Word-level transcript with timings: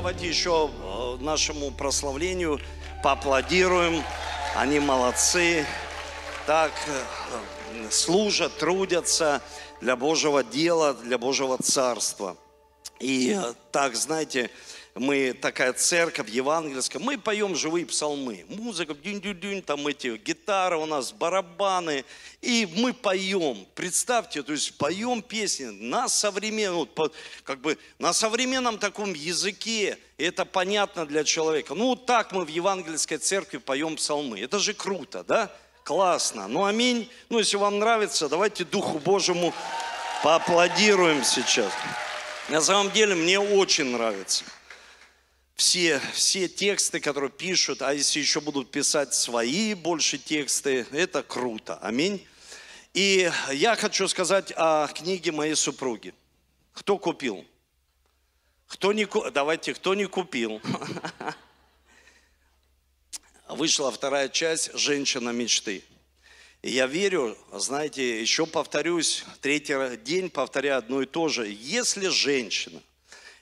давайте 0.00 0.26
еще 0.26 0.70
э, 0.72 1.16
нашему 1.20 1.70
прославлению 1.72 2.58
поаплодируем. 3.02 4.02
Они 4.56 4.80
молодцы. 4.80 5.66
Так 6.46 6.72
э, 6.86 7.90
служат, 7.90 8.56
трудятся 8.56 9.42
для 9.82 9.96
Божьего 9.96 10.42
дела, 10.42 10.94
для 10.94 11.18
Божьего 11.18 11.58
царства. 11.58 12.38
И 12.98 13.38
э, 13.38 13.52
так, 13.72 13.94
знаете, 13.94 14.48
мы 14.94 15.32
такая 15.32 15.72
церковь 15.72 16.28
евангельская, 16.28 17.00
мы 17.00 17.16
поем 17.16 17.54
живые 17.54 17.86
псалмы, 17.86 18.44
музыка, 18.48 18.94
дюнь-дюнь-дюнь, 18.94 19.62
там 19.62 19.86
эти 19.86 20.16
гитары 20.16 20.76
у 20.76 20.86
нас, 20.86 21.12
барабаны, 21.12 22.04
и 22.42 22.68
мы 22.76 22.92
поем, 22.92 23.66
представьте, 23.74 24.42
то 24.42 24.52
есть 24.52 24.76
поем 24.78 25.22
песни 25.22 25.66
на 25.66 26.08
современном, 26.08 26.88
как 27.44 27.60
бы 27.60 27.78
на 27.98 28.12
современном 28.12 28.78
таком 28.78 29.14
языке, 29.14 29.98
и 30.18 30.24
это 30.24 30.44
понятно 30.44 31.06
для 31.06 31.22
человека. 31.24 31.74
Ну, 31.74 31.86
вот 31.86 32.06
так 32.06 32.32
мы 32.32 32.44
в 32.44 32.48
евангельской 32.48 33.18
церкви 33.18 33.58
поем 33.58 33.96
псалмы, 33.96 34.40
это 34.40 34.58
же 34.58 34.74
круто, 34.74 35.22
да? 35.22 35.50
Классно, 35.84 36.46
ну 36.46 36.64
аминь. 36.64 37.10
Ну, 37.30 37.38
если 37.38 37.56
вам 37.56 37.78
нравится, 37.78 38.28
давайте 38.28 38.64
Духу 38.64 38.98
Божьему 38.98 39.54
поаплодируем 40.22 41.24
сейчас. 41.24 41.72
На 42.48 42.60
самом 42.60 42.90
деле 42.90 43.14
мне 43.14 43.40
очень 43.40 43.86
нравится 43.86 44.44
все, 45.60 46.00
все 46.14 46.48
тексты, 46.48 47.00
которые 47.00 47.30
пишут, 47.30 47.82
а 47.82 47.92
если 47.92 48.18
еще 48.18 48.40
будут 48.40 48.70
писать 48.70 49.12
свои 49.12 49.74
больше 49.74 50.16
тексты, 50.16 50.86
это 50.90 51.22
круто. 51.22 51.76
Аминь. 51.82 52.26
И 52.94 53.30
я 53.52 53.76
хочу 53.76 54.08
сказать 54.08 54.54
о 54.56 54.88
книге 54.88 55.32
моей 55.32 55.54
супруги. 55.54 56.14
Кто 56.72 56.96
купил? 56.96 57.44
Кто 58.68 58.94
не, 58.94 59.06
давайте, 59.32 59.74
кто 59.74 59.94
не 59.94 60.06
купил? 60.06 60.62
Вышла 63.48 63.92
вторая 63.92 64.30
часть 64.30 64.72
«Женщина 64.72 65.28
мечты». 65.28 65.84
И 66.62 66.70
я 66.70 66.86
верю, 66.86 67.36
знаете, 67.52 68.18
еще 68.18 68.46
повторюсь, 68.46 69.26
третий 69.42 69.98
день 69.98 70.30
повторяю 70.30 70.78
одно 70.78 71.02
и 71.02 71.06
то 71.06 71.28
же. 71.28 71.46
Если 71.48 72.08
женщина 72.08 72.80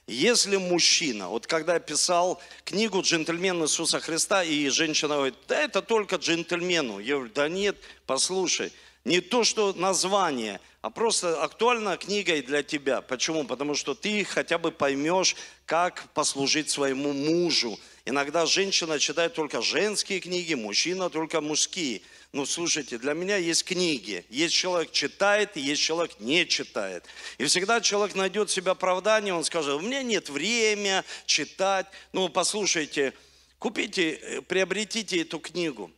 если 0.09 0.57
мужчина, 0.57 1.29
вот 1.29 1.47
когда 1.47 1.75
я 1.75 1.79
писал 1.79 2.41
книгу 2.63 3.01
«Джентльмен 3.01 3.63
Иисуса 3.63 3.99
Христа», 3.99 4.43
и 4.43 4.69
женщина 4.69 5.15
говорит, 5.15 5.35
да 5.47 5.61
это 5.61 5.81
только 5.81 6.15
джентльмену. 6.15 6.99
Я 6.99 7.15
говорю, 7.15 7.31
да 7.33 7.47
нет, 7.47 7.77
послушай, 8.05 8.71
не 9.05 9.21
то, 9.21 9.43
что 9.43 9.73
название, 9.73 10.59
а 10.81 10.89
просто 10.89 11.41
актуальная 11.41 11.97
книга 11.97 12.35
и 12.35 12.41
для 12.41 12.63
тебя. 12.63 13.01
Почему? 13.01 13.43
Потому 13.45 13.75
что 13.75 13.93
ты 13.93 14.23
хотя 14.23 14.57
бы 14.57 14.71
поймешь, 14.71 15.35
как 15.65 16.09
послужить 16.13 16.69
своему 16.69 17.13
мужу. 17.13 17.79
Иногда 18.09 18.47
женщина 18.47 18.97
читает 18.97 19.35
только 19.35 19.61
женские 19.61 20.19
книги, 20.19 20.55
мужчина 20.55 21.11
только 21.11 21.41
мужские. 21.41 22.01
Ну, 22.33 22.43
слушайте, 22.47 22.97
для 22.97 23.13
меня 23.13 23.37
есть 23.37 23.63
книги. 23.63 24.25
Есть 24.31 24.55
человек 24.55 24.91
читает, 24.91 25.55
есть 25.55 25.79
человек 25.79 26.19
не 26.19 26.47
читает. 26.47 27.05
И 27.37 27.45
всегда 27.45 27.81
человек 27.81 28.15
найдет 28.15 28.49
себе 28.49 28.71
оправдание, 28.71 29.31
он 29.35 29.43
скажет, 29.43 29.75
у 29.75 29.81
меня 29.81 30.01
нет 30.01 30.27
времени 30.29 31.03
читать. 31.27 31.85
Ну, 32.11 32.29
послушайте, 32.29 33.13
купите, 33.59 34.13
э, 34.13 34.41
приобретите 34.41 35.21
эту 35.21 35.37
книгу. 35.37 35.91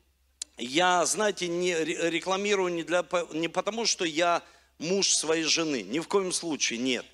Я, 0.57 1.05
знаете, 1.05 1.47
не 1.47 1.73
рекламирую 1.81 2.73
не, 2.73 2.83
для, 2.83 3.05
не 3.31 3.47
потому, 3.47 3.85
что 3.85 4.03
я 4.03 4.43
муж 4.79 5.13
своей 5.13 5.45
жены. 5.45 5.81
Ни 5.83 5.99
в 5.99 6.09
коем 6.09 6.33
случае 6.33 6.79
нет. 6.79 7.05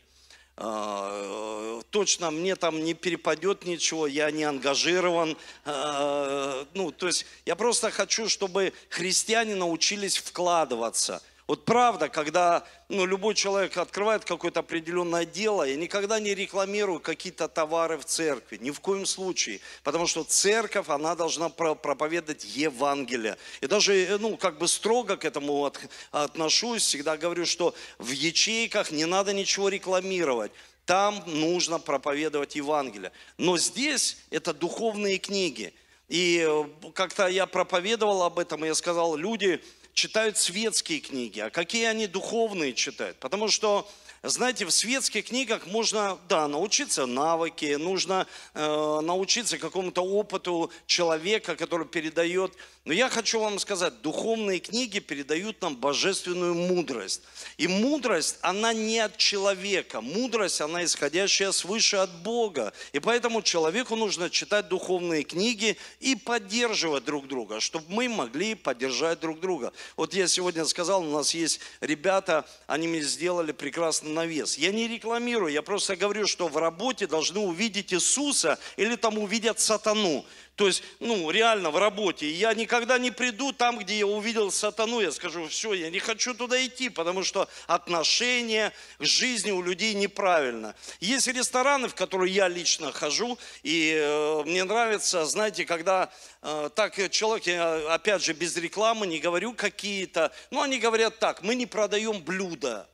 А, 0.58 1.82
точно 1.92 2.32
мне 2.32 2.56
там 2.56 2.84
не 2.84 2.96
перепадет 2.96 3.66
ничего, 3.66 4.08
я 4.08 4.32
не 4.32 4.44
ангажирован. 4.44 5.38
А, 5.66 6.66
ну, 6.74 6.92
то 6.92 7.08
есть 7.08 7.26
я 7.46 7.56
просто 7.56 7.92
хочу, 7.92 8.28
чтобы 8.28 8.74
христиане 8.90 9.56
научились 9.56 10.18
вкладываться– 10.18 11.22
вот 11.48 11.64
правда, 11.64 12.10
когда 12.10 12.66
ну, 12.90 13.06
любой 13.06 13.34
человек 13.34 13.78
открывает 13.78 14.26
какое-то 14.26 14.60
определенное 14.60 15.24
дело, 15.26 15.64
я 15.64 15.78
никогда 15.78 16.20
не 16.20 16.36
рекламирую 16.36 17.00
какие-то 17.00 17.48
товары 17.48 17.98
в 17.98 18.04
церкви, 18.04 18.58
ни 18.58 18.70
в 18.70 18.82
коем 18.82 19.06
случае. 19.06 19.62
Потому 19.84 20.08
что 20.08 20.26
церковь, 20.26 20.90
она 20.90 21.16
должна 21.16 21.48
проповедовать 21.48 22.44
Евангелие. 22.44 23.38
И 23.62 23.68
даже, 23.68 23.96
э, 23.96 24.18
ну, 24.18 24.36
как 24.36 24.58
бы 24.58 24.68
строго 24.68 25.16
к 25.16 25.24
этому 25.24 25.64
от, 25.64 25.80
отношусь, 26.12 26.84
всегда 26.84 27.16
говорю, 27.16 27.46
что 27.46 27.74
в 27.98 28.12
ячейках 28.12 28.92
не 28.92 29.06
надо 29.06 29.32
ничего 29.32 29.70
рекламировать. 29.70 30.52
Там 30.86 31.24
нужно 31.28 31.80
проповедовать 31.80 32.58
Евангелие. 32.58 33.14
Но 33.38 33.58
здесь 33.58 34.18
это 34.32 34.54
духовные 34.54 35.18
книги. 35.18 35.74
И 36.10 36.46
э, 36.46 36.92
как-то 36.94 37.28
я 37.28 37.46
проповедовал 37.46 38.24
об 38.24 38.40
этом, 38.40 38.64
и 38.64 38.68
я 38.68 38.76
сказал, 38.76 39.16
люди, 39.16 39.62
читают 39.98 40.38
светские 40.38 41.00
книги, 41.00 41.40
а 41.40 41.50
какие 41.50 41.86
они 41.86 42.06
духовные 42.06 42.74
читают. 42.74 43.18
Потому 43.18 43.48
что 43.48 43.90
знаете, 44.24 44.66
в 44.66 44.72
светских 44.72 45.26
книгах 45.26 45.68
можно, 45.68 46.18
да, 46.28 46.48
научиться 46.48 47.06
навыки, 47.06 47.76
нужно 47.76 48.26
э, 48.54 49.00
научиться 49.02 49.58
какому-то 49.58 50.02
опыту 50.02 50.72
человека, 50.86 51.56
который 51.56 51.86
передает. 51.86 52.54
Но 52.86 52.94
я 52.94 53.10
хочу 53.10 53.40
вам 53.40 53.60
сказать, 53.60 54.02
духовные 54.02 54.60
книги 54.60 55.00
передают 55.00 55.62
нам 55.62 55.76
божественную 55.76 56.56
мудрость. 56.56 57.22
И 57.58 57.68
мудрость, 57.68 58.38
она 58.42 58.74
не 58.74 59.00
от 59.00 59.18
человека. 59.18 60.02
Мудрость, 60.02 60.62
она 60.62 60.86
исходящая 60.86 61.52
свыше 61.52 61.98
от 61.98 62.22
Бога. 62.22 62.74
И 62.94 63.00
поэтому 63.00 63.42
человеку 63.42 63.96
нужно 63.96 64.30
читать 64.30 64.70
духовные 64.70 65.24
книги 65.24 65.78
и 66.00 66.16
поддерживать 66.16 67.04
друг 67.04 67.28
друга, 67.28 67.60
чтобы 67.60 67.86
мы 67.90 68.08
могли 68.08 68.56
поддержать 68.56 69.20
друг 69.20 69.42
друга. 69.42 69.74
Вот 69.98 70.14
я 70.14 70.28
сегодня 70.28 70.66
сказал, 70.66 71.04
у 71.04 71.12
нас 71.12 71.34
есть 71.34 71.60
ребята, 71.82 72.46
они 72.68 72.88
мне 72.88 73.02
сделали 73.02 73.52
прекрасный 73.52 74.17
навес. 74.18 74.58
Я 74.58 74.72
не 74.72 74.88
рекламирую, 74.88 75.54
я 75.54 75.62
просто 75.62 75.96
говорю, 75.96 76.28
что 76.28 76.48
в 76.48 76.58
работе 76.58 77.08
должны 77.08 77.40
увидеть 77.40 77.94
Иисуса 77.94 78.60
или 78.76 78.96
там 78.96 79.18
увидят 79.18 79.60
сатану. 79.60 80.26
То 80.58 80.66
есть, 80.66 80.82
ну, 81.00 81.30
реально 81.30 81.70
в 81.70 81.78
работе. 81.78 82.32
Я 82.32 82.52
никогда 82.56 82.98
не 82.98 83.12
приду 83.12 83.54
там, 83.54 83.78
где 83.78 84.00
я 84.00 84.08
увидел 84.08 84.52
сатану, 84.52 85.00
я 85.00 85.12
скажу, 85.12 85.48
все, 85.48 85.74
я 85.76 85.92
не 85.92 86.00
хочу 86.00 86.34
туда 86.34 86.66
идти, 86.66 86.90
потому 86.90 87.24
что 87.24 87.48
отношение 87.68 88.74
к 88.98 89.06
жизни 89.06 89.52
у 89.52 89.62
людей 89.62 89.94
неправильно. 89.94 90.74
Есть 91.00 91.28
рестораны, 91.28 91.90
в 91.90 91.94
которые 91.94 92.34
я 92.34 92.48
лично 92.48 92.92
хожу, 92.92 93.38
и 93.62 94.02
э, 94.02 94.44
мне 94.48 94.64
нравится, 94.64 95.26
знаете, 95.26 95.64
когда 95.64 96.12
э, 96.42 96.72
так 96.74 97.12
человек, 97.12 97.46
я, 97.46 97.94
опять 97.94 98.24
же, 98.24 98.34
без 98.34 98.58
рекламы, 98.58 99.06
не 99.06 99.20
говорю 99.20 99.54
какие-то, 99.54 100.32
но 100.50 100.64
они 100.64 100.80
говорят 100.80 101.20
так, 101.20 101.44
мы 101.44 101.54
не 101.54 101.68
продаем 101.68 102.24
блюда. 102.24 102.90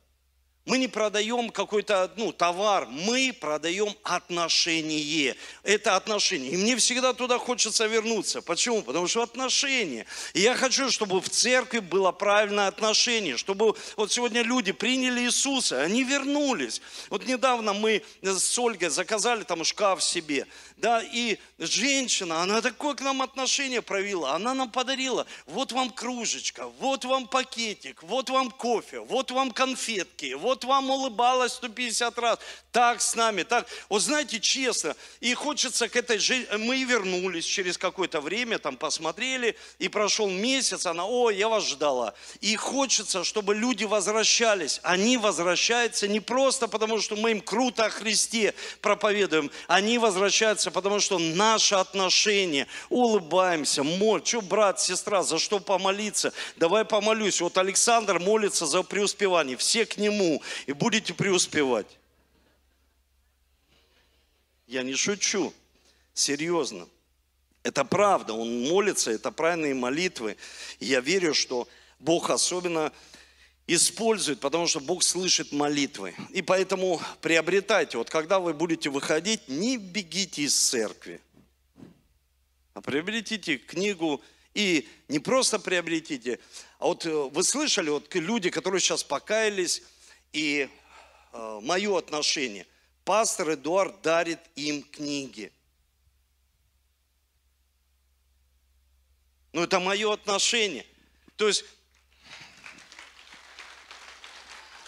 Мы 0.66 0.78
не 0.78 0.88
продаем 0.88 1.50
какой-то 1.50 2.10
ну, 2.16 2.32
товар, 2.32 2.86
мы 2.86 3.36
продаем 3.38 3.94
отношение. 4.02 5.36
Это 5.62 5.94
отношение. 5.94 6.52
И 6.52 6.56
мне 6.56 6.74
всегда 6.76 7.12
туда 7.12 7.38
хочется 7.38 7.86
вернуться. 7.86 8.40
Почему? 8.40 8.80
Потому 8.80 9.06
что 9.06 9.22
отношения. 9.22 10.06
И 10.32 10.40
я 10.40 10.54
хочу, 10.54 10.90
чтобы 10.90 11.20
в 11.20 11.28
церкви 11.28 11.80
было 11.80 12.12
правильное 12.12 12.68
отношение, 12.68 13.36
чтобы 13.36 13.74
вот 13.96 14.10
сегодня 14.10 14.40
люди 14.40 14.72
приняли 14.72 15.20
Иисуса, 15.26 15.82
они 15.82 16.02
вернулись. 16.02 16.80
Вот 17.10 17.26
недавно 17.26 17.74
мы 17.74 18.02
с 18.22 18.58
Ольгой 18.58 18.88
заказали 18.88 19.42
там 19.42 19.64
шкаф 19.64 20.02
себе 20.02 20.46
да, 20.76 21.02
и 21.02 21.38
женщина, 21.58 22.42
она 22.42 22.60
такое 22.60 22.94
к 22.94 23.00
нам 23.00 23.22
отношение 23.22 23.80
проявила, 23.80 24.32
она 24.32 24.54
нам 24.54 24.70
подарила, 24.70 25.24
вот 25.46 25.72
вам 25.72 25.90
кружечка, 25.90 26.66
вот 26.80 27.04
вам 27.04 27.28
пакетик, 27.28 28.02
вот 28.02 28.28
вам 28.28 28.50
кофе, 28.50 29.00
вот 29.00 29.30
вам 29.30 29.52
конфетки, 29.52 30.34
вот 30.34 30.64
вам 30.64 30.90
улыбалась 30.90 31.52
150 31.52 32.18
раз, 32.18 32.38
так 32.72 33.00
с 33.00 33.14
нами, 33.14 33.44
так, 33.44 33.66
вот 33.88 34.02
знаете, 34.02 34.40
честно, 34.40 34.96
и 35.20 35.32
хочется 35.34 35.88
к 35.88 35.94
этой 35.94 36.18
женщине, 36.18 36.58
мы 36.58 36.82
вернулись 36.82 37.44
через 37.44 37.78
какое-то 37.78 38.20
время, 38.20 38.58
там 38.58 38.76
посмотрели, 38.76 39.56
и 39.78 39.88
прошел 39.88 40.28
месяц, 40.28 40.86
она, 40.86 41.06
о, 41.06 41.30
я 41.30 41.48
вас 41.48 41.68
ждала, 41.68 42.14
и 42.40 42.56
хочется, 42.56 43.22
чтобы 43.22 43.54
люди 43.54 43.84
возвращались, 43.84 44.80
они 44.82 45.18
возвращаются 45.18 46.08
не 46.08 46.20
просто 46.20 46.66
потому, 46.66 47.00
что 47.00 47.14
мы 47.14 47.30
им 47.30 47.40
круто 47.40 47.86
о 47.86 47.90
Христе 47.90 48.54
проповедуем, 48.80 49.50
они 49.68 49.98
возвращаются 49.98 50.63
улыбаться, 50.64 50.70
потому 50.70 51.00
что 51.00 51.18
наше 51.18 51.74
отношение, 51.74 52.66
улыбаемся, 52.88 53.82
моль, 53.82 54.22
что 54.24 54.40
брат, 54.40 54.80
сестра, 54.80 55.22
за 55.22 55.38
что 55.38 55.60
помолиться? 55.60 56.32
Давай 56.56 56.84
помолюсь. 56.84 57.40
Вот 57.40 57.58
Александр 57.58 58.18
молится 58.18 58.66
за 58.66 58.82
преуспевание, 58.82 59.56
все 59.56 59.86
к 59.86 59.98
нему, 59.98 60.42
и 60.66 60.72
будете 60.72 61.14
преуспевать. 61.14 61.98
Я 64.66 64.82
не 64.82 64.94
шучу, 64.94 65.52
серьезно. 66.14 66.86
Это 67.62 67.84
правда, 67.84 68.34
он 68.34 68.68
молится, 68.68 69.10
это 69.10 69.30
правильные 69.30 69.74
молитвы. 69.74 70.36
Я 70.80 71.00
верю, 71.00 71.34
что 71.34 71.66
Бог 71.98 72.30
особенно 72.30 72.92
использует, 73.66 74.40
потому 74.40 74.66
что 74.66 74.80
Бог 74.80 75.02
слышит 75.02 75.52
молитвы. 75.52 76.14
И 76.30 76.42
поэтому 76.42 77.00
приобретайте. 77.20 77.98
Вот 77.98 78.10
когда 78.10 78.38
вы 78.38 78.52
будете 78.52 78.90
выходить, 78.90 79.48
не 79.48 79.78
бегите 79.78 80.42
из 80.42 80.54
церкви, 80.54 81.20
а 82.74 82.80
приобретите 82.80 83.56
книгу 83.56 84.22
и 84.52 84.88
не 85.08 85.18
просто 85.18 85.58
приобретите, 85.58 86.38
а 86.78 86.86
вот 86.86 87.06
э, 87.06 87.10
вы 87.10 87.42
слышали, 87.42 87.90
вот 87.90 88.14
люди, 88.14 88.50
которые 88.50 88.80
сейчас 88.80 89.02
покаялись, 89.02 89.82
и 90.32 90.68
э, 91.32 91.60
мое 91.62 91.96
отношение, 91.96 92.66
пастор 93.04 93.54
Эдуард 93.54 94.02
дарит 94.02 94.40
им 94.54 94.82
книги. 94.82 95.50
Ну, 99.52 99.62
это 99.62 99.78
мое 99.80 100.12
отношение. 100.12 100.84
То 101.36 101.46
есть 101.46 101.64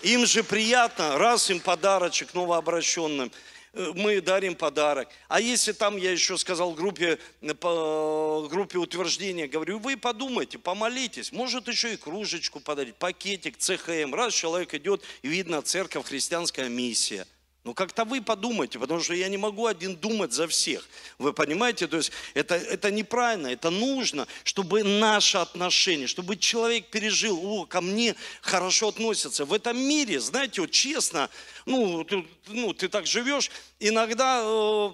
им 0.02 0.26
же 0.26 0.42
приятно, 0.42 1.18
раз 1.18 1.50
им 1.50 1.60
подарочек 1.60 2.34
новообращенным– 2.34 3.30
Э, 3.76 3.92
мы 3.94 4.22
дарим 4.22 4.54
подарок. 4.54 5.08
А 5.28 5.38
если 5.38 5.72
там, 5.72 5.98
я 5.98 6.10
еще 6.10 6.38
сказал 6.38 6.72
группе, 6.72 7.18
э, 7.42 7.54
по 7.54 8.48
группе 8.50 8.78
утверждения, 8.78 9.46
говорю, 9.46 9.78
вы 9.78 9.98
подумайте, 9.98 10.58
помолитесь, 10.58 11.30
может 11.30 11.68
еще 11.68 11.92
и 11.92 11.96
кружечку 11.98 12.60
подарить, 12.60 12.96
пакетик, 12.96 13.58
ЦХМ. 13.58 14.14
Раз 14.14 14.32
человек 14.32 14.72
идет, 14.72 15.02
и 15.20 15.28
видно, 15.28 15.60
церковь, 15.60 16.06
христианская 16.06 16.68
миссия– 16.68 17.26
ну 17.66 17.74
как-то 17.74 18.04
вы 18.04 18.22
подумайте, 18.22 18.78
потому 18.78 19.00
что 19.00 19.12
я 19.12 19.28
не 19.28 19.36
могу 19.36 19.66
один 19.66 19.96
думать 19.96 20.32
за 20.32 20.46
всех. 20.46 20.88
Вы 21.18 21.32
понимаете? 21.32 21.88
То 21.88 21.96
есть 21.96 22.12
это, 22.34 22.54
это 22.54 22.92
неправильно, 22.92 23.48
это 23.48 23.70
нужно, 23.70 24.28
чтобы 24.44 24.84
наше 24.84 25.38
отношение, 25.38 26.06
чтобы 26.06 26.36
человек 26.36 26.86
пережил, 26.86 27.40
о, 27.44 27.66
ко 27.66 27.80
мне 27.80 28.14
хорошо 28.40 28.90
относятся. 28.90 29.44
В 29.44 29.52
этом 29.52 29.76
мире, 29.76 30.20
знаете, 30.20 30.60
вот 30.60 30.70
честно, 30.70 31.28
ну, 31.64 32.04
ты, 32.04 32.24
ну, 32.46 32.72
ты 32.72 32.88
так 32.88 33.04
живешь, 33.04 33.50
иногда 33.80 34.42
э, 34.44 34.90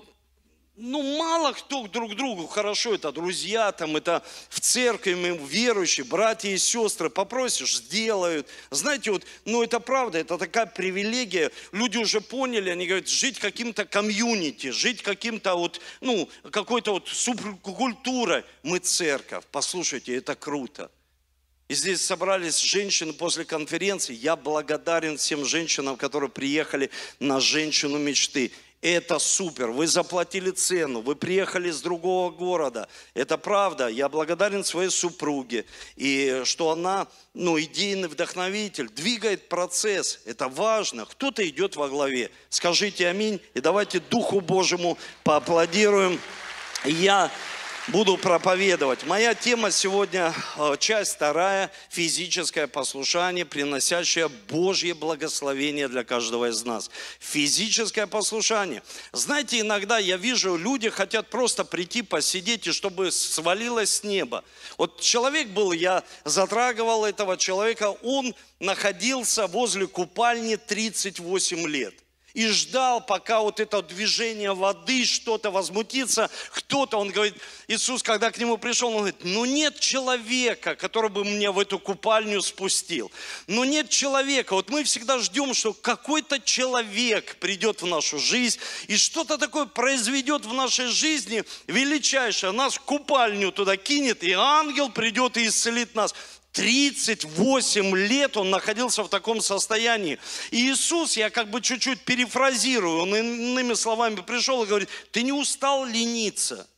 ну, 0.76 1.02
мало 1.19 1.52
кто 1.52 1.86
друг 1.86 2.16
другу 2.16 2.46
хорошо, 2.46 2.94
это 2.94 3.12
друзья, 3.12 3.72
там, 3.72 3.96
это 3.96 4.22
в 4.48 4.60
церкви 4.60 5.14
мы 5.14 5.36
верующие, 5.36 6.04
братья 6.04 6.48
и 6.48 6.56
сестры, 6.56 7.10
попросишь, 7.10 7.76
сделают. 7.76 8.48
Знаете, 8.70 9.10
вот, 9.10 9.24
ну, 9.44 9.62
это 9.62 9.80
правда, 9.80 10.19
это 10.19 10.38
такая 10.38 10.66
привилегия. 10.66 11.50
Люди 11.72 11.98
уже 11.98 12.22
поняли, 12.22 12.70
они 12.70 12.86
говорят, 12.86 13.08
жить 13.08 13.38
каким-то 13.38 13.84
комьюнити, 13.84 14.70
жить 14.70 15.02
каким-то 15.02 15.56
вот, 15.56 15.80
ну, 16.00 16.28
какой-то 16.50 16.92
вот 16.92 17.08
субкультурой. 17.08 18.44
Мы 18.62 18.78
церковь, 18.78 19.44
послушайте, 19.50 20.16
это 20.16 20.34
круто. 20.34 20.90
И 21.69 21.74
здесь 21.74 22.04
собрались 22.04 22.58
женщины 22.58 23.12
после 23.12 23.44
конференции. 23.44 24.14
Я 24.14 24.36
благодарен 24.36 25.16
всем 25.16 25.44
женщинам, 25.44 25.96
которые 25.96 26.28
приехали 26.28 26.90
на 27.19 27.40
«Женщину 27.40 27.98
мечты». 27.98 28.52
Это 28.82 29.20
супер, 29.20 29.70
вы 29.70 29.87
заплатили 29.87 30.50
цену, 30.50 31.02
вы 31.02 31.14
приехали 31.14 31.69
из 31.69 31.81
другого 31.81 32.32
города. 32.32 32.88
Это 33.14 33.38
правда, 33.38 33.87
я 33.87 34.08
благодарен 34.08 34.64
своей 34.64 34.90
супруге, 34.90 35.67
и 35.94 36.43
что 36.44 36.70
она, 36.73 37.06
ну, 37.32 37.61
идейный 37.61 38.08
вдохновитель, 38.08 38.88
двигает 38.88 39.49
процесс, 39.49 40.19
это 40.25 40.49
важно. 40.49 41.06
Кто-то 41.06 41.49
идет 41.49 41.76
во 41.76 41.88
главе. 41.88 42.32
Скажите 42.49 43.06
аминь, 43.06 43.40
и 43.55 43.61
давайте 43.61 44.00
Духу 44.00 44.40
Божьему 44.40 44.99
поаплодируем. 45.23 46.20
Я 46.84 47.31
буду 47.88 48.17
проповедовать. 48.17 49.05
Моя 49.05 49.34
тема 49.34 49.70
сегодня, 49.70 50.34
э, 50.56 50.76
часть 50.79 51.14
вторая, 51.14 51.70
физическое 51.88 52.67
послушание, 52.67 53.44
приносящее 53.44 54.29
Божье 54.29 54.94
благословение 54.94 55.88
для 55.88 56.05
каждого 56.05 56.50
из 56.50 56.64
нас. 56.64 56.90
Физическое 57.19 58.06
послушание. 58.06 58.82
Знаете, 59.12 59.61
иногда 59.61 59.99
я 59.99 60.17
вижу, 60.17 60.56
люди 60.56 60.90
хотят 60.90 61.31
просто 61.31 61.64
прийти, 61.64 62.02
посидеть, 62.02 62.67
и 62.67 62.73
чтобы 62.73 63.11
свалилось 63.11 63.96
с 63.96 64.05
неба. 64.05 64.44
Вот 64.79 65.00
человек 65.00 65.49
был, 65.49 65.73
я 65.73 66.05
затрагивал 66.25 67.05
этого 67.05 67.37
человека, 67.37 67.90
он 68.02 68.34
находился 68.61 69.46
возле 69.46 69.87
купальни 69.87 70.56
38 70.56 71.67
лет 71.67 72.01
и 72.34 72.46
ждал, 72.49 73.00
пока 73.00 73.40
вот 73.40 73.61
это 73.61 73.82
движение 73.82 74.55
воды, 74.55 75.05
что-то 75.05 75.50
возмутится, 75.50 76.31
кто-то, 76.50 76.99
он 76.99 77.11
говорит, 77.11 77.34
Иисус, 77.69 78.02
когда 78.02 78.31
к 78.31 78.38
нему 78.38 78.58
пришел, 78.58 78.88
он 78.88 78.96
говорит, 78.99 79.17
ну 79.23 79.44
нет 79.44 79.79
человека, 79.79 80.75
который 80.75 81.11
бы 81.11 81.25
мне 81.25 81.50
в 81.50 81.58
эту 81.58 81.79
купальню 81.79 82.40
спустил. 82.43 83.11
Ну 83.46 83.64
нет 83.64 83.90
человека. 83.90 84.55
Вот 84.55 84.70
мы 84.70 84.84
всегда 84.84 85.19
ждем, 85.19 85.55
что 85.55 85.73
какой-то 85.73 86.40
человек 86.40 87.37
придет 87.37 87.82
в 87.82 87.87
нашу 87.87 88.19
жизнь 88.19 88.58
и 88.88 88.96
что-то 88.96 89.38
такое 89.38 89.67
произведет 89.67 90.46
в 90.46 90.52
нашей 90.52 90.87
жизни 90.87 91.44
величайшее. 91.67 92.52
Нас 92.52 92.75
в 92.75 92.81
купальню 92.81 93.52
туда 93.52 93.76
кинет, 93.76 94.23
и 94.23 94.32
ангел 94.32 94.90
придет 94.90 95.37
и 95.37 95.46
исцелит 95.46 95.94
нас. 95.94 96.14
38 96.52 97.96
лет 97.96 98.37
он 98.37 98.50
находился 98.50 99.02
в 99.02 99.08
таком 99.08 99.40
состоянии. 99.40 100.19
И 100.50 100.70
Иисус, 100.70 101.16
я 101.16 101.31
как 101.31 101.50
бы 101.50 101.60
чуть-чуть 101.60 102.02
перефразирую, 102.02 103.00
он 103.00 103.14
иными 103.14 103.75
словами 103.75 104.16
пришел 104.16 104.62
и 104.62 104.66
говорит, 104.66 104.90
ты 105.10 105.22
не 105.22 105.32
устал 105.32 105.87
лениться? 105.87 106.69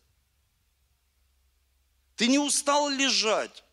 Ты 2.16 2.28
не 2.28 2.38
устал 2.38 2.88
лежать? 2.88 3.64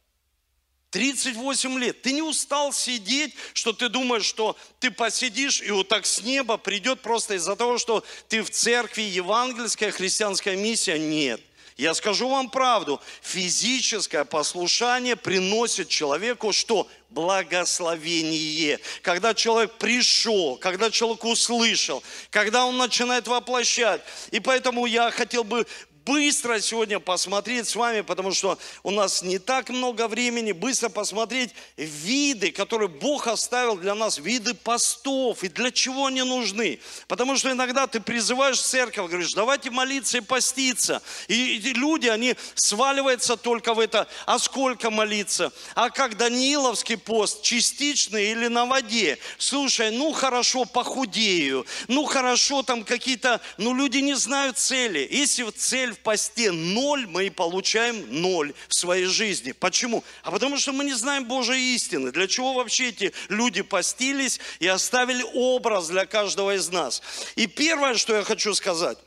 38 0.89 1.79
лет. 1.79 2.01
Ты 2.01 2.11
не 2.11 2.21
устал 2.21 2.73
сидеть, 2.73 3.33
что 3.53 3.71
ты 3.71 3.87
думаешь, 3.87 4.25
что 4.25 4.57
ты 4.79 4.91
посидишь, 4.91 5.61
и 5.61 5.71
вот 5.71 5.87
так 5.87 6.05
с 6.05 6.21
неба 6.21 6.57
придет 6.57 7.01
просто 7.01 7.35
из-за 7.35 7.55
того, 7.55 7.77
что 7.77 8.03
ты 8.27 8.43
в 8.43 8.49
церкви, 8.49 9.03
евангельская 9.03 9.91
христианская 9.91 10.57
миссия? 10.57 10.99
Нет. 10.99 11.41
Я 11.81 11.95
скажу 11.95 12.29
вам 12.29 12.47
правду, 12.51 13.01
физическое 13.23 14.23
послушание 14.23 15.15
приносит 15.15 15.89
человеку 15.89 16.53
что? 16.53 16.87
Благословение. 17.09 18.79
Когда 19.01 19.33
человек 19.33 19.71
пришел, 19.79 20.57
когда 20.57 20.91
человек 20.91 21.23
услышал, 21.23 22.03
когда 22.29 22.67
он 22.67 22.77
начинает 22.77 23.27
воплощать. 23.27 24.01
И 24.29 24.39
поэтому 24.39 24.85
я 24.85 25.09
хотел 25.09 25.43
бы 25.43 25.65
быстро 26.05 26.59
сегодня 26.59 26.99
посмотреть 26.99 27.67
с 27.67 27.75
вами, 27.75 28.01
потому 28.01 28.33
что 28.33 28.57
у 28.83 28.91
нас 28.91 29.21
не 29.21 29.39
так 29.39 29.69
много 29.69 30.07
времени, 30.07 30.51
быстро 30.51 30.89
посмотреть 30.89 31.51
виды, 31.77 32.51
которые 32.51 32.89
Бог 32.89 33.27
оставил 33.27 33.77
для 33.77 33.95
нас, 33.95 34.17
виды 34.17 34.53
постов 34.53 35.43
и 35.43 35.47
для 35.47 35.71
чего 35.71 36.07
они 36.07 36.23
нужны. 36.23 36.79
Потому 37.07 37.37
что 37.37 37.51
иногда 37.51 37.87
ты 37.87 37.99
призываешь 37.99 38.59
церковь, 38.59 39.09
говоришь, 39.09 39.33
давайте 39.33 39.69
молиться 39.69 40.17
и 40.17 40.21
поститься. 40.21 41.01
И 41.27 41.59
люди, 41.75 42.07
они 42.07 42.35
сваливаются 42.55 43.37
только 43.37 43.73
в 43.73 43.79
это, 43.79 44.07
а 44.25 44.39
сколько 44.39 44.89
молиться? 44.89 45.51
А 45.75 45.89
как 45.89 46.17
Даниловский 46.17 46.97
пост, 46.97 47.43
частичный 47.43 48.31
или 48.31 48.47
на 48.47 48.65
воде? 48.65 49.17
Слушай, 49.37 49.91
ну 49.91 50.11
хорошо, 50.11 50.65
похудею, 50.65 51.65
ну 51.87 52.05
хорошо, 52.05 52.63
там 52.63 52.83
какие-то, 52.83 53.41
ну 53.57 53.73
люди 53.73 53.97
не 53.97 54.15
знают 54.15 54.57
цели. 54.57 55.07
Если 55.11 55.43
цель 55.51 55.90
цель 55.91 55.93
в 55.93 55.99
посте 55.99 56.51
ноль, 56.51 57.05
мы 57.07 57.27
и 57.27 57.29
получаем 57.29 58.05
ноль 58.09 58.53
в 58.67 58.73
своей 58.73 59.05
жизни. 59.05 59.51
Почему? 59.51 60.03
А 60.23 60.31
потому 60.31 60.57
что 60.57 60.71
мы 60.71 60.83
не 60.83 60.93
знаем 60.93 61.25
Божьей 61.25 61.75
истины. 61.75 62.11
Для 62.11 62.27
чего 62.27 62.53
вообще 62.53 62.89
эти 62.89 63.13
люди 63.29 63.61
постились 63.61 64.39
и 64.59 64.67
оставили 64.67 65.23
образ 65.33 65.87
для 65.87 66.05
каждого 66.05 66.55
из 66.55 66.69
нас? 66.69 67.01
И 67.35 67.47
первое, 67.47 67.95
что 67.95 68.15
я 68.15 68.23
хочу 68.23 68.53
сказать, 68.53 68.97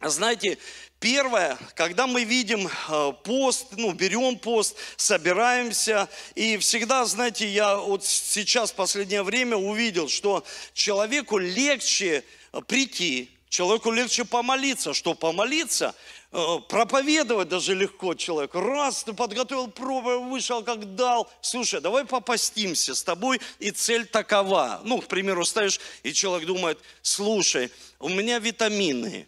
знаете, 0.00 0.58
Первое, 1.00 1.56
когда 1.76 2.08
мы 2.08 2.24
видим 2.24 2.66
э, 2.66 3.12
пост, 3.22 3.66
ну, 3.76 3.92
берем 3.92 4.36
пост, 4.36 4.74
собираемся, 4.96 6.08
и 6.34 6.56
всегда, 6.56 7.04
знаете, 7.04 7.46
я 7.46 7.76
вот 7.76 8.04
сейчас 8.04 8.72
в 8.72 8.74
последнее 8.74 9.22
время 9.22 9.56
увидел, 9.56 10.08
что 10.08 10.44
человеку 10.74 11.38
легче 11.38 12.24
прийти, 12.66 13.30
человеку 13.48 13.92
легче 13.92 14.24
помолиться, 14.24 14.92
что 14.92 15.14
помолиться– 15.14 15.94
проповедовать 16.30 17.48
даже 17.48 17.74
легко 17.74 18.14
человеку. 18.14 18.60
Раз, 18.60 19.04
ты 19.04 19.12
подготовил 19.12 19.68
пробу, 19.68 20.24
вышел, 20.24 20.62
как 20.62 20.94
дал. 20.94 21.30
Слушай, 21.40 21.80
давай 21.80 22.04
попастимся 22.04 22.94
с 22.94 23.02
тобой, 23.02 23.40
и 23.58 23.70
цель 23.70 24.06
такова. 24.06 24.80
Ну, 24.84 25.00
к 25.00 25.06
примеру, 25.06 25.44
ставишь, 25.44 25.80
и 26.02 26.12
человек 26.12 26.46
думает, 26.46 26.78
слушай, 27.02 27.70
у 27.98 28.08
меня 28.08 28.38
витамины, 28.38 29.26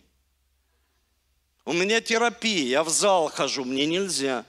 у 1.65 1.73
меня 1.73 2.01
терапия, 2.01 2.65
я 2.65 2.85
в 2.85 2.89
зал 2.91 3.29
хожу, 3.29 3.65
мне 3.65 3.87
нельзя. 3.87 4.45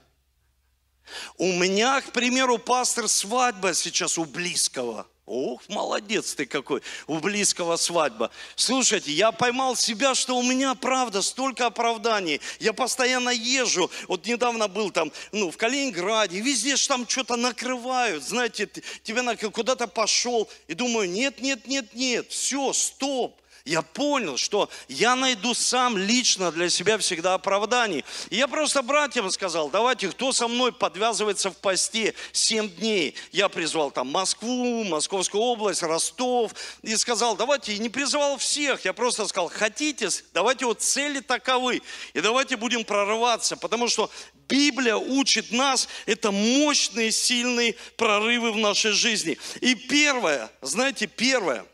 У 1.38 1.51
меня, 1.51 2.01
к 2.01 2.12
примеру, 2.12 2.58
пастор 2.58 3.08
свадьба 3.08 3.74
сейчас 3.74 4.17
у 4.17 4.25
близкого– 4.25 5.08
Ох, 5.27 5.61
молодец 5.69 6.33
ты 6.33 6.45
какой, 6.45 6.81
у 7.07 7.19
близкого 7.19 7.77
свадьба. 7.77 8.31
Слушайте, 8.55 9.11
я 9.11 9.31
поймал 9.31 9.75
себя, 9.75 10.15
что 10.15 10.35
у 10.37 10.43
меня, 10.43 10.73
правда, 10.73 11.21
столько 11.21 11.67
оправданий. 11.67 12.41
Я 12.59 12.73
постоянно 12.73 13.29
езжу. 13.29 13.89
Вот 14.07 14.25
недавно 14.25 14.67
был 14.67 14.89
там, 14.91 15.11
ну, 15.31 15.51
в 15.51 15.57
Калининграде, 15.57 16.41
везде 16.41 16.75
же 16.75 16.87
там 16.87 17.07
что-то 17.07 17.35
накрывают. 17.35 18.23
Знаете, 18.23 18.67
тебя 19.03 19.35
куда-то 19.35 19.87
пошел. 19.87 20.49
И 20.67 20.73
думаю, 20.73 21.09
нет, 21.09 21.39
нет, 21.39 21.67
нет, 21.67 21.93
нет, 21.93 22.29
все, 22.29 22.73
стоп. 22.73 23.40
Я 23.65 23.81
понял, 23.81 24.37
что 24.37 24.69
я 24.87 25.15
найду 25.15 25.53
сам 25.53 25.97
лично 25.97 26.51
для 26.51 26.69
себя 26.69 26.97
всегда 26.97 27.35
оправдание. 27.35 28.03
И 28.29 28.37
я 28.37 28.47
просто 28.47 28.81
братьям 28.81 29.29
сказал, 29.29 29.69
давайте, 29.69 30.09
кто 30.09 30.31
со 30.31 30.47
мной 30.47 30.71
подвязывается 30.71 31.51
в 31.51 31.57
посте 31.57 32.13
7 32.31 32.69
дней. 32.69 33.15
Я 33.31 33.49
призвал 33.49 33.91
там 33.91 34.07
Москву, 34.07 34.83
Московскую 34.83 35.41
область, 35.41 35.83
Ростов. 35.83 36.53
И 36.81 36.95
сказал, 36.95 37.35
давайте, 37.35 37.73
и 37.73 37.79
не 37.79 37.89
призвал 37.89 38.37
всех. 38.37 38.83
Я 38.85 38.93
просто 38.93 39.27
сказал, 39.27 39.49
хотите, 39.49 40.09
давайте 40.33 40.65
вот 40.65 40.81
цели 40.81 41.19
таковы. 41.19 41.81
И 42.13 42.21
давайте 42.21 42.57
будем 42.57 42.83
прорываться, 42.83 43.57
потому 43.57 43.87
что 43.87 44.09
Библия 44.47 44.97
учит 44.97 45.51
нас, 45.51 45.87
это 46.05 46.31
мощные, 46.31 47.11
сильные 47.11 47.75
прорывы 47.95 48.51
в 48.51 48.57
нашей 48.57 48.91
жизни. 48.91 49.37
И 49.61 49.75
первое, 49.75 50.51
знаете, 50.61 51.07
первое, 51.07 51.65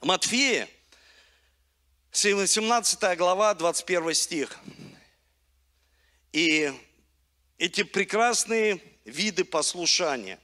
Матфея, 0.00 0.68
17 2.20 3.16
глава, 3.16 3.54
21 3.54 4.12
стих. 4.12 4.58
И 6.32 6.72
эти 7.58 7.84
прекрасные 7.84 8.82
виды 9.04 9.44
послушания. 9.44 10.40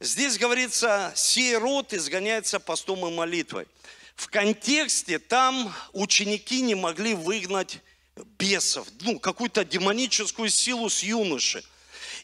Здесь 0.00 0.36
говорится, 0.36 1.12
сей 1.14 1.56
род 1.58 1.92
изгоняется 1.92 2.58
постом 2.58 3.06
и 3.06 3.14
молитвой. 3.14 3.68
В 4.16 4.26
контексте 4.26 5.20
там 5.20 5.72
ученики 5.92 6.60
не 6.60 6.74
могли 6.74 7.14
выгнать 7.14 7.78
бесов, 8.36 8.88
ну, 9.02 9.20
какую-то 9.20 9.64
демоническую 9.64 10.50
силу 10.50 10.90
с 10.90 11.04
юноши. 11.04 11.62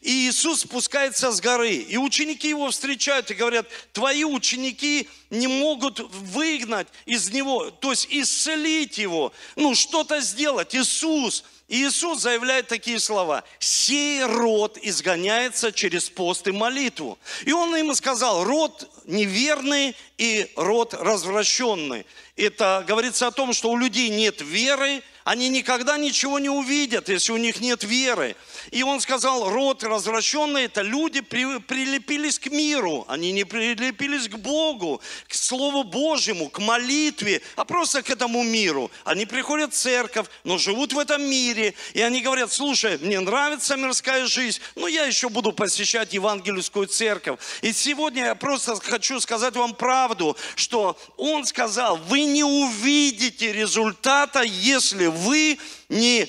И 0.03 0.27
Иисус 0.27 0.61
спускается 0.61 1.31
с 1.31 1.39
горы, 1.39 1.75
и 1.75 1.95
ученики 1.95 2.49
его 2.49 2.69
встречают 2.69 3.31
и 3.31 3.35
говорят, 3.35 3.67
твои 3.93 4.25
ученики 4.25 5.07
не 5.29 5.47
могут 5.47 5.99
выгнать 5.99 6.89
из 7.05 7.31
него, 7.31 7.71
то 7.71 7.91
есть 7.91 8.07
исцелить 8.09 8.97
его, 8.97 9.31
ну 9.55 9.73
что-то 9.75 10.19
сделать. 10.19 10.75
Иисус, 10.75 11.45
Иисус 11.69 12.21
заявляет 12.21 12.67
такие 12.67 12.99
слова. 12.99 13.45
«Сей 13.59 14.25
род 14.25 14.77
изгоняется 14.81 15.71
через 15.71 16.09
пост 16.09 16.47
и 16.47 16.51
молитву». 16.51 17.17
И 17.45 17.53
Он 17.53 17.73
им 17.73 17.95
сказал, 17.95 18.43
род 18.43 18.89
неверный 19.05 19.95
и 20.17 20.51
род 20.57 20.93
развращенный. 20.93 22.05
Это 22.35 22.83
говорится 22.85 23.27
о 23.27 23.31
том, 23.31 23.53
что 23.53 23.71
у 23.71 23.77
людей 23.77 24.09
нет 24.09 24.41
веры, 24.41 25.01
они 25.23 25.47
никогда 25.47 25.97
ничего 25.97 26.39
не 26.39 26.49
увидят, 26.49 27.07
если 27.07 27.31
у 27.31 27.37
них 27.37 27.61
нет 27.61 27.83
веры. 27.83 28.35
И 28.71 28.83
он 28.83 29.01
сказал, 29.01 29.49
род 29.49 29.83
развращенный, 29.83 30.63
это 30.63 30.81
люди 30.81 31.21
при, 31.21 31.59
прилепились 31.59 32.39
к 32.39 32.47
миру, 32.47 33.05
они 33.07 33.31
не 33.31 33.43
прилепились 33.43 34.27
к 34.27 34.35
Богу, 34.37 35.01
к 35.27 35.33
Слову 35.33 35.83
Божьему, 35.83 36.49
к 36.49 36.59
молитве, 36.59 37.41
а 37.55 37.65
просто 37.65 38.01
к 38.01 38.09
этому 38.09 38.43
миру. 38.43 38.91
Они 39.03 39.25
приходят 39.25 39.73
в 39.73 39.77
церковь, 39.77 40.27
но 40.43 40.57
живут 40.57 40.93
в 40.93 40.99
этом 40.99 41.23
мире, 41.23 41.73
и 41.93 42.01
они 42.01 42.21
говорят, 42.21 42.51
слушай, 42.51 42.97
мне 42.99 43.19
нравится 43.19 43.75
мирская 43.75 44.25
жизнь, 44.27 44.59
но 44.75 44.87
я 44.87 45.05
еще 45.05 45.29
буду 45.29 45.51
посещать 45.51 46.13
евангельскую 46.13 46.87
церковь. 46.87 47.39
И 47.61 47.73
сегодня 47.73 48.25
я 48.25 48.35
просто 48.35 48.75
хочу 48.75 49.19
сказать 49.19 49.55
вам 49.55 49.73
правду, 49.73 50.37
что 50.55 50.97
он 51.17 51.45
сказал, 51.45 51.97
вы 51.97 52.23
не 52.25 52.43
увидите 52.43 53.51
результата, 53.53 54.41
если 54.41 55.07
вы 55.07 55.57
не 55.89 56.27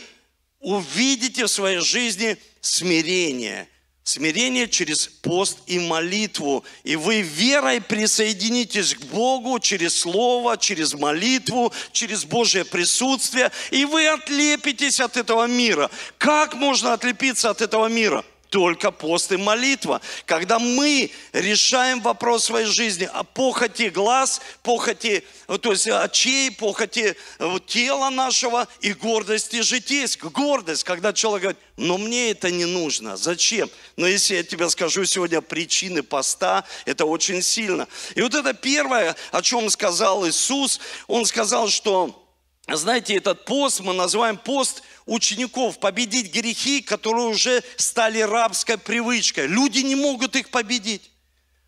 увидите 0.64 1.44
в 1.44 1.48
своей 1.48 1.78
жизни 1.78 2.36
смирение. 2.60 3.68
Смирение 4.02 4.68
через 4.68 5.06
пост 5.06 5.58
и 5.66 5.78
молитву. 5.78 6.64
И 6.82 6.96
вы 6.96 7.22
верой 7.22 7.80
присоединитесь 7.80 8.94
к 8.94 9.00
Богу 9.04 9.58
через 9.60 9.98
Слово, 9.98 10.58
через 10.58 10.92
молитву, 10.92 11.72
через 11.92 12.24
Божье 12.24 12.64
присутствие. 12.64 13.50
И 13.70 13.84
вы 13.86 14.06
отлепитесь 14.06 15.00
от 15.00 15.16
этого 15.16 15.46
мира. 15.46 15.90
Как 16.18 16.54
можно 16.54 16.92
отлепиться 16.92 17.48
от 17.48 17.62
этого 17.62 17.86
мира? 17.86 18.24
Только 18.54 18.92
пост 18.92 19.32
и 19.32 19.36
молитва. 19.36 20.00
Когда 20.26 20.60
мы 20.60 21.10
решаем 21.32 22.00
вопрос 22.00 22.44
своей 22.44 22.66
жизни 22.66 23.10
о 23.12 23.24
похоти 23.24 23.88
глаз, 23.88 24.40
похоти, 24.62 25.24
то 25.60 25.72
есть 25.72 25.88
очей, 25.88 26.52
похоти 26.52 27.16
э, 27.40 27.58
тела 27.66 28.10
нашего 28.10 28.68
и 28.80 28.92
гордости 28.92 29.60
житейской. 29.60 30.30
Гордость, 30.30 30.84
когда 30.84 31.12
человек 31.12 31.42
говорит, 31.42 31.62
но 31.76 31.98
мне 31.98 32.30
это 32.30 32.52
не 32.52 32.64
нужно. 32.64 33.16
Зачем? 33.16 33.68
Но 33.96 34.06
если 34.06 34.36
я 34.36 34.44
тебе 34.44 34.70
скажу 34.70 35.04
сегодня 35.04 35.40
причины 35.40 36.04
поста, 36.04 36.62
это 36.84 37.06
очень 37.06 37.42
сильно. 37.42 37.88
И 38.14 38.22
вот 38.22 38.36
это 38.36 38.54
первое, 38.54 39.16
о 39.32 39.42
чем 39.42 39.68
сказал 39.68 40.28
Иисус, 40.28 40.78
Он 41.08 41.26
сказал, 41.26 41.66
что 41.66 42.23
знаете, 42.68 43.16
этот 43.16 43.44
пост 43.44 43.80
мы 43.80 43.92
называем 43.92 44.38
пост 44.38 44.82
учеников, 45.06 45.78
победить 45.80 46.32
грехи, 46.32 46.80
которые 46.80 47.26
уже 47.26 47.62
стали 47.76 48.20
рабской 48.20 48.78
привычкой. 48.78 49.46
Люди 49.46 49.80
не 49.80 49.94
могут 49.94 50.34
их 50.34 50.48
победить. 50.48 51.10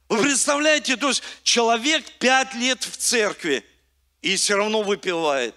Вы 0.09 0.23
представляете, 0.23 0.97
то 0.97 1.09
есть 1.09 1.23
человек 1.43 2.05
пять 2.19 2.55
лет 2.55 2.83
в 2.83 2.97
церкви 2.97 3.65
и 4.23 4.37
все 4.37 4.57
равно 4.57 4.83
выпивает. 4.83 5.55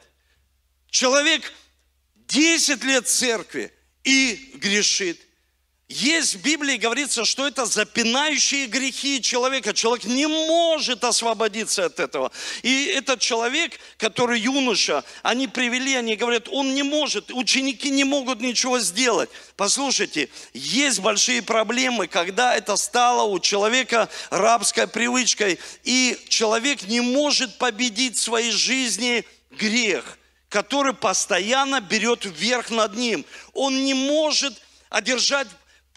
Человек 0.90 1.54
10 2.16 2.84
лет 2.84 3.08
в 3.08 3.12
церкви 3.12 3.72
и 4.04 4.54
грешит. 4.56 5.20
Есть 5.90 6.36
в 6.36 6.42
Библии 6.44 6.78
говорится, 6.78 7.26
что 7.26 7.48
это 7.48 7.66
запинающие 7.66 8.68
грехи 8.68 9.20
человека. 9.24 9.74
Человек 9.74 10.06
не 10.06 10.28
может 10.28 11.04
освободиться 11.04 11.86
от 11.86 12.00
этого. 12.00 12.32
И 12.62 12.86
этот 12.86 13.20
человек, 13.20 13.74
который 13.98 14.40
юноша, 14.40 15.04
они 15.24 15.48
привели, 15.48 15.96
они 15.96 16.16
говорят, 16.16 16.48
он 16.48 16.76
не 16.76 16.84
может, 16.84 17.32
ученики 17.32 17.90
не 17.90 18.04
могут 18.04 18.40
ничего 18.40 18.78
сделать. 18.78 19.32
Послушайте, 19.58 20.30
есть 20.54 21.00
большие 21.00 21.42
проблемы, 21.42 22.06
когда 22.06 22.56
это 22.56 22.76
стало 22.76 23.24
у 23.24 23.40
человека 23.40 24.10
рабской 24.30 24.88
привычкой, 24.88 25.58
и 25.84 26.20
человек 26.28 26.84
не 26.84 27.02
может 27.02 27.58
победить 27.58 28.16
в 28.16 28.22
своей 28.22 28.52
жизни 28.52 29.26
грех, 29.50 30.20
который 30.50 30.94
постоянно 30.94 31.82
берет 31.82 32.26
вверх 32.26 32.70
над 32.70 32.96
ним. 32.96 33.26
Он 33.54 33.84
не 33.86 33.96
может 33.96 34.54
одержать 34.90 35.48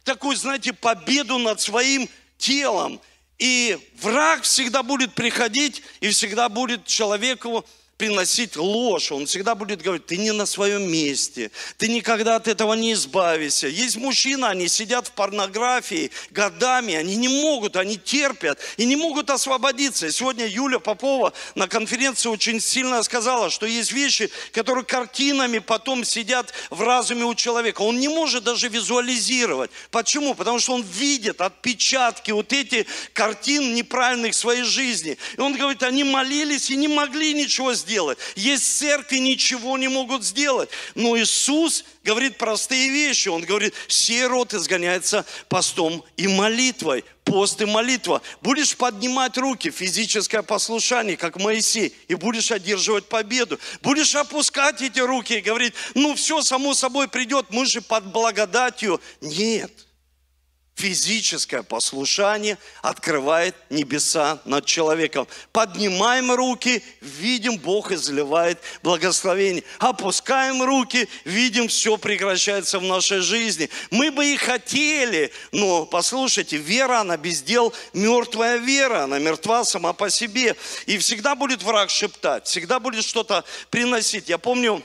такую, 0.05 0.37
знаете, 0.37 0.73
победу 0.73 1.39
над 1.39 1.61
своим 1.61 2.09
телом. 2.39 3.01
И 3.39 3.79
враг 4.01 4.43
всегда 4.43 4.83
будет 4.83 5.15
приходить 5.15 5.83
и 6.01 6.11
всегда 6.11 6.49
будет 6.49 6.87
человеку 6.87 7.65
приносить 7.97 8.57
ложь. 8.57 9.13
Он 9.13 9.27
всегда 9.27 9.55
будет 9.55 9.83
говорить, 9.83 10.07
ты 10.07 10.17
не 10.17 10.33
на 10.33 10.47
своем 10.47 10.91
месте, 10.91 11.51
ты 11.79 11.89
никогда 11.89 12.37
от 12.37 12.49
этого 12.49 12.75
не 12.75 12.95
избавишься. 12.95 13.69
Есть 13.69 13.97
мужчины, 13.97 14.47
они 14.47 14.67
сидят 14.67 15.09
в 15.09 15.13
порнографии 15.13 16.11
годами, 16.31 16.95
они 16.95 17.15
не 17.17 17.29
могут, 17.29 17.77
они 17.77 17.97
терпят 17.97 18.59
и 18.77 18.87
не 18.87 18.97
могут 18.97 19.31
освободиться. 19.31 20.09
И 20.09 20.11
сегодня 20.11 20.47
Юля 20.47 20.81
Попова 20.81 21.33
на 21.55 21.69
конференции 21.69 22.29
очень 22.29 22.61
сильно 22.61 23.03
сказала, 23.05 23.51
что 23.51 23.67
есть 23.67 23.93
вещи, 23.93 24.31
которые 24.53 24.85
картинами 24.85 25.59
потом 25.59 26.05
сидят 26.05 26.53
в 26.71 26.83
разуме 26.83 27.25
у 27.25 27.35
человека. 27.35 27.83
Он 27.83 28.01
не 28.01 28.09
может 28.09 28.43
даже 28.43 28.69
визуализировать. 28.69 29.71
Почему? 29.91 30.35
Потому 30.35 30.59
что 30.59 30.75
он 30.75 30.83
видит 30.83 31.41
отпечатки 31.41 32.33
вот 32.33 32.53
эти 32.53 32.87
картин 33.13 33.75
неправильных 33.75 34.33
в 34.33 34.37
своей 34.37 34.65
жизни. 34.65 35.19
И 35.37 35.41
он 35.41 35.57
говорит, 35.57 35.83
они 35.85 36.03
молились 36.03 36.71
и 36.71 36.77
не 36.77 36.89
могли 36.89 37.33
ничего 37.33 37.75
сделать 37.75 37.82
сделать. 37.83 38.19
Есть 38.37 38.79
церкви, 38.79 39.19
ничего 39.19 39.77
не 39.77 39.89
могут 39.89 40.25
сделать. 40.25 40.71
Но 40.95 41.19
Иисус 41.19 41.85
говорит 42.05 42.39
простые 42.39 42.89
вещи. 42.89 43.29
Он 43.29 43.43
говорит, 43.43 43.75
сей 43.89 44.25
род 44.27 44.55
изгоняется 44.55 45.27
постом 45.49 46.05
и 46.17 46.29
молитвой. 46.29 47.05
Пост 47.25 47.61
и 47.61 47.67
молитва. 47.67 48.21
Будешь 48.41 48.77
поднимать 48.77 49.37
руки, 49.39 49.71
физическое 49.71 50.43
послушание, 50.43 51.17
как 51.17 51.37
Моисей, 51.37 51.95
и 52.09 52.15
будешь 52.15 52.51
одерживать 52.51 53.05
победу. 53.09 53.61
Будешь 53.81 54.15
опускать 54.17 54.83
эти 54.83 54.99
руки 54.99 55.35
и 55.35 55.41
говорить, 55.41 55.75
ну 55.95 56.15
все 56.15 56.43
само 56.43 56.75
собой 56.75 57.09
придет, 57.09 57.47
мы 57.51 57.67
же 57.67 57.81
под 57.81 58.07
благодатью. 58.13 59.01
Нет. 59.21 59.71
Физическое 60.75 61.63
послушание 61.63 62.57
открывает 62.81 63.55
небеса 63.69 64.41
над 64.47 64.65
человеком. 64.65 65.29
Поднимаем 65.53 66.33
руки, 66.33 66.83
видим, 67.01 67.59
Бог 67.59 67.93
изливает 67.93 68.59
благословение. 68.83 69.65
Опускаем 69.79 70.63
руки, 70.63 71.09
видим, 71.25 71.69
все 71.69 71.99
прекращается 71.99 72.79
в 72.79 72.85
нашей 72.85 73.21
жизни. 73.21 73.69
Мы 73.91 74.11
бы 74.11 74.33
и 74.33 74.37
хотели, 74.37 75.31
но 75.53 75.85
послушайте, 75.85 76.57
вера, 76.57 77.01
она 77.01 77.19
без 77.19 77.43
дел, 77.43 77.73
мертвая 77.93 78.57
вера, 78.57 79.05
она 79.05 79.19
мертва 79.19 79.65
сама 79.65 79.93
по 79.93 80.09
себе. 80.09 80.57
И 80.87 80.97
всегда 80.99 81.35
будет 81.35 81.63
враг 81.63 81.91
шептать, 81.91 82.47
всегда 82.47 82.81
будет 82.81 83.05
что-то 83.05 83.45
приносить. 83.71 84.31
Я 84.31 84.39
помню, 84.39 84.83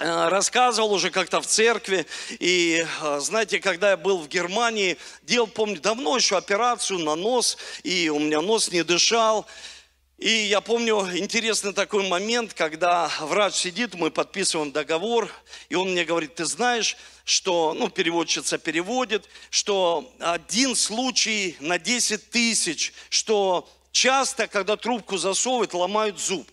рассказывал 0.00 0.92
уже 0.92 1.10
как-то 1.10 1.40
в 1.40 1.46
церкви. 1.46 2.06
И 2.38 2.84
э, 3.02 3.20
знаете, 3.20 3.60
когда 3.60 3.90
я 3.90 3.96
был 3.96 4.18
в 4.18 4.28
Германии, 4.28 4.96
делал, 5.22 5.46
помню, 5.46 5.80
давно 5.80 6.16
еще 6.16 6.36
операцию 6.36 6.98
на 7.00 7.14
нос, 7.14 7.58
и 7.82 8.08
у 8.08 8.18
меня 8.18 8.40
нос 8.40 8.70
не 8.72 8.82
дышал. 8.82 9.46
И 10.18 10.28
я 10.28 10.60
помню 10.60 11.16
интересный 11.16 11.72
такой 11.72 12.06
момент, 12.06 12.52
когда 12.52 13.10
врач 13.20 13.54
сидит, 13.54 13.94
мы 13.94 14.10
подписываем 14.10 14.70
договор, 14.70 15.30
и 15.70 15.74
он 15.74 15.92
мне 15.92 16.04
говорит, 16.04 16.34
ты 16.34 16.44
знаешь, 16.44 16.96
что, 17.24 17.74
ну, 17.74 17.88
переводчица 17.88 18.58
переводит, 18.58 19.26
что 19.48 20.12
один 20.18 20.76
случай 20.76 21.56
на 21.60 21.78
10 21.78 22.28
тысяч, 22.28 22.92
что 23.08 23.66
часто, 23.92 24.46
когда 24.46 24.76
трубку 24.76 25.16
засовывают, 25.16 25.72
ломают 25.72 26.20
зуб. 26.20 26.46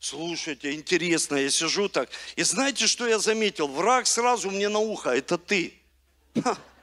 Слушайте, 0.00 0.72
интересно, 0.72 1.36
я 1.36 1.50
сижу 1.50 1.90
так. 1.90 2.08
И 2.34 2.42
знаете, 2.42 2.86
что 2.86 3.06
я 3.06 3.18
заметил? 3.18 3.68
Враг 3.68 4.06
сразу 4.06 4.50
мне 4.50 4.70
на 4.70 4.78
ухо, 4.78 5.10
это 5.10 5.36
ты. 5.36 5.74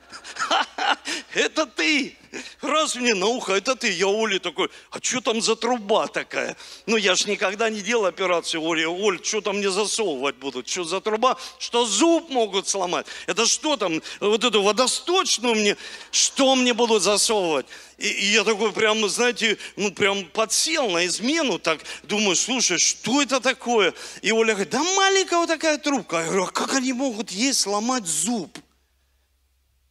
Это 1.34 1.66
ты. 1.66 2.16
Раз 2.62 2.96
мне 2.96 3.14
на 3.14 3.28
ухо, 3.28 3.54
это 3.54 3.76
ты. 3.76 3.92
Я 3.92 4.08
Оле 4.08 4.40
такой, 4.40 4.70
а 4.92 5.00
что 5.02 5.22
там 5.22 5.42
за 5.42 5.56
труба 5.56 6.08
такая? 6.08 6.56
Ну, 6.86 6.98
я 6.98 7.16
ж 7.16 7.26
никогда 7.26 7.70
не 7.70 7.82
делал 7.82 8.06
операцию. 8.06 8.62
Оля, 8.62 8.90
Оль, 8.90 9.24
что 9.24 9.42
там 9.42 9.58
мне 9.58 9.70
засовывать 9.70 10.36
будут? 10.36 10.68
Что 10.68 10.84
за 10.84 11.02
труба? 11.02 11.38
Что 11.60 11.86
зуб 11.86 12.30
могут 12.30 12.68
сломать? 12.68 13.08
Это 13.28 13.46
что 13.46 13.78
там? 13.78 14.02
Вот 14.20 14.44
эту 14.44 14.62
водосточную 14.62 15.56
мне? 15.56 15.78
Что 16.12 16.56
мне 16.56 16.74
будут 16.74 17.04
засовывать? 17.04 17.66
И, 17.98 18.08
и 18.08 18.26
я 18.34 18.44
такой 18.44 18.72
прям, 18.72 19.08
знаете, 19.10 19.58
ну 19.76 19.92
прям 19.92 20.26
подсел 20.26 20.90
на 20.90 21.06
измену, 21.06 21.60
так 21.60 21.80
думаю, 22.04 22.36
слушай, 22.36 22.78
что 22.78 23.22
это 23.22 23.40
такое? 23.40 23.94
И 24.22 24.32
Оля 24.32 24.54
говорит, 24.54 24.70
да 24.70 24.84
маленькая 24.84 25.38
вот 25.38 25.48
такая 25.48 25.78
трубка. 25.78 26.18
Я 26.18 26.26
говорю, 26.26 26.44
а 26.44 26.52
как 26.52 26.74
они 26.76 26.94
могут 26.94 27.32
есть 27.32 27.62
сломать 27.62 28.06
зуб? 28.06 28.58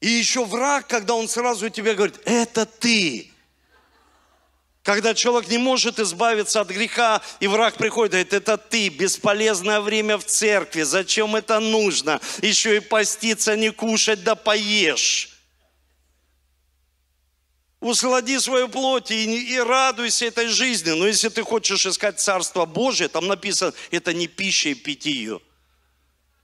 И 0.00 0.08
еще 0.08 0.44
враг, 0.44 0.86
когда 0.86 1.14
он 1.14 1.28
сразу 1.28 1.70
тебе 1.70 1.94
говорит, 1.94 2.20
это 2.24 2.66
ты. 2.66 3.30
Когда 4.82 5.14
человек 5.14 5.50
не 5.50 5.58
может 5.58 5.98
избавиться 5.98 6.60
от 6.60 6.68
греха, 6.68 7.20
и 7.40 7.48
враг 7.48 7.74
приходит, 7.74 8.12
говорит, 8.12 8.32
это 8.32 8.56
ты, 8.56 8.88
бесполезное 8.88 9.80
время 9.80 10.16
в 10.16 10.24
церкви, 10.24 10.82
зачем 10.82 11.34
это 11.34 11.58
нужно? 11.58 12.20
Еще 12.40 12.76
и 12.76 12.80
поститься, 12.80 13.56
не 13.56 13.70
кушать, 13.70 14.22
да 14.22 14.36
поешь. 14.36 15.36
Услади 17.80 18.38
свою 18.38 18.68
плоть 18.68 19.10
и, 19.10 19.54
и 19.54 19.58
радуйся 19.58 20.26
этой 20.26 20.46
жизни. 20.46 20.90
Но 20.90 21.06
если 21.06 21.30
ты 21.30 21.42
хочешь 21.42 21.84
искать 21.84 22.20
Царство 22.20 22.64
Божие, 22.64 23.08
там 23.08 23.26
написано, 23.26 23.72
это 23.90 24.12
не 24.12 24.28
пища 24.28 24.68
и 24.68 24.74
питье. 24.74 25.40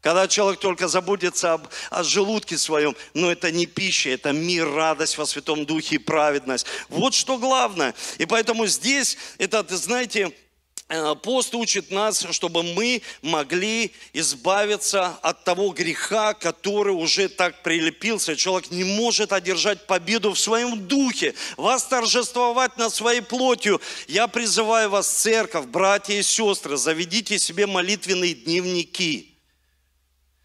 Когда 0.03 0.27
человек 0.27 0.59
только 0.59 0.89
заботится 0.89 1.53
об, 1.53 1.69
о 1.91 2.03
желудке 2.03 2.59
своем, 2.59 2.97
но 3.15 3.31
это 3.31 3.53
не 3.53 3.67
пища, 3.67 4.11
это 4.11 4.33
мир, 4.33 4.69
радость 4.69 5.17
во 5.17 5.25
Святом 5.25 5.65
Духе 5.65 5.95
и 5.95 5.99
праведность. 5.99 6.67
Вот 6.89 7.15
что 7.15 7.39
главное. 7.39 7.95
И 8.19 8.27
поэтому 8.27 8.67
здесь, 8.67 9.17
это, 9.39 9.65
знаете, 9.77 10.33
э, 10.89 11.15
Пост 11.23 11.55
учит 11.55 11.93
нас, 11.93 12.27
чтобы 12.33 12.65
мы 12.65 13.01
могли 13.23 13.93
избавиться 14.13 15.07
от 15.23 15.45
того 15.45 15.69
греха, 15.69 16.35
который 16.35 16.95
уже 16.95 17.29
так 17.29 17.63
прилепился. 17.63 18.35
Человек 18.35 18.73
не 18.73 18.83
может 18.83 19.33
одержать 19.33 19.87
победу 19.87 20.33
в 20.33 20.39
своем 20.39 20.85
духе, 20.89 21.37
восторжествовать 21.57 22.77
над 22.77 22.93
своей 22.93 23.21
плотью. 23.21 23.81
Я 24.09 24.27
призываю 24.27 24.91
вас, 24.91 25.09
церковь, 25.09 25.67
братья 25.67 26.15
и 26.15 26.25
сестры, 26.25 26.77
заведите 26.77 27.39
себе 27.39 27.69
молитвенные 27.69 28.35
дневники– 28.35 29.29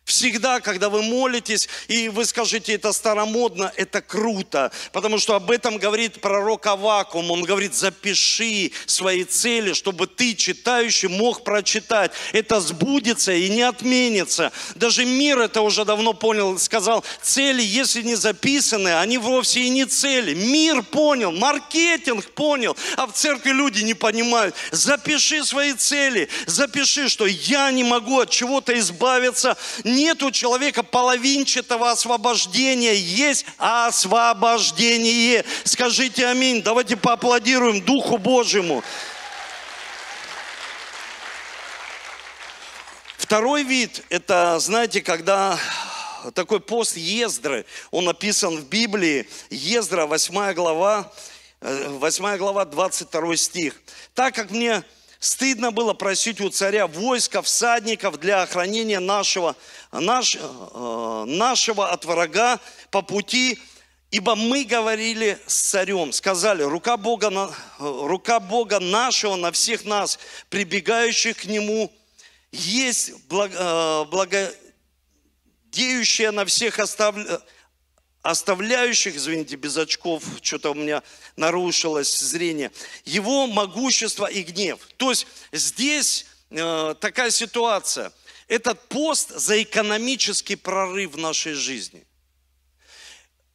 Всегда, 0.07 0.61
когда 0.61 0.87
вы 0.87 1.03
молитесь, 1.03 1.67
и 1.89 2.07
вы 2.07 2.23
скажете, 2.23 2.73
это 2.73 2.93
старомодно, 2.93 3.73
это 3.75 4.01
круто, 4.01 4.71
потому 4.93 5.19
что 5.19 5.35
об 5.35 5.51
этом 5.51 5.77
говорит 5.79 6.21
пророк 6.21 6.65
Авакум. 6.65 7.29
Он 7.29 7.43
говорит, 7.43 7.75
запиши 7.75 8.71
свои 8.85 9.25
цели, 9.25 9.73
чтобы 9.73 10.07
ты, 10.07 10.33
читающий, 10.33 11.09
мог 11.09 11.43
прочитать. 11.43 12.13
Это 12.31 12.61
сбудется 12.61 13.33
и 13.33 13.49
не 13.49 13.63
отменится. 13.63 14.53
Даже 14.75 15.03
мир 15.03 15.39
это 15.39 15.59
уже 15.59 15.83
давно 15.83 16.13
понял, 16.13 16.57
сказал, 16.57 17.03
цели, 17.21 17.61
если 17.61 18.01
не 18.01 18.15
записаны, 18.15 18.97
они 18.99 19.17
вовсе 19.17 19.59
и 19.63 19.69
не 19.69 19.83
цели. 19.83 20.33
Мир 20.33 20.83
понял, 20.83 21.33
маркетинг 21.33 22.23
понял, 22.31 22.77
а 22.95 23.07
в 23.07 23.11
церкви 23.11 23.51
люди 23.51 23.81
не 23.83 23.93
понимают. 23.93 24.55
Запиши 24.71 25.43
свои 25.43 25.73
цели, 25.73 26.29
запиши, 26.45 27.09
что 27.09 27.25
я 27.25 27.69
не 27.71 27.83
могу 27.83 28.21
от 28.21 28.29
чего-то 28.29 28.79
избавиться, 28.79 29.57
нет 29.97 30.21
у 30.21 30.31
человека 30.31 30.83
половинчатого 30.83 31.91
освобождения, 31.91 32.95
есть 32.95 33.45
освобождение. 33.57 35.43
Скажите 35.63 36.27
аминь. 36.27 36.61
Давайте 36.61 36.95
поаплодируем 36.95 37.81
Духу 37.81 38.17
Божьему. 38.17 38.83
Второй 43.17 43.63
вид, 43.63 44.03
это, 44.09 44.57
знаете, 44.59 45.01
когда 45.01 45.59
такой 46.33 46.59
пост 46.61 46.95
Ездры, 46.95 47.65
он 47.91 48.05
написан 48.05 48.55
в 48.55 48.65
Библии, 48.69 49.27
Ездра, 49.49 50.05
8 50.05 50.53
глава, 50.53 51.11
8 51.61 52.25
э, 52.25 52.37
глава, 52.37 52.65
22 52.65 53.35
стих. 53.35 53.81
Так 54.13 54.35
как 54.35 54.51
мне 54.51 54.83
Стыдно 55.19 55.71
было 55.71 55.93
просить 55.93 56.41
у 56.41 56.49
царя 56.49 56.85
войска, 56.85 57.41
всадников 57.41 58.19
для 58.19 58.43
охранения 58.43 58.99
нашего, 58.99 59.55
наш, 59.91 60.35
э, 60.35 61.23
нашего 61.27 61.91
от 61.91 62.05
врага 62.05 62.59
по 62.91 63.01
пути, 63.01 63.59
ибо 64.11 64.35
мы 64.35 64.63
говорили 64.63 65.39
с 65.47 65.69
царем, 65.69 66.13
сказали, 66.13 66.61
рука 66.61 66.97
Бога, 66.97 67.31
на, 67.31 67.49
рука 67.79 68.39
Бога 68.39 68.79
нашего 68.79 69.35
на 69.35 69.51
всех 69.51 69.85
нас, 69.85 70.19
прибегающих 70.49 71.37
к 71.37 71.45
Нему, 71.45 71.91
есть 72.51 73.13
благо, 73.27 73.55
э, 73.57 74.05
благодеющая 75.71 76.31
на 76.31 76.45
всех 76.45 76.77
оставляющих 76.77 77.41
оставляющих, 78.29 79.15
извините, 79.15 79.55
без 79.55 79.77
очков, 79.77 80.21
что-то 80.41 80.71
у 80.71 80.73
меня 80.73 81.01
нарушилось 81.37 82.19
зрение, 82.19 82.71
его 83.05 83.47
могущество 83.47 84.25
и 84.25 84.43
гнев. 84.43 84.79
То 84.97 85.11
есть 85.11 85.27
здесь 85.53 86.25
э, 86.49 86.95
такая 86.99 87.29
ситуация. 87.29 88.11
Этот 88.49 88.81
пост 88.89 89.29
за 89.29 89.61
экономический 89.63 90.57
прорыв 90.57 91.13
в 91.13 91.17
нашей 91.17 91.53
жизни. 91.53 92.05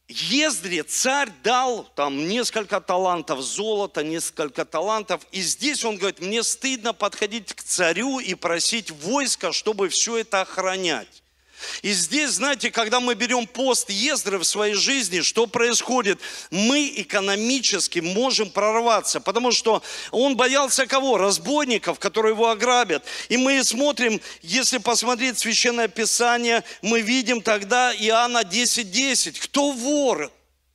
Ездре 0.07 0.83
царь 0.83 1.31
дал 1.43 1.83
там 1.95 2.27
несколько 2.27 2.81
талантов 2.81 3.41
золота, 3.41 4.03
несколько 4.03 4.65
талантов. 4.65 5.21
И 5.31 5.41
здесь 5.41 5.85
он 5.85 5.97
говорит, 5.97 6.19
мне 6.19 6.41
стыдно 6.41 6.93
подходить 6.93 7.53
к 7.53 7.61
царю 7.61 8.19
и 8.19 8.33
просить 8.33 8.89
войска, 8.89 9.51
чтобы 9.51 9.89
все 9.89 10.17
это 10.17 10.41
охранять. 10.41 11.22
И 11.81 11.91
здесь, 11.91 12.31
знаете, 12.31 12.71
когда 12.71 12.99
мы 12.99 13.15
берем 13.15 13.47
пост 13.47 13.89
Ездры 13.89 14.37
в 14.37 14.43
своей 14.43 14.75
жизни, 14.75 15.21
что 15.21 15.47
происходит? 15.47 16.19
Мы 16.51 16.91
экономически 16.97 17.99
можем 17.99 18.49
прорваться, 18.49 19.19
потому 19.19 19.51
что 19.51 19.83
он 20.11 20.35
боялся 20.35 20.85
кого? 20.85 21.17
Разбойников, 21.17 21.99
которые 21.99 22.33
его 22.33 22.49
ограбят. 22.49 23.03
И 23.29 23.37
мы 23.37 23.63
смотрим, 23.63 24.19
если 24.41 24.77
посмотреть 24.77 25.39
Священное 25.39 25.87
Писание, 25.87 26.63
мы 26.81 27.01
видим 27.01 27.41
тогда 27.41 27.93
Иоанна 27.93 28.41
10.10. 28.41 29.13
10. 29.13 29.39
Кто 29.39 29.71
вор? 29.71 30.31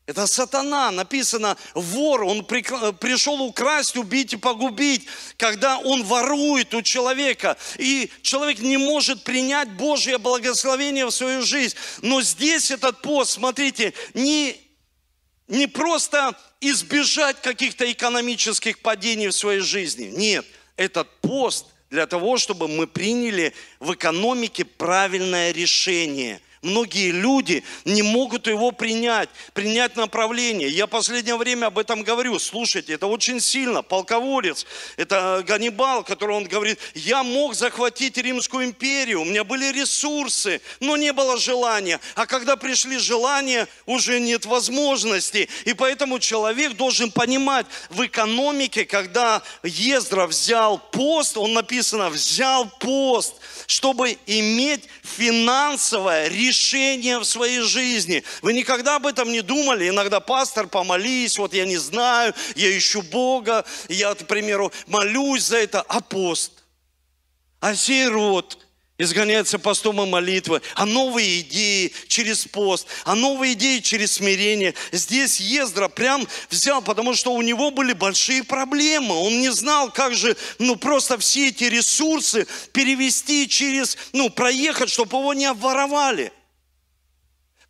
Это 0.09 0.27
сатана, 0.27 0.91
написано, 0.91 1.59
вор, 1.75 2.25
он 2.25 2.43
пришел 2.43 3.43
украсть, 3.43 3.95
убить 3.95 4.33
и 4.33 4.37
погубить, 4.39 5.07
когда 5.37 5.77
он 5.77 6.03
ворует 6.03 6.73
у 6.73 6.81
человека, 6.81 7.59
и 7.77 8.11
человек 8.23 8.61
не 8.61 8.79
может 8.79 9.23
принять 9.23 9.71
Божье 9.73 10.17
благословение 10.17 11.05
в 11.05 11.11
свою 11.11 11.43
жизнь. 11.43 11.77
Но 12.01 12.23
здесь 12.23 12.71
этот 12.71 13.03
пост, 13.03 13.33
смотрите, 13.33 13.93
не, 14.15 14.57
не 15.47 15.67
просто 15.67 16.35
избежать 16.63 17.43
каких-то 17.43 17.93
экономических 17.93 18.79
падений 18.79 19.29
в 19.29 19.33
своей 19.33 19.61
жизни. 19.61 20.05
Нет, 20.07 20.47
этот 20.77 21.21
пост 21.21 21.67
для 21.91 22.07
того, 22.07 22.39
чтобы 22.39 22.67
мы 22.67 22.87
приняли 22.87 23.53
в 23.79 23.93
экономике 23.93 24.65
правильное 24.65 25.53
решение– 25.53 26.41
Многие 26.63 27.13
люди 27.13 27.63
не 27.85 28.03
могут 28.03 28.49
его 28.49 28.73
принять, 28.73 29.29
принять 29.53 29.95
направление. 29.95 30.69
Я 30.69 30.89
последнее 30.89 31.37
время 31.37 31.67
об 31.67 31.79
этом 31.79 32.03
говорю. 32.03 32.39
Слушайте, 32.41 32.95
это 32.95 33.07
очень 33.07 33.41
сильно. 33.41 33.83
Полководец, 33.83 34.67
это 34.97 35.45
Ганнибал, 35.47 36.03
который 36.03 36.37
он 36.37 36.45
говорит, 36.45 36.81
я 36.95 37.23
мог 37.23 37.55
захватить 37.55 38.19
Римскую 38.19 38.65
империю, 38.65 39.21
у 39.21 39.25
меня 39.25 39.45
были 39.45 39.71
ресурсы, 39.71 40.61
но 40.81 40.97
не 40.97 41.13
было 41.13 41.39
желания. 41.39 42.01
А 42.17 42.27
когда 42.27 42.57
пришли 42.57 42.99
желания, 42.99 43.69
уже 43.87 44.19
нет 44.19 44.45
возможности. 44.45 45.49
И 45.65 45.75
поэтому 45.75 46.19
человек 46.19 46.73
должен 46.73 47.13
понимать, 47.13 47.67
в 47.91 48.05
экономике, 48.05 48.85
когда 48.85 49.43
Ездра 49.63 50.27
взял 50.27 50.79
пост, 50.79 51.37
он 51.37 51.53
написано, 51.53 52.11
взял 52.11 52.69
пост, 52.81 53.35
чтобы 53.67 54.19
иметь 54.27 54.85
финансовое 55.03 56.29
решение 56.29 56.48
в 56.51 57.25
своей 57.25 57.61
жизни. 57.61 58.23
Вы 58.43 58.53
никогда 58.53 58.97
об 58.97 59.07
этом 59.07 59.31
не 59.31 59.43
думали? 59.43 59.89
Иногда, 59.89 60.21
пастор, 60.21 60.67
помолись, 60.67 61.39
вот 61.39 61.55
я 61.55 61.67
не 61.67 61.77
знаю, 61.77 62.35
я 62.57 62.77
ищу 62.77 63.03
Бога, 63.03 63.65
я, 63.89 64.15
к 64.15 64.27
примеру, 64.27 64.73
молюсь 64.87 65.45
за 65.45 65.59
это, 65.59 65.81
а 65.83 66.01
пост? 66.01 66.53
А 67.61 67.75
сей 67.75 68.07
род– 68.07 68.59
изгоняется 68.99 69.59
постом 69.59 70.03
и 70.03 70.07
молитвы, 70.07 70.61
а 70.75 70.85
новые 70.85 71.41
идеи 71.41 71.93
через 72.09 72.45
пост, 72.47 72.87
а 73.05 73.15
новые 73.15 73.53
идеи 73.55 73.79
через 73.79 74.13
смирение. 74.13 74.75
Здесь 74.91 75.41
Ездра 75.41 75.89
прям 75.89 76.27
взял, 76.51 76.83
потому 76.83 77.15
что 77.15 77.33
у 77.33 77.41
него 77.41 77.71
были 77.71 77.93
большие 77.93 78.43
проблемы. 78.43 79.15
Он 79.15 79.41
не 79.41 79.51
знал, 79.51 79.91
как 79.91 80.15
же, 80.15 80.37
ну, 80.59 80.77
просто 80.77 81.17
все 81.19 81.49
эти 81.49 81.65
ресурсы 81.65 82.47
перевести 82.73 83.49
через, 83.49 83.97
ну, 84.13 84.29
проехать, 84.31 84.91
чтобы 84.91 85.19
его 85.19 85.33
не 85.33 85.47
обворовали. 85.47 86.33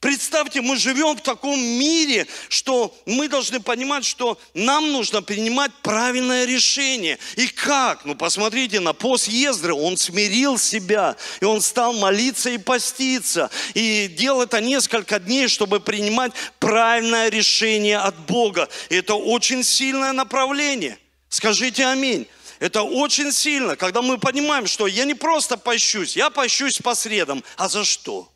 Представьте, 0.00 0.60
мы 0.60 0.76
живем 0.76 1.16
в 1.16 1.22
таком 1.22 1.58
мире, 1.58 2.28
что 2.48 2.96
мы 3.04 3.28
должны 3.28 3.58
понимать, 3.58 4.04
что 4.04 4.38
нам 4.54 4.92
нужно 4.92 5.22
принимать 5.22 5.72
правильное 5.82 6.44
решение. 6.44 7.18
И 7.34 7.48
как? 7.48 8.04
Ну, 8.04 8.14
посмотрите, 8.14 8.78
на 8.78 8.92
пост 8.92 9.26
Ездры 9.26 9.74
он 9.74 9.96
смирил 9.96 10.56
себя, 10.56 11.16
и 11.40 11.44
он 11.44 11.60
стал 11.60 11.94
молиться 11.94 12.48
и 12.48 12.58
поститься. 12.58 13.50
И 13.74 14.06
делал 14.06 14.42
это 14.42 14.60
несколько 14.60 15.18
дней, 15.18 15.48
чтобы 15.48 15.80
принимать 15.80 16.30
правильное 16.60 17.28
решение 17.28 17.98
от 17.98 18.16
Бога. 18.20 18.68
И 18.90 18.94
это 18.94 19.14
очень 19.14 19.64
сильное 19.64 20.12
направление. 20.12 20.96
Скажите 21.28 21.84
аминь. 21.84 22.28
Это 22.60 22.82
очень 22.82 23.32
сильно, 23.32 23.74
когда 23.74 24.02
мы 24.02 24.18
понимаем, 24.18 24.66
что 24.68 24.86
я 24.86 25.04
не 25.04 25.14
просто 25.14 25.56
пощусь, 25.56 26.16
я 26.16 26.30
пощусь 26.30 26.78
по 26.78 26.94
средам. 26.94 27.42
А 27.56 27.68
за 27.68 27.84
что? 27.84 28.32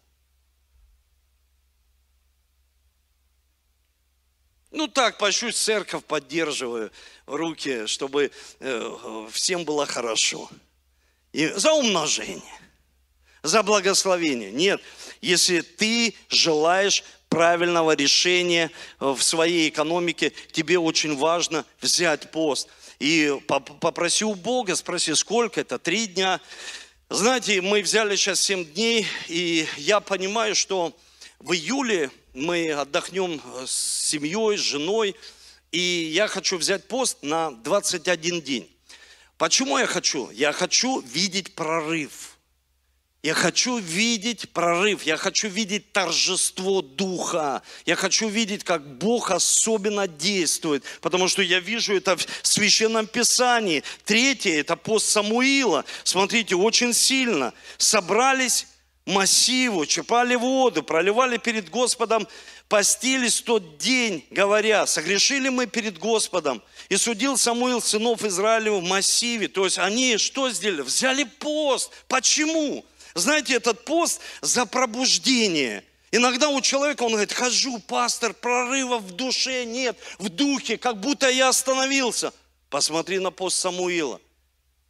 Ну 4.72 4.88
так, 4.88 5.18
пощусь 5.18 5.56
церковь, 5.56 6.02
поддерживаю 6.04 6.90
руки, 7.26 7.86
чтобы 7.86 8.30
э, 8.58 9.26
всем 9.30 9.64
было 9.64 9.84
хорошо. 9.84 10.48
И 11.32 11.46
за 11.48 11.72
умножение, 11.72 12.60
за 13.42 13.62
благословение. 13.62 14.50
Нет, 14.50 14.80
если 15.20 15.60
ты 15.60 16.14
желаешь 16.28 17.04
правильного 17.28 17.94
решения 17.94 18.70
в 18.98 19.20
своей 19.20 19.68
экономике, 19.68 20.32
тебе 20.52 20.78
очень 20.78 21.16
важно 21.18 21.66
взять 21.82 22.30
пост. 22.30 22.68
И 22.98 23.38
попроси 23.80 24.24
у 24.24 24.34
Бога, 24.34 24.74
спроси, 24.74 25.14
сколько 25.14 25.60
это, 25.60 25.78
три 25.78 26.06
дня. 26.06 26.40
Знаете, 27.10 27.60
мы 27.60 27.82
взяли 27.82 28.16
сейчас 28.16 28.40
семь 28.40 28.64
дней, 28.64 29.06
и 29.28 29.66
я 29.76 30.00
понимаю, 30.00 30.54
что 30.54 30.96
в 31.42 31.52
июле 31.52 32.10
мы 32.34 32.70
отдохнем 32.72 33.40
э, 33.44 33.66
с 33.66 34.08
семьей, 34.08 34.56
с 34.56 34.60
женой, 34.60 35.16
и 35.72 35.80
я 35.80 36.28
хочу 36.28 36.56
взять 36.56 36.86
пост 36.86 37.18
на 37.22 37.50
21 37.50 38.42
день. 38.42 38.70
Почему 39.38 39.78
я 39.78 39.86
хочу? 39.86 40.30
Я 40.30 40.52
хочу 40.52 41.00
видеть 41.00 41.54
прорыв. 41.54 42.38
Я 43.24 43.34
хочу 43.34 43.78
видеть 43.78 44.50
прорыв, 44.50 45.04
я 45.04 45.16
хочу 45.16 45.46
видеть 45.46 45.92
торжество 45.92 46.82
Духа, 46.82 47.62
я 47.86 47.94
хочу 47.94 48.28
видеть, 48.28 48.64
как 48.64 48.96
Бог 48.98 49.30
особенно 49.30 50.08
действует, 50.08 50.82
потому 51.00 51.28
что 51.28 51.40
я 51.40 51.60
вижу 51.60 51.94
это 51.94 52.16
в 52.16 52.26
Священном 52.42 53.06
Писании. 53.06 53.84
Третье– 54.04 54.54
это 54.60 54.74
пост 54.74 55.06
Самуила. 55.06 55.84
Смотрите, 56.02 56.56
очень 56.56 56.92
сильно. 56.92 57.54
Собрались 57.78 58.66
массиву, 59.06 59.86
черпали 59.86 60.34
воду, 60.34 60.82
проливали 60.82 61.36
перед 61.36 61.70
Господом, 61.70 62.26
постились 62.68 63.40
тот 63.40 63.78
день, 63.78 64.24
говоря, 64.30 64.86
согрешили 64.86 65.48
мы 65.48 65.66
перед 65.66 65.98
Господом. 65.98 66.62
И 66.88 66.96
судил 66.96 67.36
Самуил 67.36 67.80
сынов 67.80 68.24
Израилева 68.24 68.78
в 68.78 68.84
массиве. 68.84 69.48
То 69.48 69.64
есть 69.64 69.78
они 69.78 70.16
что 70.18 70.50
сделали? 70.50 70.82
Взяли 70.82 71.24
пост. 71.24 71.90
Почему? 72.08 72.84
Знаете, 73.14 73.54
этот 73.54 73.84
пост 73.84 74.20
за 74.40 74.66
пробуждение. 74.66 75.84
Иногда 76.12 76.48
у 76.48 76.60
человека, 76.60 77.02
он 77.04 77.12
говорит, 77.12 77.32
хожу, 77.32 77.78
пастор, 77.78 78.34
прорыва 78.34 78.98
в 78.98 79.12
душе 79.12 79.64
нет, 79.64 79.98
в 80.18 80.28
духе, 80.28 80.76
как 80.76 81.00
будто 81.00 81.28
я 81.30 81.48
остановился. 81.48 82.32
Посмотри 82.68 83.18
на 83.18 83.30
пост 83.30 83.58
Самуила– 83.58 84.20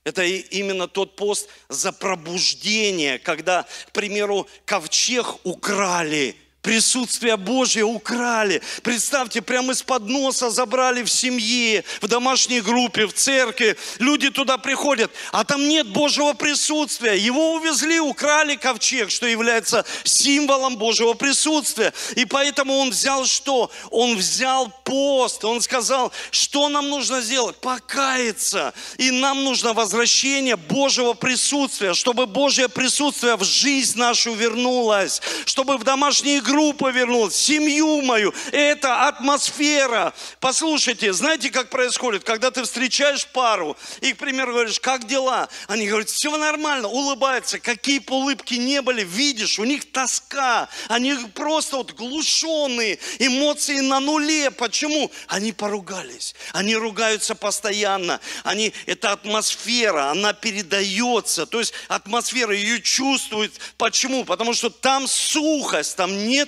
это 0.04 0.24
именно 0.24 0.88
тот 0.88 1.16
пост 1.16 1.48
за 1.68 1.92
пробуждение, 1.92 3.18
когда, 3.18 3.64
к 3.88 3.92
примеру, 3.92 4.46
ковчег 4.64 5.44
украли– 5.44 6.36
Присутствие 6.62 7.36
Божье 7.36 7.82
украли. 7.82 8.62
Представьте, 8.84 9.42
прямо 9.42 9.72
из-под 9.72 10.08
носа 10.08 10.48
забрали 10.48 11.02
в 11.02 11.10
семье, 11.10 11.82
в 12.00 12.06
домашней 12.06 12.60
группе, 12.60 13.06
в 13.06 13.12
церкви. 13.12 13.76
Люди 13.98 14.30
туда 14.30 14.58
приходят, 14.58 15.10
а 15.32 15.42
там 15.42 15.68
нет 15.68 15.88
Божьего 15.88 16.34
присутствия. 16.34 17.18
Его 17.18 17.54
увезли, 17.54 17.98
украли 17.98 18.54
ковчег, 18.54 19.10
что 19.10 19.26
является 19.26 19.84
символом 20.04 20.76
Божьего 20.76 21.14
присутствия. 21.14 21.92
И 22.14 22.26
поэтому 22.26 22.76
он 22.76 22.90
взял 22.90 23.26
что? 23.26 23.68
Он 23.90 24.16
взял 24.16 24.70
пост. 24.84 25.44
Он 25.44 25.60
сказал, 25.60 26.12
что 26.30 26.68
нам 26.68 26.88
нужно 26.88 27.22
сделать? 27.22 27.56
Покаяться. 27.56 28.72
И 28.98 29.10
нам 29.10 29.42
нужно 29.42 29.72
возвращение 29.72 30.54
Божьего 30.54 31.14
присутствия, 31.14 31.92
чтобы 31.92 32.26
Божье 32.26 32.68
присутствие 32.68 33.34
в 33.34 33.42
жизнь 33.42 33.98
нашу 33.98 34.32
вернулось, 34.34 35.20
чтобы 35.44 35.76
в 35.76 35.82
домашние 35.82 36.40
группы 36.40 36.51
группа 36.52 36.90
вернулась, 36.90 37.34
семью 37.34 38.02
мою. 38.02 38.34
Это 38.52 39.08
атмосфера. 39.08 40.12
Послушайте, 40.38 41.12
знаете, 41.14 41.50
как 41.50 41.70
происходит, 41.70 42.24
когда 42.24 42.50
ты 42.50 42.62
встречаешь 42.62 43.26
пару 43.26 43.76
и, 44.02 44.12
к 44.12 44.18
примеру, 44.18 44.52
говоришь, 44.52 44.78
как 44.78 45.06
дела? 45.06 45.48
Они 45.66 45.86
говорят, 45.86 46.10
все 46.10 46.36
нормально, 46.36 46.88
улыбаются. 46.88 47.58
Какие 47.58 48.00
бы 48.00 48.16
улыбки 48.16 48.54
не 48.54 48.82
были, 48.82 49.02
видишь, 49.02 49.58
у 49.58 49.64
них 49.64 49.90
тоска. 49.90 50.68
Они 50.88 51.14
просто 51.34 51.78
вот 51.78 51.92
глушенные, 51.92 52.98
эмоции 53.18 53.80
на 53.80 54.00
нуле. 54.00 54.50
Почему? 54.50 55.10
Они 55.28 55.52
поругались. 55.52 56.34
Они 56.52 56.76
ругаются 56.76 57.34
постоянно. 57.34 58.20
Они, 58.44 58.74
это 58.84 59.12
атмосфера, 59.12 60.10
она 60.10 60.34
передается. 60.34 61.46
То 61.46 61.60
есть 61.60 61.72
атмосфера 61.88 62.54
ее 62.54 62.82
чувствует. 62.82 63.52
Почему? 63.78 64.26
Потому 64.26 64.52
что 64.52 64.68
там 64.68 65.06
сухость, 65.06 65.96
там 65.96 66.28
нет 66.28 66.41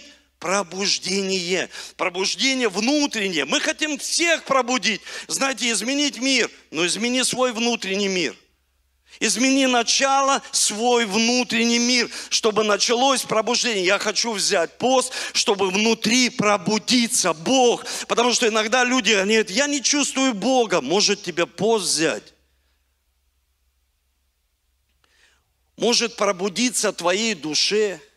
пробуждение, 0.44 1.70
пробуждение 1.96 2.68
внутреннее. 2.68 3.46
Мы 3.46 3.60
хотим 3.60 3.96
всех 3.96 4.44
пробудить, 4.44 5.00
знаете, 5.26 5.70
изменить 5.70 6.18
мир, 6.18 6.50
но 6.70 6.84
измени 6.84 7.22
свой 7.22 7.54
внутренний 7.54 8.08
мир. 8.08 8.36
Измени 9.20 9.64
начало, 9.64 10.42
свой 10.52 11.06
внутренний 11.06 11.78
мир, 11.78 12.10
чтобы 12.28 12.62
началось 12.62 13.22
пробуждение. 13.22 13.86
Я 13.86 13.98
хочу 13.98 14.32
взять 14.32 14.76
пост, 14.76 15.14
чтобы 15.32 15.70
внутри 15.70 16.28
пробудиться 16.28 17.32
Бог. 17.32 17.86
Потому 18.06 18.34
что 18.34 18.46
иногда 18.46 18.84
люди 18.84 19.12
говорят, 19.12 19.48
я 19.48 19.66
не 19.66 19.82
чувствую 19.82 20.34
Бога. 20.34 20.82
Может 20.82 21.22
тебе 21.22 21.46
пост 21.46 21.86
взять? 21.86 22.34
Может 25.78 26.16
пробудиться 26.16 26.92
твоей 26.92 27.32
душе– 27.32 27.98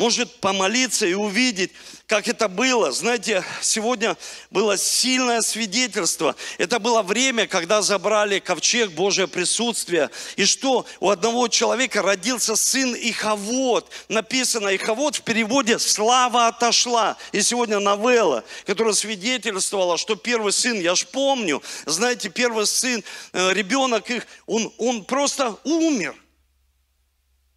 может 0.00 0.40
помолиться 0.40 1.04
и 1.04 1.12
увидеть, 1.12 1.72
как 2.06 2.26
это 2.26 2.48
было. 2.48 2.90
Знаете, 2.90 3.44
сегодня 3.60 4.16
было 4.50 4.78
сильное 4.78 5.42
свидетельство. 5.42 6.34
Это 6.56 6.78
было 6.78 7.02
время, 7.02 7.46
когда 7.46 7.82
забрали 7.82 8.38
ковчег 8.38 8.92
Божье 8.92 9.28
присутствие. 9.28 10.08
И 10.36 10.46
что? 10.46 10.86
У 11.00 11.10
одного 11.10 11.48
человека 11.48 12.00
родился 12.00 12.56
сын 12.56 12.94
Иховод. 12.94 13.90
Написано 14.08 14.74
Иховод 14.74 15.16
в 15.16 15.22
переводе 15.22 15.78
«слава 15.78 16.46
отошла». 16.46 17.18
И 17.32 17.42
сегодня 17.42 17.78
новелла, 17.78 18.42
которая 18.64 18.94
свидетельствовала, 18.94 19.98
что 19.98 20.16
первый 20.16 20.54
сын, 20.54 20.80
я 20.80 20.94
ж 20.94 21.06
помню, 21.06 21.62
знаете, 21.84 22.30
первый 22.30 22.66
сын, 22.66 23.04
э, 23.34 23.52
ребенок 23.52 24.10
их, 24.10 24.26
он, 24.46 24.72
он 24.78 25.04
просто 25.04 25.58
умер. 25.64 26.16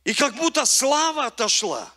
И 0.03 0.13
как 0.13 0.36
будто 0.36 0.65
слава 0.65 1.27
отошла. 1.27 1.89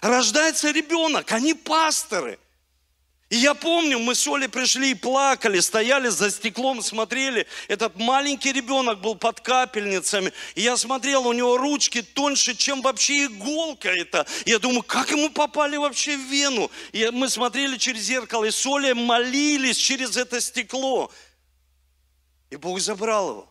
Рождается 0.00 0.70
ребенок, 0.70 1.32
они 1.32 1.54
пасторы– 1.54 2.38
и 3.30 3.36
я 3.36 3.54
помню, 3.54 4.00
мы 4.00 4.16
с 4.16 4.26
Олей 4.26 4.48
пришли 4.48 4.90
и 4.90 4.94
плакали, 4.94 5.60
стояли 5.60 6.08
за 6.08 6.32
стеклом, 6.32 6.82
смотрели. 6.82 7.46
Этот 7.68 7.94
маленький 7.94 8.52
ребенок 8.52 9.00
был 9.00 9.14
под 9.14 9.40
капельницами. 9.40 10.32
И 10.56 10.62
я 10.62 10.76
смотрел, 10.76 11.28
у 11.28 11.32
него 11.32 11.56
ручки 11.56 12.02
тоньше, 12.02 12.56
чем 12.56 12.82
вообще 12.82 13.26
иголка 13.26 13.88
это. 13.88 14.26
Я 14.46 14.58
думаю, 14.58 14.82
как 14.82 15.12
ему 15.12 15.30
попали 15.30 15.76
вообще 15.76 16.16
в 16.16 16.22
вену? 16.22 16.72
И 16.90 17.08
мы 17.12 17.28
смотрели 17.28 17.76
через 17.76 18.02
зеркало, 18.02 18.46
и 18.46 18.50
с 18.50 18.66
Олей 18.66 18.94
молились 18.94 19.76
через 19.76 20.16
это 20.16 20.40
стекло. 20.40 21.12
И 22.50 22.56
Бог 22.56 22.80
забрал 22.80 23.30
его. 23.30 23.48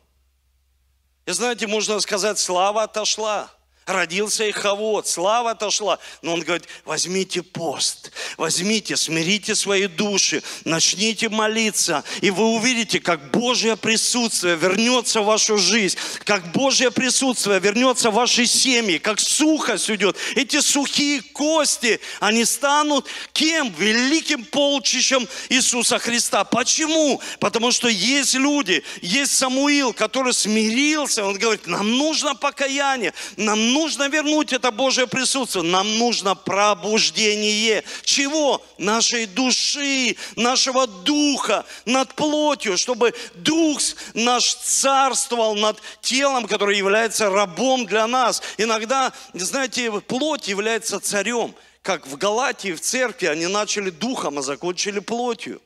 И 1.26 1.32
знаете, 1.32 1.68
можно 1.68 2.02
сказать, 2.02 2.38
слава 2.38 2.84
отошла 2.84 3.50
родился 3.90 4.50
Иховод, 4.50 5.08
слава 5.08 5.52
отошла. 5.52 6.00
Но 6.22 6.34
он 6.34 6.42
говорит, 6.42 6.68
возьмите 6.86 7.42
пост, 7.42 8.12
возьмите, 8.38 8.96
смирите 8.96 9.56
свои 9.56 9.88
души, 9.88 10.44
начните 10.64 11.30
молиться, 11.30 12.04
и 12.22 12.30
вы 12.30 12.46
увидите, 12.46 13.00
как 13.00 13.32
Божье 13.32 13.76
присутствие 13.76 14.56
вернется 14.56 15.22
в 15.22 15.26
вашу 15.26 15.58
жизнь, 15.58 15.98
как 16.24 16.52
Божье 16.52 16.92
присутствие 16.92 17.60
вернется 17.60 18.12
в 18.12 18.16
ваши 18.16 18.46
семьи, 18.46 18.98
как 18.98 19.20
сухость 19.20 19.90
уйдет. 19.90 20.16
Эти 20.36 20.62
сухие 20.62 21.22
кости, 21.22 22.00
они 22.20 22.46
станут 22.46 23.08
кем? 23.34 23.74
Великим 23.78 24.46
полчищем 24.46 25.28
Иисуса 25.50 26.00
Христа. 26.00 26.44
Почему? 26.44 27.22
Потому 27.40 27.72
что 27.72 27.88
есть 27.88 28.36
люди, 28.36 28.84
есть 29.02 29.36
Самуил, 29.36 29.94
который 29.94 30.34
смирился, 30.34 31.26
он 31.26 31.38
говорит, 31.38 31.68
нам 31.68 31.98
нужно 31.98 32.36
покаяние, 32.36 33.14
нам 33.38 33.74
нужно 33.74 33.79
нужно 33.80 34.10
вернуть 34.10 34.52
это 34.52 34.72
Божье 34.72 35.08
присутствие. 35.08 35.64
Нам 35.64 35.98
нужно 35.98 36.36
пробуждение. 36.36 37.84
Чего? 38.04 38.62
Нашей 38.78 39.26
души, 39.26 40.18
нашего 40.36 40.86
духа 40.86 41.66
над 41.86 42.14
плотью, 42.14 42.78
чтобы 42.78 43.14
дух 43.36 43.80
наш 44.14 44.56
царствовал 44.56 45.56
над 45.56 45.82
телом, 46.02 46.46
которое 46.48 46.78
является 46.78 47.30
рабом 47.30 47.86
для 47.86 48.06
нас. 48.08 48.42
Иногда, 48.58 49.14
знаете, 49.34 49.92
плоть 50.02 50.48
является 50.48 51.00
царем. 51.00 51.56
Как 51.82 52.06
в 52.06 52.18
Галатии, 52.18 52.74
в 52.74 52.82
церкви, 52.82 53.28
они 53.28 53.48
начали 53.48 53.90
духом, 53.90 54.40
а 54.40 54.42
закончили 54.42 55.00
плотью. 55.00 55.62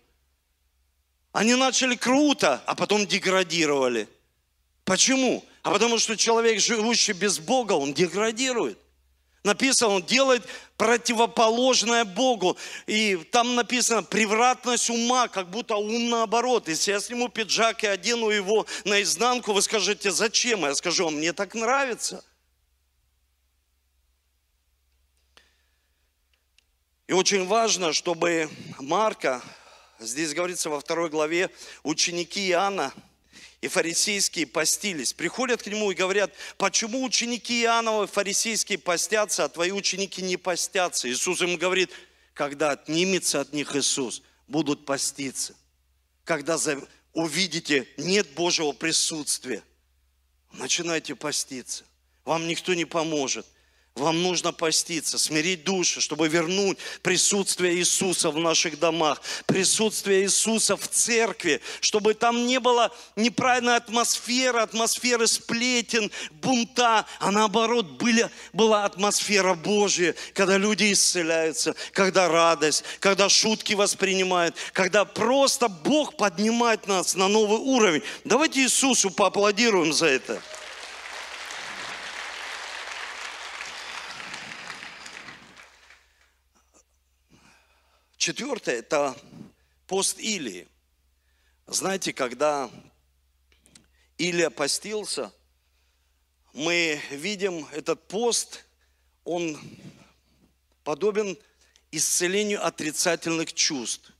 Они 1.31 1.55
начали 1.55 1.95
круто, 1.95 2.61
а 2.67 2.75
потом 2.75 3.07
деградировали. 3.07 4.07
Почему? 4.85 5.43
А 5.63 5.71
потому 5.71 5.97
что 5.97 6.17
человек, 6.17 6.59
живущий 6.59 7.13
без 7.13 7.39
Бога, 7.39 7.73
он 7.73 7.93
деградирует. 7.93 8.77
Написано, 9.43 9.95
он 9.95 10.03
делает 10.03 10.43
противоположное 10.77 12.05
Богу. 12.05 12.57
И 12.85 13.15
там 13.31 13.55
написано 13.55 14.03
превратность 14.03 14.89
ума, 14.89 15.27
как 15.29 15.49
будто 15.49 15.75
ум 15.75 16.09
наоборот. 16.09 16.67
Если 16.67 16.91
я 16.91 16.99
сниму 16.99 17.29
пиджак 17.29 17.83
и 17.83 17.87
одену 17.87 18.29
его 18.29 18.65
наизнанку, 18.83 19.53
вы 19.53 19.61
скажете, 19.61 20.11
зачем? 20.11 20.61
Я 20.61 20.75
скажу, 20.75 21.09
мне 21.09 21.31
так 21.33 21.55
нравится. 21.55 22.23
И 27.07 27.13
очень 27.13 27.45
важно, 27.45 27.93
чтобы 27.93 28.49
Марка, 28.79 29.41
здесь 29.99 30.33
говорится 30.33 30.69
во 30.69 30.79
второй 30.79 31.09
главе, 31.09 31.49
ученики 31.83 32.49
Иоанна, 32.49 32.93
и 33.63 33.69
фарисейские 33.69 34.45
постились. 34.45 35.13
Приходят 35.13 35.63
к 35.63 35.67
нему 35.67 35.89
и 35.89 35.95
говорят, 35.95 36.33
почему 36.57 37.01
ученики 37.01 37.63
Иоанновы 37.63 38.07
фарисейские 38.07 38.77
постятся, 38.77 39.45
а 39.45 39.47
твои 39.47 39.71
ученики 39.71 40.21
не 40.21 40.35
постятся? 40.35 41.09
Иисус 41.09 41.41
им 41.41 41.55
говорит, 41.55 41.89
когда 42.33 42.71
отнимется 42.71 43.39
от 43.39 43.53
них 43.53 43.73
Иисус, 43.73 44.21
будут 44.49 44.85
поститься. 44.85 45.55
Когда 46.25 46.57
увидите, 47.13 47.87
нет 47.95 48.31
Божьего 48.31 48.73
присутствия, 48.73 49.63
начинайте 50.51 51.15
поститься. 51.15 51.85
Вам 52.25 52.49
никто 52.49 52.73
не 52.73 52.83
поможет. 52.83 53.45
Вам 53.95 54.23
нужно 54.23 54.51
поститься, 54.51 55.19
смирить 55.19 55.63
души, 55.63 56.01
чтобы 56.01 56.27
вернуть 56.27 56.79
присутствие 57.03 57.75
Иисуса 57.75 58.31
в 58.31 58.39
наших 58.39 58.79
домах, 58.79 59.21
присутствие 59.45 60.23
Иисуса 60.23 60.75
в 60.75 60.87
церкви, 60.87 61.61
чтобы 61.79 62.15
там 62.15 62.47
не 62.47 62.59
было 62.59 62.91
неправильной 63.15 63.75
атмосферы, 63.75 64.61
атмосферы 64.61 65.27
сплетен, 65.27 66.09
бунта, 66.31 67.05
а 67.19 67.29
наоборот 67.29 67.85
были, 67.85 68.31
была 68.51 68.85
атмосфера 68.85 69.53
Божья, 69.53 70.15
когда 70.33 70.57
люди 70.57 70.91
исцеляются, 70.91 71.75
когда 71.91 72.27
радость, 72.27 72.83
когда 72.99 73.29
шутки 73.29 73.73
воспринимают, 73.75 74.55
когда 74.73 75.05
просто 75.05 75.67
Бог 75.67 76.17
поднимает 76.17 76.87
нас 76.87 77.13
на 77.13 77.27
новый 77.27 77.59
уровень. 77.59 78.01
Давайте 78.23 78.61
Иисусу 78.63 79.11
поаплодируем 79.11 79.93
за 79.93 80.07
это. 80.07 80.41
Четвертое– 88.23 88.75
это 88.79 89.17
пост 89.85 90.17
Илии. 90.17 90.65
Знаете, 91.67 92.13
когда 92.13 92.71
Илия 94.17 94.49
постился, 94.49 95.33
мы 96.53 97.01
видим 97.11 97.67
этот 97.73 98.07
пост, 98.07 98.63
он 99.25 99.59
подобен 100.85 101.37
исцелению 101.91 102.65
отрицательных 102.65 103.51
чувств. 103.51 104.13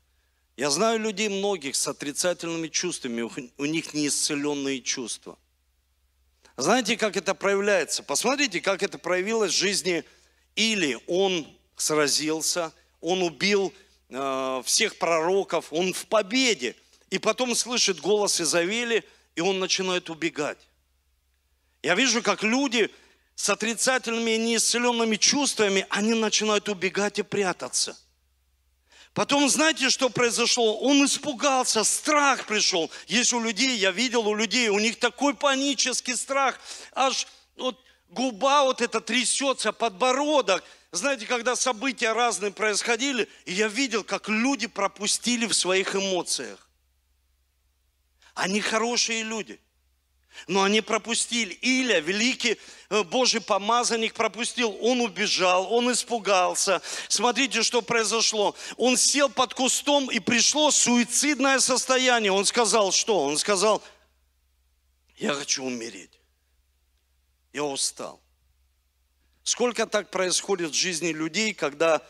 Я 0.57 0.69
знаю 0.69 0.99
людей 0.99 1.29
многих 1.29 1.73
с 1.77 1.87
отрицательными 1.87 2.67
чувствами, 2.67 3.21
у 3.57 3.65
них 3.65 3.93
неисцеленные 3.93 4.81
чувства. 4.81 5.39
Знаете, 6.57 6.97
как 6.97 7.15
это 7.15 7.33
проявляется? 7.33 8.03
Посмотрите, 8.03 8.59
как 8.59 8.83
это 8.83 8.97
проявилось 8.97 9.53
в 9.53 9.57
жизни 9.57 10.03
Или. 10.57 10.99
Он 11.07 11.47
сразился, 11.77 12.73
он 12.99 13.21
убил 13.21 13.73
Э, 14.15 14.61
всех 14.63 14.99
пророков, 14.99 15.73
он 15.73 15.91
в 15.91 16.05
победе. 16.05 16.75
И 17.09 17.17
потом 17.17 17.55
слышит 17.55 17.99
голос 17.99 18.39
Изавели, 18.39 19.03
и 19.35 19.41
он 19.41 19.59
начинает 19.59 20.09
убегать. 20.11 20.59
Я 21.81 21.95
вижу, 21.95 22.21
как 22.21 22.43
люди 22.43 22.91
с 23.33 23.49
отрицательными 23.49 24.31
и 24.31 24.37
неисцеленными 24.37 25.15
чувствами, 25.15 25.87
они 25.89 26.13
начинают 26.13 26.69
убегать 26.69 27.17
и 27.17 27.23
прятаться. 27.23 27.97
Потом, 29.15 29.49
знаете, 29.49 29.89
что 29.89 30.09
произошло? 30.09 30.79
Он 30.79 31.05
испугался, 31.05 31.83
страх 31.83 32.45
пришел. 32.45 32.91
Есть 33.07 33.33
у 33.33 33.39
людей, 33.39 33.77
я 33.77 33.89
видел 33.89 34.27
у 34.27 34.35
людей, 34.35 34.69
у 34.69 34.77
них 34.77 34.99
такой 34.99 35.33
панический 35.33 36.15
страх, 36.15 36.59
аж 36.93 37.27
вот 37.55 37.83
губа 38.13 38.63
вот 38.63 38.81
эта 38.81 39.01
трясется, 39.01 39.71
подбородок– 39.71 40.63
знаете, 40.93 41.25
когда 41.25 41.55
события 41.55 42.13
разные 42.13 42.51
происходили, 42.51 43.27
и 43.45 43.53
я 43.53 43.67
видел, 43.67 44.03
как 44.03 44.29
люди 44.29 44.67
пропустили 44.67 45.47
в 45.47 45.53
своих 45.53 45.95
эмоциях. 45.95 46.69
Они 48.35 48.61
хорошие 48.61 49.23
люди, 49.23 49.59
но 50.45 50.61
они 50.61 50.81
пропустили. 50.81 51.57
Иля, 51.63 51.99
великий 51.99 52.59
э, 52.91 53.01
Божий 53.01 53.41
помазанник, 53.41 54.13
пропустил. 54.13 54.77
Он 54.81 55.01
убежал, 55.01 55.73
он 55.73 55.91
испугался. 55.91 56.79
Смотрите, 57.07 57.63
что 57.63 57.81
произошло. 57.81 58.55
Он 58.77 58.95
сел 58.95 59.29
под 59.29 59.55
кустом, 59.55 60.11
и 60.11 60.19
пришло 60.19 60.69
суицидное 60.69 61.57
состояние. 61.57 62.31
Он 62.31 62.45
сказал, 62.45 62.91
что? 62.91 63.23
Он 63.23 63.39
сказал, 63.39 63.81
я 65.17 65.33
хочу 65.33 65.63
умереть. 65.63 66.19
Я 67.53 67.63
устал. 67.63 68.19
Сколько 69.43 69.85
так 69.85 70.09
происходит 70.09 70.71
в 70.71 70.75
жизни 70.75 71.09
людей, 71.09 71.53
когда 71.53 72.01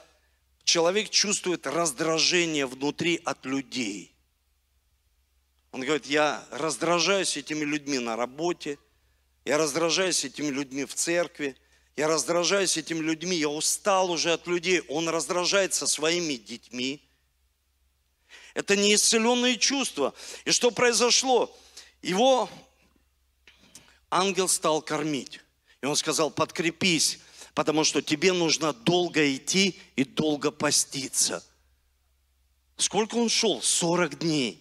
человек 0.64 1.10
чувствует 1.10 1.68
раздражение 1.68 2.66
внутри 2.66 3.22
от 3.26 3.46
людей. 3.46 4.16
Он 5.72 5.82
говорит, 5.82 6.06
я 6.06 6.46
раздражаюсь 6.52 7.36
этими 7.36 7.66
людьми 7.66 8.00
на 8.00 8.16
работе, 8.16 8.78
я 9.44 9.58
раздражаюсь 9.58 10.24
этими 10.24 10.48
людьми 10.48 10.86
в 10.86 10.94
церкви, 10.94 11.58
я 11.96 12.08
раздражаюсь 12.08 12.78
этими 12.78 13.00
людьми, 13.00 13.36
я 13.36 13.50
устал 13.50 14.12
уже 14.12 14.32
от 14.32 14.48
людей. 14.48 14.82
Он 14.88 15.10
раздражается 15.10 15.86
своими 15.88 16.36
детьми. 16.36 17.04
Это 18.54 18.76
неисцеленные 18.76 19.58
чувства. 19.58 20.14
И 20.46 20.52
что 20.52 20.72
произошло? 20.72 21.56
Его 22.02 22.50
ангел 24.20 24.48
стал 24.48 24.82
кормить. 24.82 25.40
И 25.82 25.86
он 25.86 25.96
сказал, 25.96 26.32
подкрепись, 26.32 27.20
потому 27.54 27.84
что 27.84 28.02
тебе 28.02 28.34
нужно 28.34 28.74
долго 28.74 29.36
идти 29.36 29.78
и 29.96 30.04
долго 30.04 30.52
поститься. 30.52 31.44
Сколько 32.78 33.16
он 33.16 33.30
шел? 33.30 33.62
40 33.62 34.20
дней. 34.20 34.60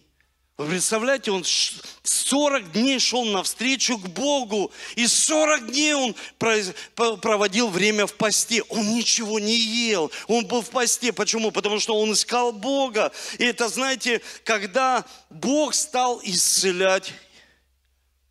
Вы 0.55 0.67
представляете, 0.67 1.31
он 1.31 1.43
40 1.43 2.71
дней 2.73 2.99
шел 2.99 3.25
навстречу 3.25 3.97
к 3.97 4.07
Богу, 4.09 4.71
и 4.95 5.07
40 5.07 5.71
дней 5.71 5.93
он 5.95 6.15
проводил 6.37 7.69
время 7.69 8.05
в 8.05 8.13
посте. 8.13 8.61
Он 8.69 8.93
ничего 8.93 9.39
не 9.39 9.57
ел, 9.57 10.11
он 10.27 10.45
был 10.45 10.61
в 10.61 10.69
посте. 10.69 11.11
Почему? 11.11 11.49
Потому 11.49 11.79
что 11.79 11.99
он 11.99 12.13
искал 12.13 12.51
Бога. 12.51 13.11
И 13.39 13.45
это, 13.45 13.67
знаете, 13.67 14.21
когда 14.43 15.03
Бог 15.31 15.73
стал 15.73 16.21
исцелять 16.23 17.13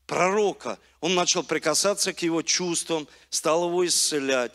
пророка, 0.07 0.79
он 1.03 1.17
начал 1.17 1.43
прикасаться 1.43 2.13
к 2.13 2.23
его 2.23 2.43
чувствам, 2.43 3.09
стал 3.29 3.67
его 3.67 3.85
исцелять. 3.85 4.53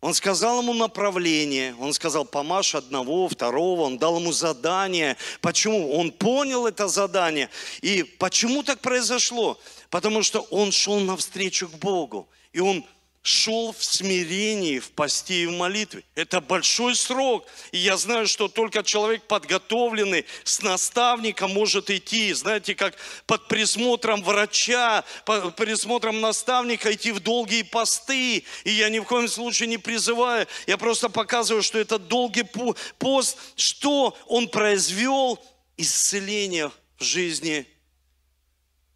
Он 0.00 0.12
сказал 0.12 0.60
ему 0.60 0.74
направление, 0.74 1.76
он 1.78 1.94
сказал, 1.94 2.26
помашь 2.26 2.74
одного, 2.74 3.28
второго, 3.28 3.82
он 3.82 3.96
дал 3.96 4.18
ему 4.18 4.32
задание. 4.32 5.16
Почему? 5.40 5.96
Он 5.96 6.10
понял 6.10 6.66
это 6.66 6.88
задание. 6.88 7.48
И 7.80 8.02
почему 8.02 8.64
так 8.64 8.80
произошло? 8.80 9.58
Потому 9.90 10.24
что 10.24 10.40
он 10.50 10.72
шел 10.72 10.98
навстречу 10.98 11.68
к 11.68 11.78
Богу. 11.78 12.28
И 12.52 12.58
он 12.58 12.84
шел 13.24 13.72
в 13.72 13.82
смирении, 13.82 14.78
в 14.78 14.90
посте 14.90 15.44
и 15.44 15.46
в 15.46 15.52
молитве. 15.52 16.04
Это 16.14 16.42
большой 16.42 16.94
срок. 16.94 17.46
И 17.72 17.78
я 17.78 17.96
знаю, 17.96 18.28
что 18.28 18.48
только 18.48 18.82
человек 18.82 19.22
подготовленный, 19.22 20.26
с 20.44 20.60
наставником 20.60 21.50
может 21.50 21.88
идти. 21.88 22.34
Знаете, 22.34 22.74
как 22.74 22.94
под 23.26 23.48
присмотром 23.48 24.22
врача, 24.22 25.04
под 25.24 25.56
присмотром 25.56 26.20
наставника 26.20 26.92
идти 26.92 27.12
в 27.12 27.20
долгие 27.20 27.62
посты. 27.62 28.44
И 28.64 28.70
я 28.70 28.90
ни 28.90 28.98
в 28.98 29.04
коем 29.04 29.26
случае 29.26 29.70
не 29.70 29.78
призываю. 29.78 30.46
Я 30.66 30.76
просто 30.76 31.08
показываю, 31.08 31.62
что 31.62 31.78
этот 31.78 32.08
долгий 32.08 32.44
пост, 32.98 33.38
что 33.56 34.14
он 34.26 34.48
произвел 34.48 35.42
исцеление 35.78 36.70
в 36.98 37.04
жизни 37.04 37.66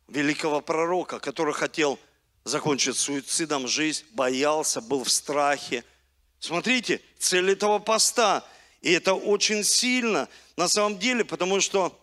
великого 0.06 0.60
пророка, 0.60 1.18
который 1.18 1.54
хотел 1.54 1.98
закончить 2.48 2.96
суицидом 2.96 3.68
жизнь, 3.68 4.04
боялся, 4.10 4.80
был 4.80 5.04
в 5.04 5.10
страхе. 5.10 5.84
Смотрите, 6.40 7.00
цель 7.18 7.50
этого 7.50 7.78
поста. 7.78 8.44
И 8.80 8.92
это 8.92 9.14
очень 9.14 9.64
сильно 9.64 10.28
на 10.56 10.68
самом 10.68 10.98
деле, 10.98 11.24
потому 11.24 11.60
что 11.60 11.98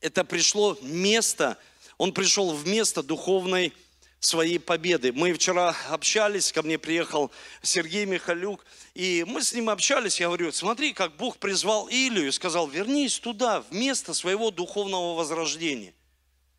это 0.00 0.24
пришло 0.24 0.78
место, 0.82 1.58
он 1.98 2.12
пришел 2.12 2.54
в 2.54 2.66
место 2.66 3.02
духовной 3.02 3.72
своей 4.18 4.58
победы. 4.58 5.12
Мы 5.12 5.32
вчера 5.32 5.74
общались, 5.88 6.52
ко 6.52 6.62
мне 6.62 6.78
приехал 6.78 7.30
Сергей 7.62 8.04
Михалюк, 8.06 8.64
и 8.94 9.24
мы 9.26 9.42
с 9.42 9.52
ним 9.52 9.70
общались, 9.70 10.20
я 10.20 10.26
говорю, 10.26 10.52
смотри, 10.52 10.92
как 10.92 11.16
Бог 11.16 11.38
призвал 11.38 11.88
Илью 11.90 12.28
и 12.28 12.30
сказал, 12.30 12.68
вернись 12.68 13.18
туда, 13.18 13.62
в 13.62 13.72
место 13.72 14.14
своего 14.14 14.50
духовного 14.50 15.14
возрождения. 15.14 15.94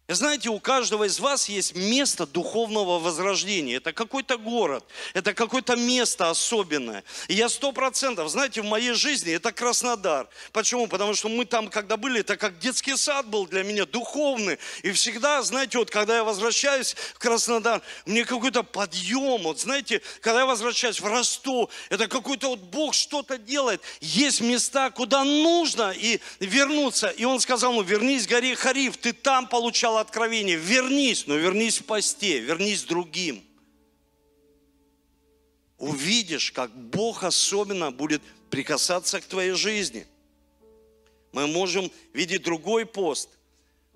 Знаете, 0.08 0.50
у 0.50 0.60
каждого 0.60 1.06
из 1.06 1.22
вас 1.22 1.48
есть 1.48 1.74
место 1.74 2.26
духовного 2.26 3.00
возрождения. 3.00 3.78
Это 3.78 3.94
какой-то 3.94 4.38
город, 4.38 4.84
это 5.14 5.34
какое-то 5.34 5.78
место 5.78 6.30
особенное. 6.30 7.06
И 7.30 7.36
я 7.36 7.48
сто 7.48 7.72
процентов, 7.72 8.30
знаете, 8.30 8.62
в 8.62 8.66
моей 8.66 8.92
жизни 8.92 9.32
это 9.32 9.54
Краснодар. 9.54 10.28
Почему? 10.52 10.88
Потому 10.88 11.14
что 11.14 11.30
мы 11.30 11.46
там, 11.46 11.70
когда 11.70 11.96
были, 11.96 12.20
это 12.20 12.36
как 12.36 12.60
детский 12.60 12.98
сад 12.98 13.28
был 13.28 13.48
для 13.48 13.64
меня, 13.64 13.86
духовный. 13.86 14.60
И 14.84 14.92
всегда, 14.92 15.42
знаете, 15.44 15.78
вот 15.78 15.90
когда 15.90 16.18
я 16.18 16.24
возвращаюсь 16.26 16.94
в 17.16 17.20
Краснодар, 17.20 17.82
мне 18.06 18.26
какой-то 18.26 18.64
подъем. 18.64 19.44
Вот 19.44 19.62
знаете, 19.62 20.02
когда 20.20 20.42
я 20.42 20.46
возвращаюсь 20.46 21.00
в 21.00 21.06
Ростов, 21.06 21.70
это 21.90 22.10
какой-то 22.10 22.50
вот 22.50 22.60
Бог 22.60 22.94
что-то 22.94 23.38
делает. 23.38 23.82
Есть 24.02 24.42
места, 24.42 24.90
куда 24.90 25.24
нужно 25.24 25.92
и 25.92 26.20
вернуться. 26.42 27.08
И 27.08 27.24
он 27.24 27.40
сказал, 27.40 27.72
ну 27.72 27.82
вернись 27.82 28.28
к 28.28 28.30
горе 28.30 28.56
Хариф, 28.56 28.98
ты 28.98 29.14
там 29.14 29.48
получал 29.48 30.01
откровение, 30.02 30.58
вернись, 30.58 31.28
но 31.28 31.36
вернись 31.36 31.80
в 31.80 31.86
посте, 31.86 32.40
вернись 32.40 32.84
другим. 32.84 33.44
Увидишь, 35.78 36.52
как 36.52 36.72
Бог 36.76 37.24
особенно 37.24 37.92
будет 37.92 38.22
прикасаться 38.50 39.20
к 39.20 39.26
твоей 39.26 39.54
жизни. 39.54 40.06
Мы 41.32 41.48
можем 41.48 41.92
видеть 42.14 42.44
другой 42.44 42.86
пост. 42.86 43.30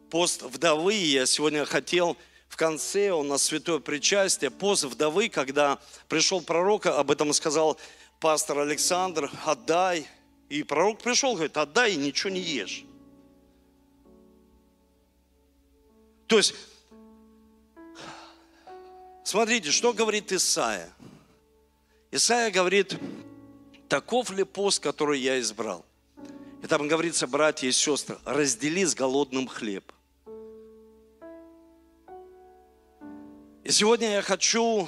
Пост 0.09 0.41
вдовы. 0.41 0.93
Я 0.93 1.25
сегодня 1.25 1.65
хотел 1.65 2.17
в 2.47 2.57
конце, 2.57 3.11
у 3.11 3.23
нас 3.23 3.43
святое 3.43 3.79
причастие, 3.79 4.49
пост 4.49 4.85
вдовы, 4.85 5.29
когда 5.29 5.79
пришел 6.07 6.41
пророк, 6.41 6.85
об 6.85 7.11
этом 7.11 7.33
сказал 7.33 7.77
пастор 8.19 8.59
Александр, 8.59 9.29
отдай. 9.45 10.07
И 10.47 10.63
пророк 10.63 11.01
пришел, 11.01 11.33
говорит, 11.33 11.57
отдай 11.57 11.93
и 11.93 11.97
ничего 11.97 12.29
не 12.29 12.39
ешь. 12.39 12.85
То 16.27 16.37
есть, 16.37 16.55
смотрите, 19.23 19.71
что 19.71 19.93
говорит 19.93 20.31
Исаия. 20.31 20.91
Исаия 22.11 22.51
говорит, 22.51 22.97
таков 23.87 24.31
ли 24.31 24.43
пост, 24.43 24.81
который 24.81 25.19
я 25.19 25.39
избрал? 25.39 25.85
И 26.63 26.67
там 26.67 26.87
говорится, 26.87 27.27
братья 27.27 27.67
и 27.67 27.71
сестры, 27.71 28.17
раздели 28.25 28.83
с 28.83 28.95
голодным 28.95 29.47
хлеб. 29.47 29.91
И 33.63 33.71
сегодня 33.71 34.13
я 34.13 34.21
хочу 34.23 34.87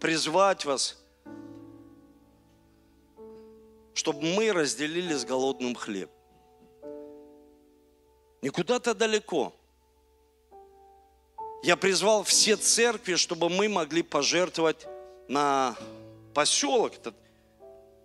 призвать 0.00 0.66
вас, 0.66 1.02
чтобы 3.94 4.22
мы 4.22 4.52
разделили 4.52 5.14
с 5.14 5.24
голодным 5.24 5.74
хлеб. 5.74 6.10
Не 8.42 8.50
куда-то 8.50 8.94
далеко– 8.94 9.54
я 11.64 11.76
призвал 11.76 12.24
все 12.24 12.56
церкви, 12.56 13.14
чтобы 13.14 13.48
мы 13.48 13.70
могли 13.70 14.02
пожертвовать 14.02 14.86
на 15.28 15.74
поселок 16.34 16.94
этот 16.94 17.14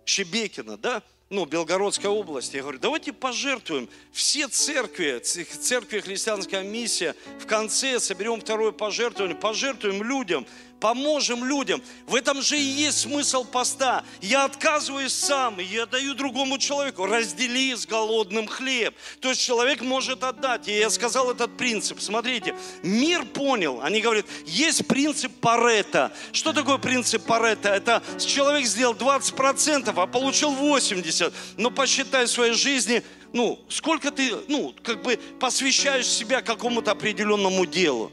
Щебекино, 0.06 0.78
да, 0.78 1.02
ну, 1.28 1.44
Белгородская 1.44 2.10
область. 2.10 2.54
Я 2.54 2.62
говорю, 2.62 2.78
давайте 2.78 3.12
пожертвуем. 3.12 3.88
Все 4.12 4.48
церкви, 4.48 5.18
церкви 5.20 6.00
христианская 6.00 6.62
миссия, 6.62 7.14
в 7.38 7.46
конце 7.46 8.00
соберем 8.00 8.40
второе 8.40 8.72
пожертвование, 8.72 9.36
пожертвуем 9.36 10.02
людям, 10.02 10.46
поможем 10.80 11.44
людям. 11.44 11.82
В 12.06 12.14
этом 12.14 12.42
же 12.42 12.58
и 12.58 12.62
есть 12.62 13.00
смысл 13.00 13.44
поста. 13.44 14.02
Я 14.20 14.44
отказываюсь 14.44 15.12
сам, 15.12 15.60
и 15.60 15.64
я 15.64 15.86
даю 15.86 16.14
другому 16.14 16.58
человеку. 16.58 17.06
Раздели 17.06 17.74
с 17.74 17.86
голодным 17.86 18.48
хлеб. 18.48 18.94
То 19.20 19.28
есть 19.28 19.42
человек 19.42 19.82
может 19.82 20.24
отдать. 20.24 20.68
И 20.68 20.78
я 20.78 20.90
сказал 20.90 21.30
этот 21.30 21.56
принцип. 21.56 22.00
Смотрите, 22.00 22.56
мир 22.82 23.24
понял. 23.26 23.80
Они 23.82 24.00
говорят, 24.00 24.26
есть 24.46 24.86
принцип 24.88 25.32
Парета. 25.40 26.12
Что 26.32 26.52
такое 26.52 26.78
принцип 26.78 27.24
Парета? 27.24 27.68
Это 27.68 28.02
человек 28.18 28.66
сделал 28.66 28.94
20%, 28.94 29.92
а 29.94 30.06
получил 30.06 30.52
80%. 30.52 31.32
Но 31.58 31.70
посчитай 31.70 32.24
в 32.24 32.30
своей 32.30 32.54
жизни, 32.54 33.02
ну, 33.32 33.58
сколько 33.68 34.10
ты, 34.10 34.34
ну, 34.48 34.74
как 34.82 35.02
бы 35.02 35.18
посвящаешь 35.38 36.06
себя 36.06 36.42
какому-то 36.42 36.90
определенному 36.92 37.66
делу. 37.66 38.10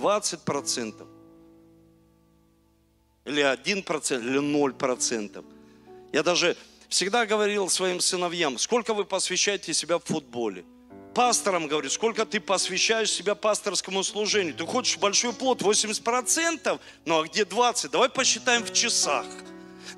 20%. 0.00 1.06
Или 3.26 3.42
1%, 3.42 4.20
или 4.20 4.40
0%. 4.40 5.44
Я 6.12 6.22
даже 6.22 6.56
всегда 6.88 7.26
говорил 7.26 7.68
своим 7.68 8.00
сыновьям, 8.00 8.58
сколько 8.58 8.94
вы 8.94 9.04
посвящаете 9.04 9.74
себя 9.74 9.98
в 9.98 10.04
футболе. 10.04 10.64
Пасторам 11.14 11.66
говорю, 11.66 11.90
сколько 11.90 12.24
ты 12.24 12.40
посвящаешь 12.40 13.10
себя 13.10 13.34
пасторскому 13.34 14.02
служению. 14.04 14.54
Ты 14.54 14.64
хочешь 14.64 14.96
большой 14.98 15.32
плод, 15.32 15.60
80%, 15.60 16.80
ну 17.04 17.20
а 17.20 17.24
где 17.24 17.44
20? 17.44 17.90
Давай 17.90 18.08
посчитаем 18.08 18.64
в 18.64 18.72
часах– 18.72 19.26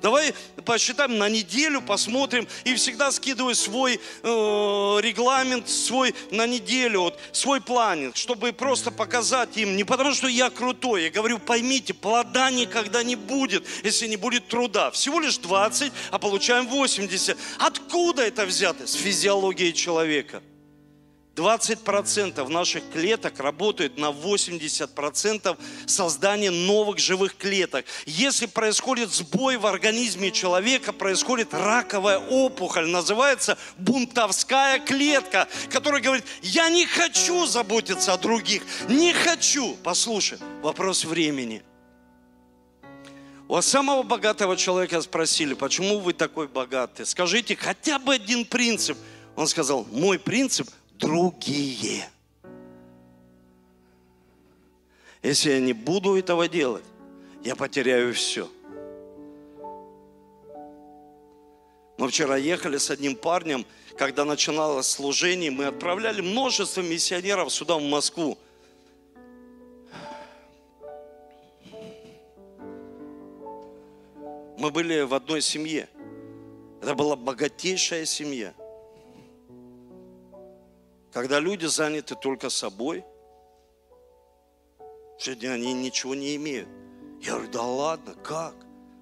Давай 0.01 0.33
посчитаем 0.65 1.17
на 1.17 1.29
неделю, 1.29 1.81
посмотрим. 1.81 2.47
И 2.63 2.75
всегда 2.75 3.11
скидываю 3.11 3.55
свой 3.55 3.95
э, 3.95 4.27
регламент, 5.01 5.69
свой 5.69 6.15
на 6.31 6.47
неделю, 6.47 7.01
вот, 7.01 7.19
свой 7.31 7.61
планинг, 7.61 8.15
чтобы 8.15 8.53
просто 8.53 8.91
показать 8.91 9.57
им. 9.57 9.75
Не 9.75 9.83
потому, 9.83 10.13
что 10.13 10.27
я 10.27 10.49
крутой. 10.49 11.03
Я 11.03 11.09
говорю, 11.09 11.39
поймите, 11.39 11.93
плода 11.93 12.51
никогда 12.51 13.03
не 13.03 13.15
будет, 13.15 13.65
если 13.83 14.07
не 14.07 14.17
будет 14.17 14.47
труда. 14.47 14.91
Всего 14.91 15.19
лишь 15.19 15.37
20, 15.37 15.91
а 16.11 16.19
получаем 16.19 16.67
80. 16.67 17.37
Откуда 17.59 18.23
это 18.23 18.45
взято? 18.45 18.87
С 18.87 18.93
физиологии 18.93 19.71
человека. 19.71 20.41
20% 21.35 22.47
наших 22.47 22.83
клеток 22.91 23.39
работают 23.39 23.97
на 23.97 24.11
80% 24.11 25.57
создания 25.87 26.51
новых 26.51 26.99
живых 26.99 27.35
клеток. 27.35 27.85
Если 28.05 28.45
происходит 28.45 29.11
сбой 29.11 29.57
в 29.57 29.65
организме 29.65 30.31
человека, 30.31 30.93
происходит 30.93 31.53
раковая 31.53 32.19
опухоль, 32.19 32.87
называется 32.87 33.57
бунтовская 33.77 34.79
клетка, 34.79 35.47
которая 35.71 36.01
говорит, 36.01 36.25
я 36.43 36.69
не 36.69 36.85
хочу 36.85 37.47
заботиться 37.47 38.13
о 38.13 38.17
других, 38.17 38.61
не 38.87 39.11
хочу. 39.13 39.75
Послушай, 39.83 40.37
вопрос 40.61 41.03
времени. 41.03 41.63
У 43.47 43.59
самого 43.61 44.03
богатого 44.03 44.55
человека 44.55 45.01
спросили, 45.01 45.55
почему 45.55 45.99
вы 45.99 46.13
такой 46.13 46.47
богатый? 46.47 47.05
Скажите 47.05 47.55
хотя 47.55 47.99
бы 47.99 48.13
один 48.13 48.45
принцип. 48.45 48.97
Он 49.35 49.47
сказал, 49.47 49.85
мой 49.91 50.19
принцип– 50.19 50.69
другие. 50.97 52.07
Если 55.21 55.51
я 55.51 55.59
не 55.59 55.73
буду 55.73 56.17
этого 56.17 56.47
делать, 56.47 56.83
я 57.43 57.55
потеряю 57.55 58.13
все. 58.13 58.49
Мы 61.97 62.09
вчера 62.09 62.35
ехали 62.35 62.77
с 62.77 62.89
одним 62.89 63.15
парнем, 63.15 63.65
когда 63.97 64.25
начиналось 64.25 64.87
служение, 64.87 65.51
мы 65.51 65.65
отправляли 65.65 66.21
множество 66.21 66.81
миссионеров 66.81 67.53
сюда, 67.53 67.77
в 67.77 67.83
Москву. 67.83 68.37
Мы 74.57 74.71
были 74.71 75.01
в 75.01 75.13
одной 75.13 75.41
семье. 75.41 75.87
Это 76.81 76.95
была 76.95 77.15
богатейшая 77.15 78.05
семья. 78.05 78.53
Когда 81.13 81.39
люди 81.39 81.67
заняты 81.67 82.15
только 82.15 82.49
собой, 82.49 83.05
что 85.19 85.31
они 85.31 85.73
ничего 85.73 86.15
не 86.15 86.35
имеют. 86.35 86.67
Я 87.21 87.33
говорю, 87.33 87.51
да 87.51 87.61
ладно, 87.61 88.13
как? 88.23 88.55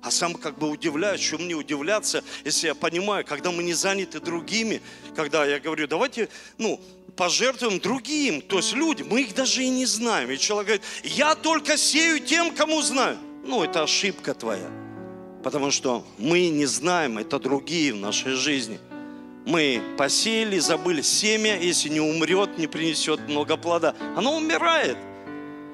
А 0.04 0.12
сам 0.12 0.34
как 0.34 0.58
бы 0.58 0.70
удивляюсь, 0.70 1.22
что 1.22 1.38
мне 1.38 1.54
удивляться, 1.54 2.24
если 2.44 2.68
я 2.68 2.76
понимаю, 2.76 3.26
когда 3.26 3.52
мы 3.52 3.64
не 3.64 3.74
заняты 3.74 4.20
другими, 4.20 4.82
когда 5.16 5.46
я 5.46 5.60
говорю, 5.60 5.88
давайте, 5.88 6.28
ну, 6.58 6.82
пожертвуем 7.16 7.80
другим, 7.80 8.42
то 8.42 8.58
есть 8.58 8.74
люди, 8.74 9.04
мы 9.04 9.22
их 9.22 9.34
даже 9.34 9.64
и 9.64 9.70
не 9.70 9.86
знаем. 9.86 10.30
И 10.32 10.38
человек 10.38 10.68
говорит, 10.68 10.86
я 11.04 11.36
только 11.36 11.78
сею 11.78 12.20
тем, 12.20 12.54
кому 12.54 12.82
знаю. 12.82 13.18
Ну, 13.46 13.64
это 13.64 13.84
ошибка 13.84 14.34
твоя. 14.34 14.70
Потому 15.44 15.72
что 15.72 16.06
мы 16.18 16.50
не 16.50 16.66
знаем, 16.66 17.18
это 17.18 17.40
другие 17.40 17.94
в 17.94 17.98
нашей 17.98 18.34
жизни. 18.34 18.80
Мы 19.46 19.82
посеяли, 19.98 20.60
забыли 20.60 21.02
семя, 21.02 21.58
если 21.60 21.90
не 21.90 22.00
умрет, 22.00 22.58
не 22.58 22.68
принесет 22.68 23.20
много 23.28 23.58
плода. 23.58 23.96
Оно 24.16 24.36
умирает. 24.36 24.98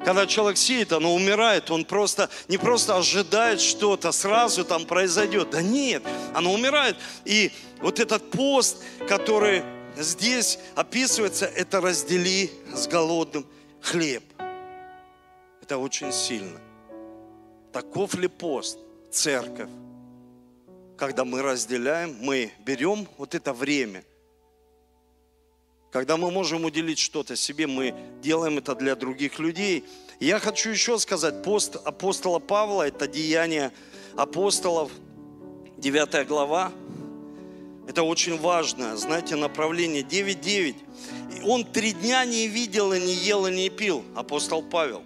Когда 0.06 0.26
человек 0.26 0.58
сеет, 0.58 0.94
оно 0.94 1.14
умирает, 1.14 1.70
он 1.70 1.84
просто 1.84 2.30
не 2.48 2.58
просто 2.58 2.96
ожидает 2.96 3.60
что-то, 3.60 4.12
сразу 4.12 4.64
там 4.64 4.86
произойдет. 4.86 5.50
Да 5.50 5.62
нет, 5.62 6.04
оно 6.34 6.54
умирает. 6.54 6.96
И 7.26 7.52
вот 7.82 8.00
этот 8.00 8.32
пост, 8.32 8.84
который 9.08 9.64
здесь 9.98 10.60
описывается, 10.76 11.46
это 11.46 11.82
раздели 11.82 12.52
с 12.74 12.88
голодным 12.88 13.46
хлеб. 13.82 14.24
Это 15.62 15.78
очень 15.78 16.14
сильно. 16.14 16.62
Таков 17.74 18.16
ли 18.16 18.30
пост, 18.30 18.78
церковь? 19.12 19.70
Когда 20.98 21.24
мы 21.24 21.42
разделяем, 21.42 22.18
мы 22.20 22.52
берем 22.66 23.08
вот 23.18 23.36
это 23.36 23.54
время– 23.54 24.04
когда 25.98 26.18
мы 26.18 26.30
можем 26.32 26.66
уделить 26.66 27.00
что-то 27.00 27.36
себе, 27.36 27.66
мы 27.66 27.96
делаем 28.22 28.58
это 28.58 28.76
для 28.76 28.96
других 28.96 29.40
людей. 29.40 29.86
Я 30.20 30.38
хочу 30.38 30.70
еще 30.70 31.00
сказать, 31.00 31.42
пост 31.44 31.76
апостола 31.76 32.40
Павла– 32.40 32.88
это 32.88 33.08
деяние 33.08 33.72
апостолов, 34.16 34.92
9 35.78 36.28
глава. 36.28 36.72
Это 37.88 38.04
очень 38.04 38.38
важно, 38.38 38.98
знаете, 38.98 39.36
направление 39.36 40.04
9.9. 40.04 41.46
Он 41.46 41.64
три 41.64 41.94
дня 41.94 42.26
не 42.26 42.48
видел 42.48 42.92
и 42.92 43.00
не 43.00 43.14
ел 43.14 43.48
и 43.48 43.56
не 43.56 43.70
пил, 43.70 44.04
апостол 44.16 44.62
Павел. 44.62 45.04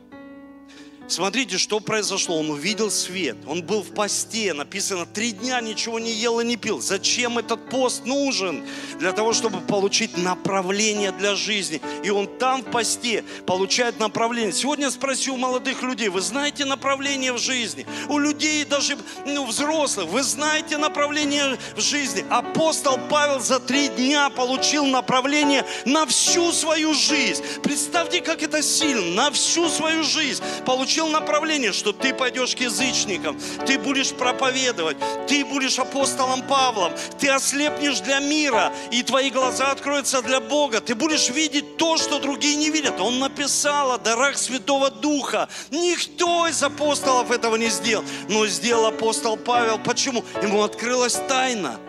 Смотрите, 1.12 1.57
что 1.57 1.82
произошло. 1.82 2.39
Он 2.39 2.51
увидел 2.51 2.89
свет. 2.89 3.36
Он 3.45 3.62
был 3.62 3.82
в 3.82 3.93
посте. 3.93 4.53
Написано, 4.53 5.05
три 5.05 5.34
дня 5.34 5.59
ничего 5.59 5.99
не 5.99 6.14
ел 6.14 6.39
и 6.39 6.45
не 6.45 6.55
пил. 6.55 6.80
Зачем 6.80 7.38
этот 7.38 7.70
пост 7.70 8.05
нужен? 8.05 8.64
Для 8.97 9.12
того, 9.12 9.34
чтобы 9.34 9.59
получить 9.59 10.18
направление 10.18 11.12
для 11.12 11.36
жизни. 11.36 11.82
И 12.05 12.09
он 12.09 12.28
там 12.28 12.62
в 12.62 12.72
посте 12.72 13.26
получает 13.45 13.99
направление. 13.99 14.53
Сегодня 14.53 14.89
спросил 14.89 15.36
молодых 15.36 15.84
людей, 15.84 16.07
вы 16.07 16.22
знаете 16.22 16.64
направление 16.64 17.34
в 17.34 17.39
жизни? 17.39 17.86
У 18.07 18.18
людей 18.18 18.64
даже 18.64 18.97
ну, 19.26 19.45
взрослых, 19.45 20.07
вы 20.07 20.24
знаете 20.24 20.78
направление 20.78 21.57
в 21.76 21.82
жизни? 21.82 22.24
Апостол 22.30 22.97
Павел 23.09 23.41
за 23.41 23.59
три 23.59 23.89
дня 23.89 24.30
получил 24.30 24.86
направление 24.86 25.66
на 25.84 26.05
всю 26.05 26.53
свою 26.53 26.93
жизнь. 26.93 27.43
Представьте, 27.64 28.22
как 28.22 28.41
это 28.41 28.64
сильно. 28.64 29.24
На 29.24 29.32
всю 29.32 29.68
свою 29.68 30.05
жизнь 30.05 30.41
получил 30.66 31.01
получил 31.02 31.08
направление, 31.08 31.74
что 31.74 31.93
ты 31.93 32.14
пойдешь 32.14 32.56
к 32.56 32.60
язычникам, 32.60 33.39
ты 33.66 33.80
будешь 33.80 34.12
проповедовать, 34.12 34.97
ты 35.28 35.43
будешь 35.45 35.80
апостолом 35.80 36.43
Павлом, 36.43 36.93
ты 37.20 37.30
ослепнешь 37.30 37.99
для 38.02 38.20
мира, 38.20 38.72
и 38.91 39.02
твои 39.04 39.30
глаза 39.30 39.72
откроются 39.72 40.22
для 40.22 40.39
Бога, 40.39 40.80
ты 40.80 40.95
будешь 40.95 41.30
видеть 41.30 41.78
то, 41.78 41.97
что 41.97 42.20
другие 42.20 42.56
не 42.56 42.70
видят. 42.70 42.99
Он 42.99 43.20
написал 43.20 43.91
о 43.91 43.97
дарах 43.97 44.38
Святого 44.38 44.89
Духа. 44.89 45.49
Никто 45.72 46.47
из 46.47 46.62
апостолов 46.62 47.32
этого 47.32 47.56
не 47.56 47.70
сделал, 47.70 48.04
но 48.30 48.45
сделал 48.47 48.86
апостол 48.88 49.38
Павел. 49.38 49.80
Почему? 49.80 50.24
Ему 50.43 50.64
открылась 50.64 51.16
тайна. 51.28 51.80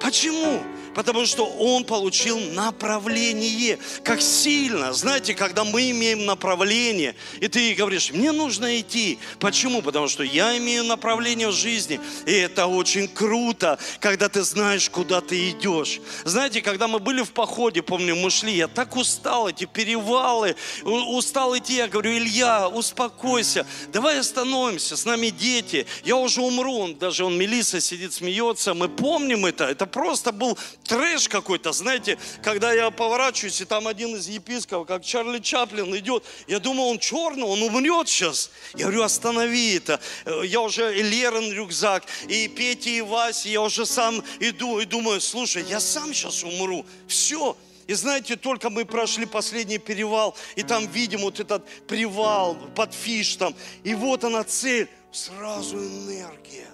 Почему? 0.00 0.60
Потому 0.94 1.26
что 1.26 1.46
он 1.46 1.84
получил 1.84 2.38
направление. 2.38 3.78
Как 4.04 4.20
сильно, 4.20 4.92
знаете, 4.92 5.34
когда 5.34 5.64
мы 5.64 5.90
имеем 5.90 6.26
направление, 6.26 7.14
и 7.40 7.48
ты 7.48 7.74
говоришь, 7.74 8.12
мне 8.12 8.32
нужно 8.32 8.80
идти. 8.80 9.18
Почему? 9.38 9.82
Потому 9.82 10.08
что 10.08 10.22
я 10.22 10.56
имею 10.58 10.84
направление 10.84 11.48
в 11.48 11.52
жизни. 11.52 12.00
И 12.26 12.32
это 12.32 12.66
очень 12.66 13.08
круто, 13.08 13.78
когда 14.00 14.28
ты 14.28 14.42
знаешь, 14.42 14.90
куда 14.90 15.20
ты 15.20 15.50
идешь. 15.50 16.00
Знаете, 16.24 16.60
когда 16.60 16.88
мы 16.88 16.98
были 16.98 17.22
в 17.22 17.32
походе, 17.32 17.82
помню, 17.82 18.16
мы 18.16 18.30
шли, 18.30 18.54
я 18.56 18.68
так 18.68 18.96
устал, 18.96 19.48
эти 19.48 19.64
перевалы, 19.64 20.56
устал 20.82 21.56
идти. 21.56 21.76
Я 21.76 21.88
говорю, 21.88 22.16
Илья, 22.16 22.68
успокойся, 22.68 23.66
давай 23.92 24.18
остановимся, 24.18 24.96
с 24.96 25.04
нами 25.04 25.28
дети. 25.28 25.86
Я 26.04 26.16
уже 26.16 26.40
умру, 26.40 26.78
он, 26.78 26.96
даже 26.96 27.24
он, 27.24 27.36
Мелиса 27.36 27.80
сидит, 27.80 28.12
смеется. 28.12 28.74
Мы 28.74 28.88
помним 28.88 29.46
это. 29.46 29.64
Это 29.64 29.86
просто 29.86 30.32
был 30.32 30.58
трэш 30.84 31.28
какой-то, 31.28 31.72
знаете, 31.72 32.18
когда 32.42 32.72
я 32.72 32.90
поворачиваюсь, 32.90 33.60
и 33.60 33.64
там 33.64 33.88
один 33.88 34.16
из 34.16 34.28
епископов, 34.28 34.86
как 34.86 35.04
Чарли 35.04 35.38
Чаплин 35.38 35.96
идет, 35.96 36.24
я 36.46 36.58
думаю, 36.58 36.88
он 36.88 36.98
черный, 36.98 37.44
он 37.44 37.62
умрет 37.62 38.08
сейчас. 38.08 38.50
Я 38.74 38.86
говорю, 38.86 39.02
останови 39.02 39.76
это. 39.76 40.00
Я 40.44 40.60
уже 40.60 40.98
и 40.98 41.02
Лерен 41.02 41.52
рюкзак, 41.52 42.04
и 42.28 42.48
Петя, 42.48 42.90
и 42.90 43.00
Вася, 43.00 43.48
я 43.48 43.62
уже 43.62 43.86
сам 43.86 44.22
иду 44.40 44.78
и 44.80 44.84
думаю, 44.84 45.20
слушай, 45.20 45.64
я 45.68 45.80
сам 45.80 46.12
сейчас 46.12 46.42
умру. 46.42 46.84
Все. 47.08 47.56
И 47.86 47.94
знаете, 47.94 48.36
только 48.36 48.70
мы 48.70 48.84
прошли 48.84 49.26
последний 49.26 49.78
перевал, 49.78 50.36
и 50.54 50.62
там 50.62 50.86
видим 50.86 51.22
вот 51.22 51.40
этот 51.40 51.66
привал 51.86 52.56
под 52.76 52.94
фиштом, 52.94 53.54
и 53.82 53.94
вот 53.94 54.24
она 54.24 54.44
цель, 54.44 54.88
сразу 55.10 55.76
энергия 55.78 56.68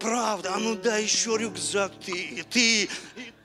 правда, 0.00 0.54
а 0.54 0.58
ну 0.58 0.74
дай 0.74 1.02
еще 1.02 1.36
рюкзак 1.36 1.92
ты, 2.04 2.12
и 2.12 2.42
ты, 2.42 2.84
и, 2.84 2.88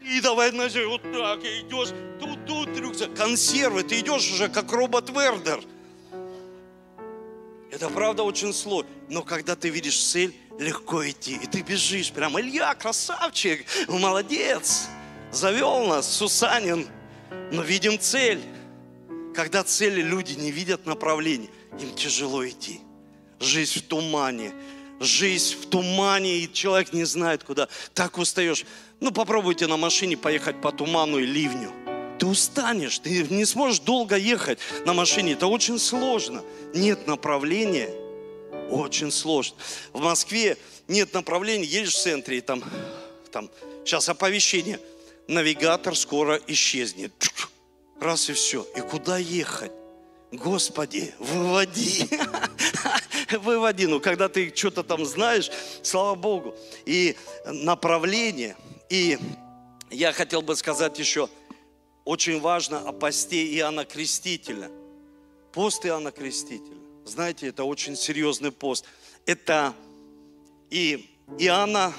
и 0.02 0.22
давай, 0.22 0.52
значит, 0.52 0.86
вот 0.88 1.02
так, 1.02 1.44
и 1.44 1.62
идешь, 1.62 1.90
тут, 2.20 2.46
тут 2.46 2.78
рюкзак, 2.78 3.14
консервы, 3.14 3.84
ты 3.84 4.00
идешь 4.00 4.32
уже 4.32 4.50
как 4.50 4.72
робот 4.72 5.10
Вердер. 5.10 5.62
Это 7.72 7.90
правда 7.90 8.24
очень 8.24 8.54
сложно, 8.54 8.90
но 9.10 9.22
когда 9.22 9.56
ты 9.56 9.70
видишь 9.70 10.02
цель, 10.02 10.34
легко 10.58 11.08
идти, 11.08 11.36
и 11.36 11.46
ты 11.46 11.62
бежишь, 11.62 12.12
прям, 12.12 12.40
Илья, 12.40 12.74
красавчик, 12.76 13.66
молодец, 13.90 14.88
завел 15.32 15.86
нас, 15.86 16.10
Сусанин, 16.12 16.88
но 17.52 17.62
видим 17.62 18.00
цель. 18.00 18.42
Когда 19.34 19.66
цели 19.66 20.02
люди 20.02 20.34
не 20.34 20.50
видят 20.50 20.86
направления, 20.86 21.50
им 21.82 21.94
тяжело 21.96 22.48
идти. 22.48 22.80
Жизнь 23.42 23.80
в 23.80 23.82
тумане, 23.82 24.54
жизнь 25.00 25.56
в 25.62 25.66
тумане, 25.68 26.40
и 26.40 26.52
человек 26.52 26.94
не 26.94 27.04
знает 27.04 27.44
куда. 27.44 27.68
Так 27.94 28.18
устаешь. 28.18 28.66
Ну, 29.00 29.12
попробуйте 29.12 29.68
на 29.68 29.78
машине 29.78 30.18
поехать 30.18 30.62
по 30.62 30.72
туману 30.72 31.20
и 31.20 31.26
ливню. 31.26 31.72
Ты 32.18 32.28
устанешь, 32.28 33.00
ты 33.00 33.24
не 33.30 33.46
сможешь 33.46 33.80
долго 33.80 34.16
ехать 34.16 34.60
на 34.86 34.94
машине. 34.94 35.34
Это 35.34 35.48
очень 35.48 35.80
сложно. 35.80 36.44
Нет 36.74 37.08
направления. 37.08 37.90
Очень 38.70 39.12
сложно. 39.12 39.58
В 39.94 40.02
Москве 40.02 40.58
нет 40.88 41.14
направления, 41.14 41.66
едешь 41.66 41.94
в 41.94 42.02
центре, 42.02 42.38
и 42.38 42.42
там, 42.42 42.64
там 43.32 43.50
сейчас 43.84 44.10
оповещение. 44.10 44.80
Навигатор 45.28 45.96
скоро 45.96 46.40
исчезнет. 46.48 47.12
Раз 48.00 48.30
и 48.30 48.34
все. 48.34 48.66
И 48.76 48.82
куда 48.82 49.18
ехать? 49.18 49.72
Господи, 50.36 51.14
выводи. 51.20 52.08
Выводи. 53.32 53.88
Ну, 53.88 54.00
когда 54.00 54.30
ты 54.30 54.54
что-то 54.56 54.84
там 54.84 55.06
знаешь, 55.06 55.50
слава 55.82 56.16
Богу. 56.16 56.56
И 56.86 57.16
направление. 57.46 58.56
И 58.90 59.18
я 59.90 60.14
хотел 60.14 60.42
бы 60.42 60.56
сказать 60.56 61.00
еще, 61.00 61.30
очень 62.04 62.40
важно 62.40 62.80
о 62.80 62.92
посте 62.92 63.46
Иоанна 63.58 63.86
Крестителя. 63.86 64.70
Пост 65.52 65.86
Иоанна 65.86 66.12
Крестителя. 66.12 66.78
Знаете, 67.06 67.48
это 67.48 67.64
очень 67.64 67.96
серьезный 67.96 68.52
пост. 68.52 68.86
Это 69.26 69.74
и 70.70 71.10
Иоанна, 71.40 71.94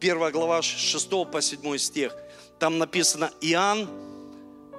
1 0.00 0.32
глава, 0.32 0.62
6 0.62 1.10
по 1.30 1.40
7 1.40 1.78
стих. 1.78 2.14
Там 2.58 2.78
написано, 2.78 3.30
Иоанн 3.40 3.88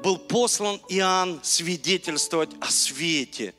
был 0.05 0.19
послан 0.19 0.79
Иоанн 0.87 1.39
свидетельствовать 1.41 2.51
о 2.61 2.69
свете. 2.69 3.55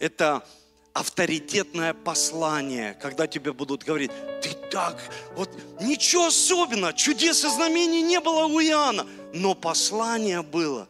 Это 0.00 0.44
авторитетное 0.92 1.94
послание, 1.94 2.94
когда 2.94 3.28
тебе 3.28 3.52
будут 3.52 3.84
говорить, 3.84 4.10
ты 4.42 4.48
так, 4.68 5.00
вот 5.36 5.48
ничего 5.80 6.26
особенного, 6.26 6.92
чудес 6.92 7.44
и 7.44 7.48
знамений 7.48 8.02
не 8.02 8.18
было 8.18 8.46
у 8.46 8.60
Иоанна, 8.60 9.06
но 9.32 9.54
послание 9.54 10.42
было. 10.42 10.88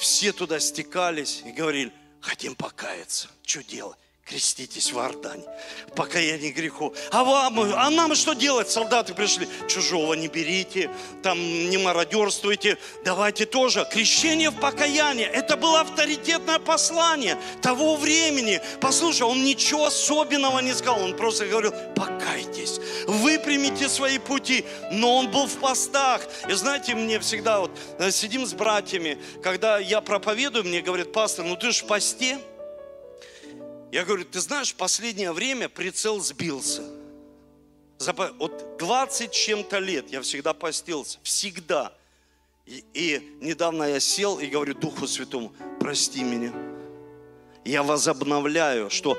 Все 0.00 0.32
туда 0.32 0.58
стекались 0.58 1.42
и 1.46 1.52
говорили, 1.52 1.92
хотим 2.20 2.56
покаяться, 2.56 3.28
что 3.46 3.62
делать? 3.62 3.96
Креститесь 4.24 4.92
в 4.92 4.96
Иордане, 4.96 5.42
покаяние 5.96 6.52
греху. 6.52 6.94
А 7.10 7.24
вам, 7.24 7.58
а 7.58 7.90
нам 7.90 8.14
что 8.14 8.34
делать? 8.34 8.70
Солдаты 8.70 9.12
пришли, 9.12 9.48
чужого 9.68 10.14
не 10.14 10.28
берите, 10.28 10.88
там 11.22 11.38
не 11.38 11.78
мародерствуйте, 11.78 12.78
давайте 13.04 13.44
тоже. 13.44 13.86
Крещение 13.90 14.50
в 14.50 14.60
покаяние, 14.60 15.26
это 15.26 15.56
было 15.56 15.80
авторитетное 15.80 16.60
послание 16.60 17.36
того 17.60 17.96
времени. 17.96 18.60
Послушай, 18.80 19.22
он 19.22 19.42
ничего 19.42 19.86
особенного 19.86 20.60
не 20.60 20.74
сказал, 20.74 21.02
он 21.02 21.16
просто 21.16 21.46
говорил, 21.46 21.72
покайтесь, 21.96 22.80
выпрямите 23.08 23.88
свои 23.88 24.18
пути. 24.18 24.64
Но 24.92 25.16
он 25.16 25.30
был 25.30 25.46
в 25.46 25.56
постах. 25.56 26.22
И 26.48 26.52
знаете, 26.52 26.94
мне 26.94 27.18
всегда 27.18 27.60
вот 27.60 27.76
э, 27.98 28.12
сидим 28.12 28.46
с 28.46 28.52
братьями, 28.52 29.18
когда 29.42 29.78
я 29.78 30.00
проповедую, 30.00 30.64
мне 30.64 30.82
говорят, 30.82 31.12
пастор, 31.12 31.44
ну 31.44 31.56
ты 31.56 31.72
же 31.72 31.82
в 31.82 31.86
посте, 31.86 32.38
я 33.92 34.04
говорю, 34.04 34.24
ты 34.24 34.40
знаешь, 34.40 34.72
в 34.72 34.76
последнее 34.76 35.32
время 35.32 35.68
прицел 35.68 36.20
сбился. 36.20 36.82
За, 37.98 38.12
вот 38.12 38.76
20 38.78 39.30
чем-то 39.30 39.78
лет 39.78 40.10
я 40.10 40.22
всегда 40.22 40.54
постился, 40.54 41.18
всегда. 41.22 41.92
И, 42.66 42.84
и 42.94 43.36
недавно 43.40 43.84
я 43.84 44.00
сел 44.00 44.38
и 44.38 44.46
говорю 44.46 44.74
Духу 44.74 45.06
Святому, 45.06 45.52
прости 45.80 46.22
меня. 46.22 46.52
Я 47.64 47.82
возобновляю, 47.82 48.90
что 48.90 49.18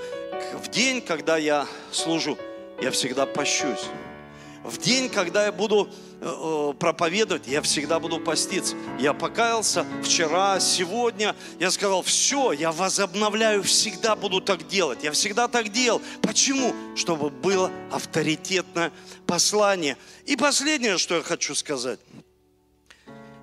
в 0.53 0.67
день, 0.69 1.01
когда 1.01 1.37
я 1.37 1.67
служу, 1.91 2.37
я 2.81 2.91
всегда 2.91 3.25
пощусь. 3.25 3.85
В 4.63 4.77
день, 4.77 5.09
когда 5.09 5.45
я 5.45 5.51
буду 5.51 5.89
Э, 6.23 6.69
э, 6.69 6.73
проповедовать, 6.77 7.47
я 7.47 7.63
всегда 7.63 7.99
буду 7.99 8.19
поститься. 8.19 8.75
Я 8.99 9.13
покаялся 9.13 9.87
вчера, 10.03 10.59
сегодня. 10.59 11.35
Я 11.59 11.71
сказал, 11.71 12.03
все, 12.03 12.51
я 12.51 12.71
возобновляю, 12.71 13.63
всегда 13.63 14.15
буду 14.15 14.39
так 14.39 14.67
делать. 14.67 15.03
Я 15.03 15.13
всегда 15.13 15.47
так 15.47 15.71
делал. 15.71 15.99
Почему? 16.21 16.75
Чтобы 16.95 17.31
было 17.31 17.71
авторитетное 17.91 18.91
послание. 19.25 19.97
И 20.25 20.35
последнее, 20.35 20.99
что 20.99 21.15
я 21.15 21.23
хочу 21.23 21.55
сказать. 21.55 21.99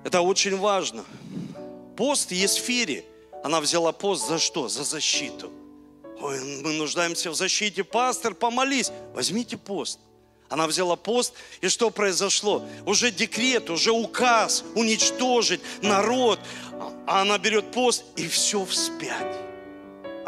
Это 0.05 0.21
очень 0.21 0.55
важно. 0.55 1.03
Пост 1.97 2.31
Есфири, 2.31 3.03
она 3.43 3.59
взяла 3.59 3.91
пост 3.91 4.25
за 4.25 4.39
что? 4.39 4.69
За 4.69 4.85
защиту. 4.85 5.51
Ой, 6.21 6.61
мы 6.63 6.71
нуждаемся 6.71 7.29
в 7.29 7.35
защите. 7.35 7.83
Пастор, 7.83 8.33
помолись. 8.33 8.89
Возьмите 9.13 9.57
пост. 9.57 9.99
Она 10.49 10.65
взяла 10.65 10.95
пост, 10.95 11.33
и 11.61 11.69
что 11.69 11.91
произошло? 11.91 12.67
Уже 12.85 13.11
декрет, 13.11 13.69
уже 13.69 13.91
указ 13.91 14.63
уничтожить 14.75 15.61
народ. 15.81 16.39
А 17.05 17.21
она 17.21 17.37
берет 17.37 17.71
пост, 17.71 18.03
и 18.15 18.27
все 18.27 18.65
вспять. 18.65 19.48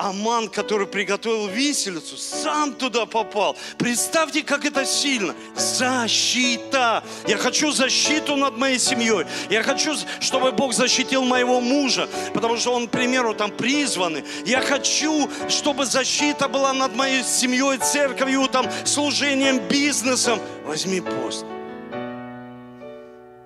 Аман, 0.01 0.49
который 0.49 0.87
приготовил 0.87 1.47
виселицу, 1.47 2.17
сам 2.17 2.73
туда 2.73 3.05
попал. 3.05 3.55
Представьте, 3.77 4.41
как 4.41 4.65
это 4.65 4.83
сильно. 4.83 5.35
Защита. 5.55 7.03
Я 7.27 7.37
хочу 7.37 7.71
защиту 7.71 8.35
над 8.35 8.57
моей 8.57 8.79
семьей. 8.79 9.27
Я 9.51 9.61
хочу, 9.61 9.93
чтобы 10.19 10.53
Бог 10.53 10.73
защитил 10.73 11.23
моего 11.23 11.61
мужа, 11.61 12.09
потому 12.33 12.57
что 12.57 12.73
он, 12.73 12.87
к 12.87 12.91
примеру, 12.91 13.35
там 13.35 13.51
призванный. 13.51 14.23
Я 14.43 14.61
хочу, 14.61 15.29
чтобы 15.47 15.85
защита 15.85 16.47
была 16.47 16.73
над 16.73 16.95
моей 16.95 17.23
семьей, 17.23 17.77
церковью, 17.77 18.47
там, 18.47 18.65
служением, 18.85 19.59
бизнесом. 19.67 20.39
Возьми 20.65 20.99
пост. 21.01 21.45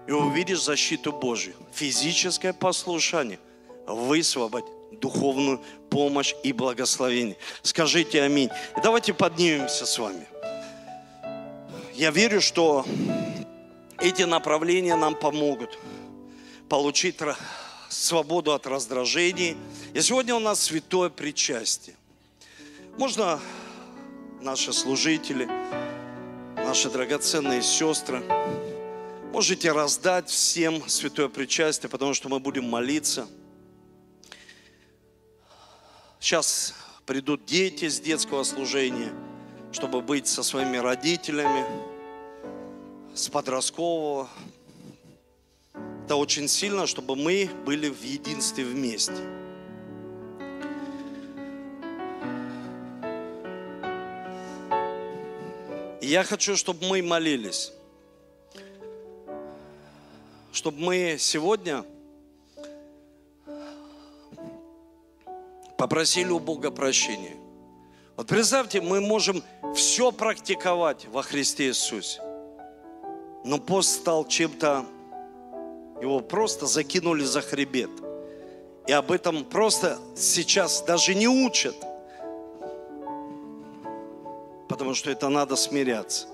И 0.08 0.12
увидишь 0.12 0.62
защиту 0.62 1.12
Божью. 1.12 1.56
Физическое 1.74 2.54
послушание 2.54 3.40
высвободить 3.88 4.75
духовную 4.92 5.62
помощь 5.90 6.34
и 6.44 6.52
благословение. 6.52 7.38
Скажите 7.62 8.22
аминь. 8.22 8.50
И 8.78 8.82
давайте 8.82 9.14
поднимемся 9.14 9.86
с 9.86 9.98
вами. 9.98 10.28
Я 11.94 12.12
верю, 12.12 12.42
что 12.42 12.86
эти 14.00 14.24
направления 14.24 14.96
нам 14.96 15.16
помогут 15.16 15.78
получить 16.68 17.18
свободу 17.90 18.54
от 18.54 18.68
раздражений. 18.68 19.56
И 19.94 20.02
сегодня 20.02 20.36
у 20.36 20.40
нас 20.40 20.60
святое 20.60 21.10
причастие. 21.10 21.96
Можно 22.98 23.40
наши 24.42 24.74
служители, 24.74 25.48
наши 26.56 26.90
драгоценные 26.90 27.62
сестры, 27.62 28.24
можете 29.32 29.72
раздать 29.72 30.30
всем 30.30 30.88
святое 30.88 31.28
причастие, 31.28 31.90
потому 31.90 32.14
что 32.14 32.30
мы 32.30 32.40
будем 32.40 32.70
молиться– 32.70 33.28
Сейчас 36.26 36.74
придут 37.06 37.46
дети 37.46 37.88
с 37.88 38.00
детского 38.00 38.42
служения, 38.42 39.14
чтобы 39.72 40.02
быть 40.02 40.26
со 40.26 40.42
своими 40.42 40.78
родителями, 40.78 41.64
с 43.14 43.30
подросткового. 43.30 44.28
Это 46.04 46.16
очень 46.16 46.48
сильно, 46.48 46.88
чтобы 46.88 47.16
мы 47.16 47.48
были 47.64 47.90
в 47.90 48.02
единстве 48.02 48.66
вместе. 48.66 49.14
И 56.02 56.08
я 56.08 56.24
хочу, 56.24 56.58
чтобы 56.58 56.88
мы 56.88 57.04
молились, 57.04 57.72
чтобы 60.52 60.80
мы 60.80 61.18
сегодня 61.20 61.86
попросили 65.78 66.30
у 66.30 66.40
Бога 66.40 66.72
прощения. 66.72 67.36
Вот 68.18 68.28
представьте, 68.28 68.82
мы 68.82 69.02
можем 69.02 69.44
все 69.76 70.12
практиковать 70.12 71.08
во 71.08 71.22
Христе 71.22 71.68
Иисусе. 71.68 72.22
Но 73.44 73.58
пост 73.60 74.02
стал 74.02 74.26
чем-то, 74.26 74.86
его 76.02 76.20
просто 76.22 76.66
закинули 76.66 77.24
за 77.24 77.42
хребет. 77.42 77.92
И 78.88 78.92
об 78.92 79.12
этом 79.12 79.44
просто 79.44 79.98
сейчас 80.16 80.82
даже 80.82 81.14
не 81.14 81.28
учат. 81.28 81.76
Потому 84.70 84.94
что 84.94 85.12
это 85.12 85.30
надо 85.30 85.56
смиряться. 85.56 86.28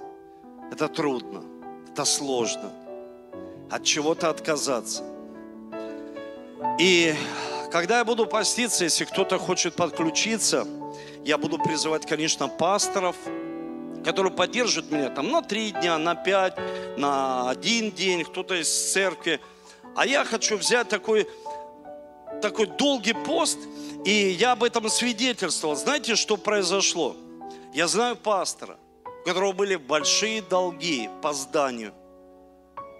Это 0.72 0.88
трудно, 0.88 1.44
это 1.92 2.06
сложно. 2.06 2.72
От 3.70 3.84
чего-то 3.84 4.30
отказаться. 4.30 5.04
И 6.80 7.14
когда 7.72 8.00
я 8.00 8.06
буду 8.06 8.26
поститься, 8.26 8.84
если 8.84 9.06
кто-то 9.06 9.40
хочет 9.40 9.76
подключиться, 9.76 10.68
я 11.24 11.38
буду 11.38 11.58
призывать, 11.58 12.06
конечно, 12.06 12.48
пасторов, 12.50 13.16
которые 14.04 14.34
поддержат 14.34 14.92
меня 14.92 15.10
там 15.10 15.32
на 15.32 15.42
три 15.42 15.72
дня, 15.72 15.98
на 15.98 16.16
пять, 16.16 16.56
на 16.98 17.50
один 17.50 17.92
день, 17.92 18.26
кто-то 18.26 18.56
из 18.56 18.92
церкви. 18.92 19.40
А 19.96 20.06
я 20.06 20.26
хочу 20.26 20.58
взять 20.58 20.90
такой, 20.90 21.28
такой 22.42 22.66
долгий 22.66 23.14
пост, 23.14 23.60
и 24.06 24.12
я 24.12 24.52
об 24.54 24.64
этом 24.64 24.90
свидетельствовал. 24.90 25.76
Знаете, 25.76 26.16
что 26.16 26.38
произошло? 26.38 27.16
Я 27.74 27.88
знаю 27.88 28.18
пастора, 28.18 28.78
у 29.06 29.26
которого 29.26 29.54
были 29.54 29.78
большие 29.78 30.42
долги 30.42 31.10
по 31.22 31.32
зданию. 31.32 31.94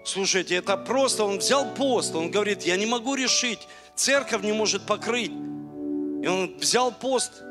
Слушайте, 0.04 0.56
это 0.56 0.76
просто, 0.76 1.24
он 1.24 1.38
взял 1.38 1.66
пост, 1.74 2.14
он 2.14 2.30
говорит, 2.30 2.62
я 2.62 2.76
не 2.76 2.86
могу 2.86 3.14
решить, 3.14 3.68
церковь 3.94 4.42
не 4.42 4.52
может 4.52 4.86
покрыть. 4.86 5.30
И 5.30 6.26
он 6.26 6.56
взял 6.58 6.92
пост, 6.92 7.42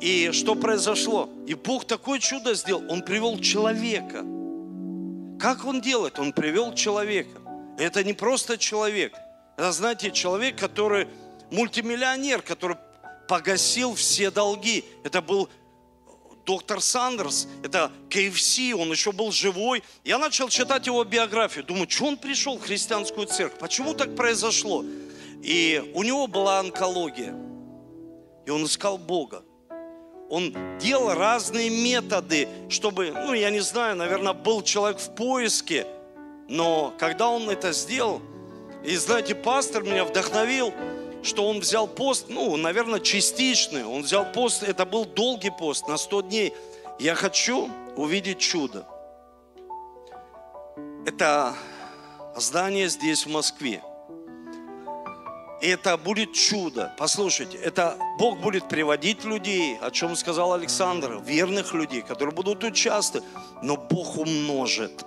и 0.00 0.30
что 0.32 0.54
произошло? 0.54 1.28
И 1.46 1.54
Бог 1.54 1.86
такое 1.86 2.18
чудо 2.18 2.54
сделал, 2.54 2.84
он 2.90 3.02
привел 3.02 3.38
человека. 3.38 4.24
Как 5.38 5.64
он 5.64 5.80
делает? 5.80 6.18
Он 6.18 6.32
привел 6.32 6.74
человека. 6.74 7.40
Это 7.78 8.04
не 8.04 8.12
просто 8.12 8.58
человек. 8.58 9.14
Это, 9.56 9.72
знаете, 9.72 10.10
человек, 10.10 10.58
который 10.58 11.08
мультимиллионер, 11.50 12.42
который 12.42 12.76
погасил 13.28 13.94
все 13.94 14.30
долги. 14.30 14.84
Это 15.04 15.22
был 15.22 15.48
доктор 16.44 16.80
Сандерс, 16.80 17.46
это 17.62 17.92
КФС, 18.08 18.58
он 18.74 18.90
еще 18.90 19.12
был 19.12 19.30
живой. 19.32 19.82
Я 20.04 20.18
начал 20.18 20.48
читать 20.48 20.86
его 20.86 21.04
биографию, 21.04 21.64
думаю, 21.64 21.88
что 21.88 22.06
он 22.06 22.16
пришел 22.16 22.58
в 22.58 22.62
христианскую 22.62 23.26
церковь, 23.26 23.58
почему 23.58 23.94
так 23.94 24.16
произошло? 24.16 24.84
И 25.42 25.92
у 25.94 26.02
него 26.02 26.26
была 26.26 26.60
онкология, 26.60 27.34
и 28.46 28.50
он 28.50 28.64
искал 28.64 28.98
Бога. 28.98 29.42
Он 30.28 30.54
делал 30.78 31.14
разные 31.14 31.70
методы, 31.70 32.46
чтобы, 32.68 33.10
ну, 33.10 33.32
я 33.32 33.50
не 33.50 33.60
знаю, 33.60 33.96
наверное, 33.96 34.32
был 34.32 34.62
человек 34.62 35.00
в 35.00 35.14
поиске, 35.14 35.86
но 36.48 36.92
когда 36.98 37.28
он 37.28 37.48
это 37.50 37.72
сделал, 37.72 38.20
И 38.82 38.96
знаете, 38.96 39.34
пастор 39.34 39.82
меня 39.82 40.04
вдохновил, 40.04 40.72
что 41.22 41.46
он 41.46 41.60
взял 41.60 41.86
пост, 41.86 42.26
ну, 42.28 42.56
наверное, 42.56 43.00
частичный. 43.00 43.84
Он 43.84 44.02
взял 44.02 44.24
пост, 44.32 44.62
это 44.62 44.86
был 44.86 45.04
долгий 45.04 45.50
пост, 45.50 45.86
на 45.86 45.98
100 45.98 46.22
дней. 46.22 46.54
Я 46.98 47.14
хочу 47.14 47.68
увидеть 47.96 48.38
чудо. 48.38 48.86
Это 51.06 51.54
здание 52.36 52.88
здесь, 52.88 53.26
в 53.26 53.30
Москве. 53.30 53.82
И 55.60 55.68
это 55.68 55.96
будет 55.98 56.32
чудо. 56.32 56.94
Послушайте, 56.96 57.58
это 57.58 57.98
Бог 58.18 58.38
будет 58.38 58.68
приводить 58.68 59.24
людей, 59.24 59.76
о 59.80 59.90
чем 59.90 60.16
сказал 60.16 60.54
Александр, 60.54 61.20
верных 61.24 61.74
людей, 61.74 62.00
которые 62.00 62.34
будут 62.34 62.64
участвовать. 62.64 63.26
Но 63.62 63.76
Бог 63.76 64.16
умножит. 64.16 65.04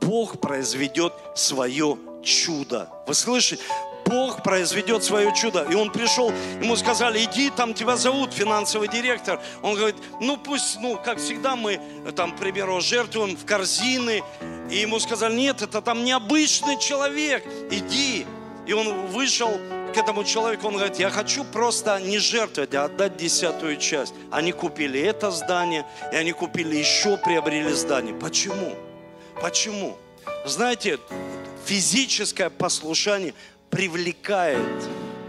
Бог 0.00 0.40
произведет 0.40 1.12
свое 1.34 1.98
чудо. 2.22 2.88
Вы 3.06 3.14
слышите? 3.14 3.62
Бог 4.06 4.42
произведет 4.42 5.02
свое 5.02 5.34
чудо. 5.34 5.66
И 5.70 5.74
он 5.74 5.90
пришел, 5.90 6.30
ему 6.60 6.76
сказали, 6.76 7.24
иди, 7.24 7.50
там 7.50 7.74
тебя 7.74 7.96
зовут, 7.96 8.32
финансовый 8.32 8.88
директор. 8.88 9.40
Он 9.62 9.74
говорит, 9.74 9.96
ну 10.20 10.36
пусть, 10.36 10.78
ну, 10.80 10.98
как 11.02 11.18
всегда, 11.18 11.56
мы 11.56 11.80
там, 12.14 12.32
к 12.32 12.38
примеру, 12.38 12.80
жертвуем 12.80 13.36
в 13.36 13.44
корзины. 13.44 14.22
И 14.70 14.76
ему 14.76 14.98
сказали, 14.98 15.34
нет, 15.34 15.62
это 15.62 15.80
там 15.80 16.04
необычный 16.04 16.78
человек, 16.78 17.44
иди. 17.70 18.26
И 18.66 18.72
он 18.72 19.06
вышел 19.06 19.60
к 19.94 19.96
этому 19.96 20.24
человеку, 20.24 20.66
он 20.68 20.74
говорит, 20.74 20.98
я 20.98 21.10
хочу 21.10 21.44
просто 21.44 22.00
не 22.00 22.18
жертвовать, 22.18 22.74
а 22.74 22.84
отдать 22.84 23.16
десятую 23.16 23.76
часть. 23.76 24.14
Они 24.30 24.52
купили 24.52 25.00
это 25.00 25.30
здание, 25.30 25.86
и 26.12 26.16
они 26.16 26.32
купили 26.32 26.76
еще, 26.76 27.16
приобрели 27.16 27.72
здание. 27.72 28.14
Почему? 28.14 28.74
Почему? 29.40 29.96
Знаете, 30.44 30.98
физическое 31.64 32.50
послушание 32.50 33.34
привлекает 33.70 34.58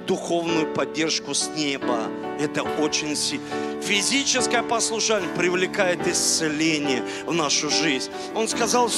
духовную 0.05 0.73
поддержку 0.73 1.33
с 1.33 1.47
неба. 1.49 1.99
Это 2.39 2.63
очень 2.63 3.15
сильно. 3.15 3.45
Физическое 3.81 4.63
послушание 4.63 5.29
привлекает 5.35 6.07
исцеление 6.07 7.03
в 7.25 7.33
нашу 7.33 7.69
жизнь. 7.69 8.11
Он 8.33 8.47
сказал, 8.47 8.89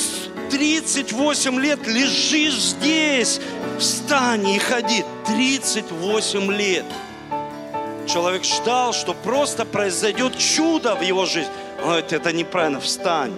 38 0.50 1.60
лет 1.60 1.86
лежишь 1.88 2.56
здесь, 2.56 3.42
встань 3.80 4.48
и 4.48 4.60
ходи. 4.60 5.04
38 5.26 6.52
лет. 6.54 6.86
Человек 8.08 8.46
ждал, 8.46 8.94
что 8.94 9.14
просто 9.14 9.66
произойдет 9.66 10.38
чудо 10.38 10.96
в 10.96 11.02
его 11.02 11.26
жизни. 11.26 11.52
Он 11.80 11.90
говорит, 11.90 12.14
это 12.14 12.32
неправильно, 12.32 12.80
встань. 12.80 13.34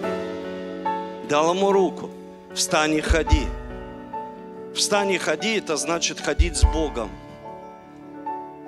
Дал 1.28 1.52
ему 1.52 1.72
руку, 1.72 2.10
встань 2.54 2.94
и 2.94 3.00
ходи. 3.00 3.46
Встань 4.74 5.10
и 5.10 5.18
ходи, 5.18 5.56
это 5.56 5.76
значит 5.76 6.20
ходить 6.20 6.56
с 6.56 6.62
Богом. 6.62 7.10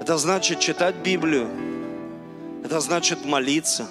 Это 0.03 0.19
значит 0.19 0.59
читать 0.59 0.97
Библию. 0.97 1.49
Это 2.65 2.81
значит 2.81 3.25
молиться. 3.25 3.87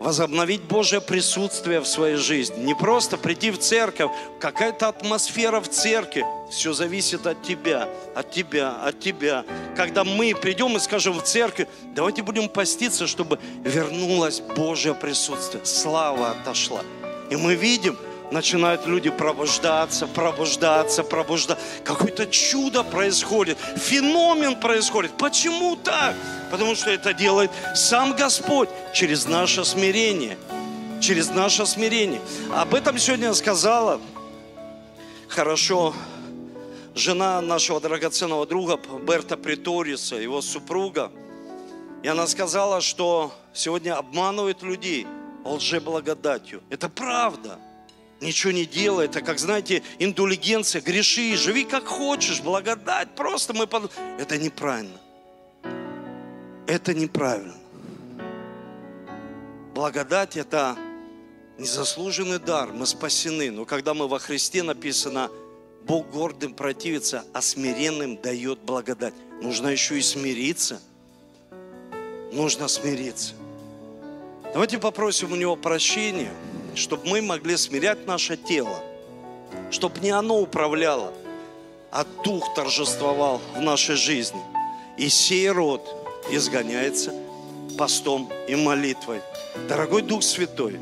Возобновить 0.00 0.62
Божье 0.62 1.02
присутствие 1.02 1.80
в 1.80 1.86
своей 1.86 2.16
жизни. 2.16 2.64
Не 2.64 2.74
просто 2.74 3.18
прийти 3.18 3.50
в 3.50 3.58
церковь, 3.58 4.10
какая-то 4.40 4.88
атмосфера 4.88 5.60
в 5.60 5.68
церкви. 5.68 6.24
Все 6.50 6.72
зависит 6.72 7.26
от 7.26 7.42
тебя, 7.42 7.90
от 8.14 8.30
тебя, 8.30 8.70
от 8.82 9.00
тебя. 9.00 9.44
Когда 9.76 10.02
мы 10.02 10.34
придем 10.34 10.78
и 10.78 10.80
скажем 10.80 11.18
в 11.18 11.22
церковь, 11.24 11.68
давайте 11.94 12.22
будем 12.22 12.48
поститься, 12.48 13.06
чтобы 13.06 13.38
вернулось 13.62 14.40
Божье 14.40 14.94
присутствие. 14.94 15.62
Слава 15.66 16.30
отошла. 16.30 16.80
И 17.28 17.36
мы 17.36 17.54
видим, 17.54 17.98
начинают 18.30 18.86
люди 18.86 19.10
пробуждаться, 19.10 20.06
пробуждаться, 20.06 21.02
пробуждаться. 21.02 21.64
Какое-то 21.84 22.26
чудо 22.26 22.82
происходит, 22.84 23.58
феномен 23.76 24.56
происходит. 24.56 25.12
Почему 25.16 25.76
так? 25.76 26.14
Потому 26.50 26.74
что 26.74 26.90
это 26.90 27.12
делает 27.12 27.50
сам 27.74 28.14
Господь 28.14 28.68
через 28.94 29.26
наше 29.26 29.64
смирение. 29.64 30.38
Через 31.00 31.30
наше 31.30 31.64
смирение. 31.66 32.20
Об 32.54 32.74
этом 32.74 32.98
сегодня 32.98 33.32
сказала 33.34 34.00
хорошо 35.28 35.94
жена 36.94 37.40
нашего 37.40 37.80
драгоценного 37.80 38.46
друга 38.46 38.78
Берта 39.06 39.36
Приториса, 39.36 40.16
его 40.16 40.42
супруга. 40.42 41.12
И 42.02 42.08
она 42.08 42.26
сказала, 42.26 42.80
что 42.80 43.32
сегодня 43.52 43.96
обманывают 43.96 44.62
людей 44.62 45.06
лжеблагодатью. 45.44 46.62
Это 46.70 46.88
правда 46.88 47.58
ничего 48.20 48.52
не 48.52 48.66
делай. 48.66 49.06
Это 49.06 49.20
как, 49.20 49.38
знаете, 49.38 49.82
индулигенция, 49.98 50.80
греши, 50.80 51.36
живи 51.36 51.64
как 51.64 51.86
хочешь, 51.86 52.40
благодать. 52.40 53.14
Просто 53.14 53.54
мы 53.54 53.66
под... 53.66 53.92
Это 54.18 54.38
неправильно. 54.38 54.98
Это 56.66 56.94
неправильно. 56.94 57.54
Благодать– 59.74 60.36
это 60.36 60.76
незаслуженный 61.56 62.38
дар, 62.38 62.72
мы 62.72 62.86
спасены. 62.86 63.50
Но 63.50 63.64
когда 63.64 63.94
мы 63.94 64.08
во 64.08 64.18
Христе 64.18 64.62
написано, 64.62 65.30
Бог 65.84 66.10
гордым 66.10 66.52
противится, 66.54 67.24
а 67.32 67.40
смиренным 67.40 68.20
дает 68.20 68.58
благодать. 68.60 69.14
Нужно 69.40 69.68
еще 69.68 69.98
и 69.98 70.02
смириться. 70.02 70.80
Нужно 72.32 72.68
смириться. 72.68 73.34
Давайте 74.52 74.78
попросим 74.78 75.32
у 75.32 75.36
Него 75.36 75.56
прощения– 75.56 76.32
чтобы 76.78 77.08
мы 77.08 77.22
могли 77.22 77.56
смирять 77.56 78.06
наше 78.06 78.36
тело, 78.36 78.82
чтобы 79.70 80.00
не 80.00 80.10
оно 80.10 80.40
управляло, 80.40 81.12
а 81.90 82.04
Дух 82.24 82.54
торжествовал 82.54 83.40
в 83.54 83.60
нашей 83.60 83.96
жизни. 83.96 84.40
И 84.96 85.08
сей 85.08 85.48
род 85.50 85.86
изгоняется 86.30 87.12
постом 87.76 88.30
и 88.48 88.54
молитвой. 88.54 89.20
Дорогой 89.68 90.02
Дух 90.02 90.22
Святой, 90.22 90.78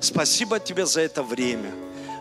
спасибо 0.00 0.58
Тебе 0.60 0.86
за 0.86 1.02
это 1.02 1.22
время. 1.22 1.72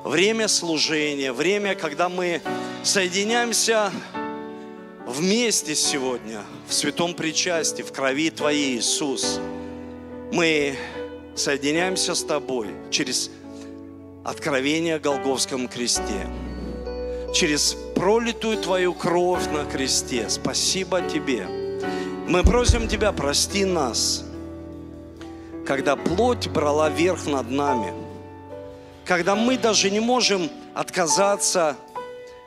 Время 0.04 0.48
служения, 0.48 1.34
время, 1.34 1.76
когда 1.76 2.10
мы 2.10 2.42
соединяемся 2.84 3.92
вместе 5.08 5.76
сегодня 5.76 6.44
в 6.68 6.74
святом 6.74 7.14
причастии, 7.14 7.82
в 7.82 7.92
крови 7.92 8.30
Твоей, 8.30 8.78
Иисус. 8.78 9.40
Мы 10.32 10.78
соединяемся 11.36 12.16
с 12.16 12.24
Тобой 12.24 12.70
через 12.90 13.30
откровение 14.24 14.96
о 14.96 15.00
Голговском 15.00 15.68
кресте, 15.68 16.28
через 17.34 17.76
пролитую 17.96 18.58
Твою 18.58 18.94
кровь 18.94 19.46
на 19.52 19.66
кресте. 19.66 20.30
Спасибо 20.30 21.02
Тебе. 21.02 21.48
Мы 22.28 22.44
просим 22.44 22.88
Тебя, 22.88 23.12
прости 23.12 23.66
нас, 23.66 24.24
когда 25.66 25.96
плоть 25.96 26.48
брала 26.48 26.90
верх 26.90 27.28
над 27.28 27.50
нами, 27.52 27.94
когда 29.04 29.36
мы 29.36 29.58
даже 29.58 29.92
не 29.92 30.00
можем 30.00 30.50
отказаться 30.74 31.76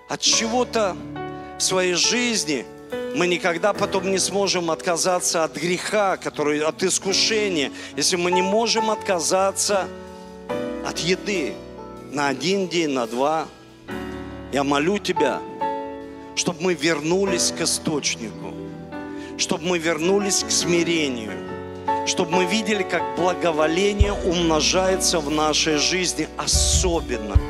от 0.09 0.21
чего-то 0.21 0.97
в 1.59 1.63
своей 1.63 1.95
жизни– 1.95 2.65
мы 3.15 3.27
никогда 3.27 3.73
потом 3.73 4.11
не 4.11 4.19
сможем 4.19 4.71
отказаться 4.71 5.45
от 5.45 5.57
греха, 5.57 6.17
который, 6.17 6.61
от 6.61 6.83
искушения, 6.83 7.73
если 7.97 8.17
мы 8.17 8.31
не 8.31 8.43
можем 8.43 8.91
отказаться 8.91 9.89
от 10.87 10.99
еды 10.99 11.55
на 12.13 12.29
один 12.29 12.69
день, 12.69 12.91
на 12.91 13.07
два. 13.07 13.47
Я 14.53 14.65
молю 14.65 14.99
Тебя, 14.99 15.41
чтобы 16.37 16.63
мы 16.63 16.75
вернулись 16.75 17.53
к 17.57 17.63
источнику, 17.63 18.55
чтобы 19.37 19.65
мы 19.65 19.79
вернулись 19.79 20.43
к 20.43 20.51
смирению, 20.51 21.33
чтобы 22.07 22.31
мы 22.33 22.45
видели, 22.47 22.83
как 22.83 23.03
благоволение 23.17 24.13
умножается 24.13 25.21
в 25.21 25.31
нашей 25.31 25.77
жизни 25.77 26.29
особенно– 26.37 27.35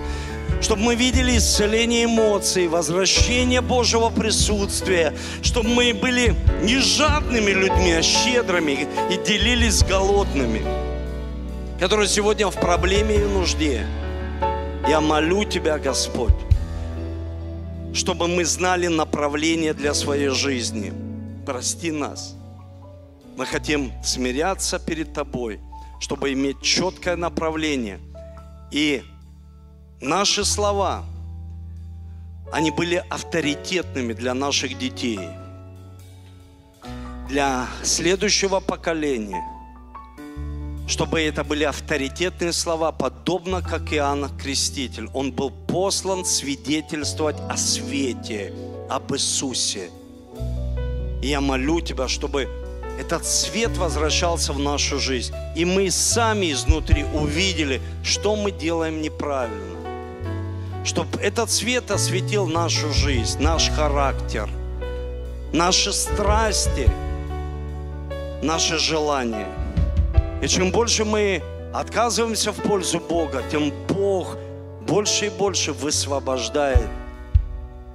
чтобы 0.60 0.82
мы 0.82 0.94
видели 0.94 1.36
исцеление 1.36 2.04
эмоций, 2.04 2.66
возвращение 2.68 3.60
Божьего 3.60 4.10
присутствия, 4.10 5.14
чтобы 5.42 5.68
мы 5.68 5.94
были 5.94 6.34
не 6.62 6.78
жадными 6.78 7.50
людьми, 7.50 7.92
а 7.92 8.02
щедрыми 8.02 8.88
и 9.10 9.16
делились 9.24 9.78
с 9.78 9.82
голодными, 9.84 10.62
которые 11.78 12.08
сегодня 12.08 12.48
в 12.50 12.54
проблеме 12.54 13.16
и 13.16 13.24
нужде. 13.24 13.86
Я 14.88 15.00
молю 15.00 15.44
Тебя, 15.44 15.78
Господь, 15.78 16.34
чтобы 17.94 18.26
мы 18.26 18.44
знали 18.44 18.86
направление 18.86 19.74
для 19.74 19.94
своей 19.94 20.28
жизни. 20.28 20.92
Прости 21.46 21.90
нас. 21.90 22.34
Мы 23.36 23.46
хотим 23.46 23.92
смиряться 24.02 24.78
перед 24.78 25.12
Тобой, 25.12 25.60
чтобы 26.00 26.32
иметь 26.32 26.60
четкое 26.62 27.16
направление 27.16 28.00
и 28.72 29.02
Наши 30.00 30.44
слова, 30.44 31.04
они 32.52 32.70
были 32.70 33.02
авторитетными 33.10 34.12
для 34.12 34.32
наших 34.32 34.78
детей, 34.78 35.18
для 37.28 37.66
следующего 37.82 38.60
поколения. 38.60 39.42
чтобы 40.88 41.20
это 41.20 41.44
были 41.44 41.64
авторитетные 41.64 42.52
слова, 42.52 42.92
подобно 42.92 43.60
как 43.60 43.92
Иоанн 43.92 44.30
Креститель. 44.38 45.08
Он 45.12 45.32
был 45.32 45.50
послан 45.50 46.24
свидетельствовать 46.24 47.36
о 47.50 47.58
свете, 47.58 48.54
об 48.88 49.12
Иисусе. 49.12 49.90
И 51.22 51.28
я 51.28 51.42
молю 51.42 51.82
Тебя, 51.82 52.08
чтобы 52.08 52.48
этот 52.98 53.26
свет 53.26 53.76
возвращался 53.76 54.54
в 54.54 54.58
нашу 54.58 54.98
жизнь. 54.98 55.34
И 55.54 55.66
мы 55.66 55.90
сами 55.90 56.52
изнутри 56.52 57.04
увидели, 57.04 57.82
что 58.02 58.34
мы 58.34 58.50
делаем 58.50 59.02
неправильно. 59.02 59.67
Чтобы 60.88 61.20
этот 61.20 61.50
свет 61.50 61.90
осветил 61.90 62.46
нашу 62.46 62.90
жизнь, 62.94 63.42
наш 63.42 63.68
характер, 63.68 64.48
наши 65.52 65.92
страсти, 65.92 66.90
наши 68.42 68.78
желания. 68.78 69.48
И 70.40 70.48
чем 70.48 70.70
больше 70.70 71.04
мы 71.04 71.42
отказываемся 71.74 72.52
в 72.52 72.62
пользу 72.62 73.00
Бога, 73.00 73.42
тем 73.50 73.70
Бог 73.86 74.38
больше 74.80 75.26
и 75.26 75.28
больше 75.28 75.74
высвобождает 75.74 76.88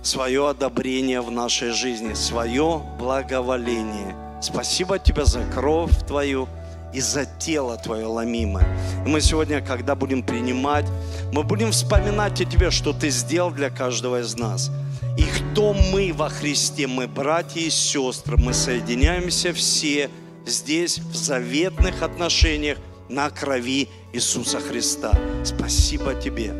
свое 0.03 0.49
одобрение 0.49 1.21
в 1.21 1.31
нашей 1.31 1.71
жизни, 1.71 2.13
свое 2.13 2.79
благоволение. 2.99 4.15
Спасибо 4.39 4.99
тебе 4.99 5.25
за 5.25 5.43
кровь 5.45 5.97
твою 6.05 6.47
и 6.93 7.01
за 7.01 7.25
тело 7.25 7.77
твое 7.77 8.05
ломимое. 8.05 8.65
И 9.05 9.09
мы 9.09 9.21
сегодня, 9.21 9.61
когда 9.61 9.95
будем 9.95 10.23
принимать, 10.23 10.85
мы 11.31 11.43
будем 11.43 11.71
вспоминать 11.71 12.39
о 12.41 12.45
тебе, 12.45 12.71
что 12.71 12.93
ты 12.93 13.09
сделал 13.09 13.51
для 13.51 13.69
каждого 13.69 14.21
из 14.21 14.35
нас. 14.37 14.71
И 15.17 15.23
кто 15.23 15.73
мы 15.73 16.11
во 16.13 16.29
Христе, 16.29 16.87
мы 16.87 17.07
братья 17.07 17.59
и 17.59 17.69
сестры, 17.69 18.37
мы 18.37 18.53
соединяемся 18.53 19.53
все– 19.53 20.09
здесь, 20.45 20.99
в 20.99 21.15
заветных 21.15 22.01
отношениях 22.01 22.77
на 23.09 23.29
крови 23.29 23.89
Иисуса 24.13 24.59
Христа. 24.59 25.11
Спасибо 25.43 26.15
тебе. 26.15 26.53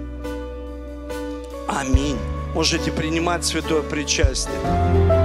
Аминь. 1.68 2.18
Можете 2.54 2.92
принимать 2.92 3.46
святое 3.46 3.82
причастие. 3.82 5.23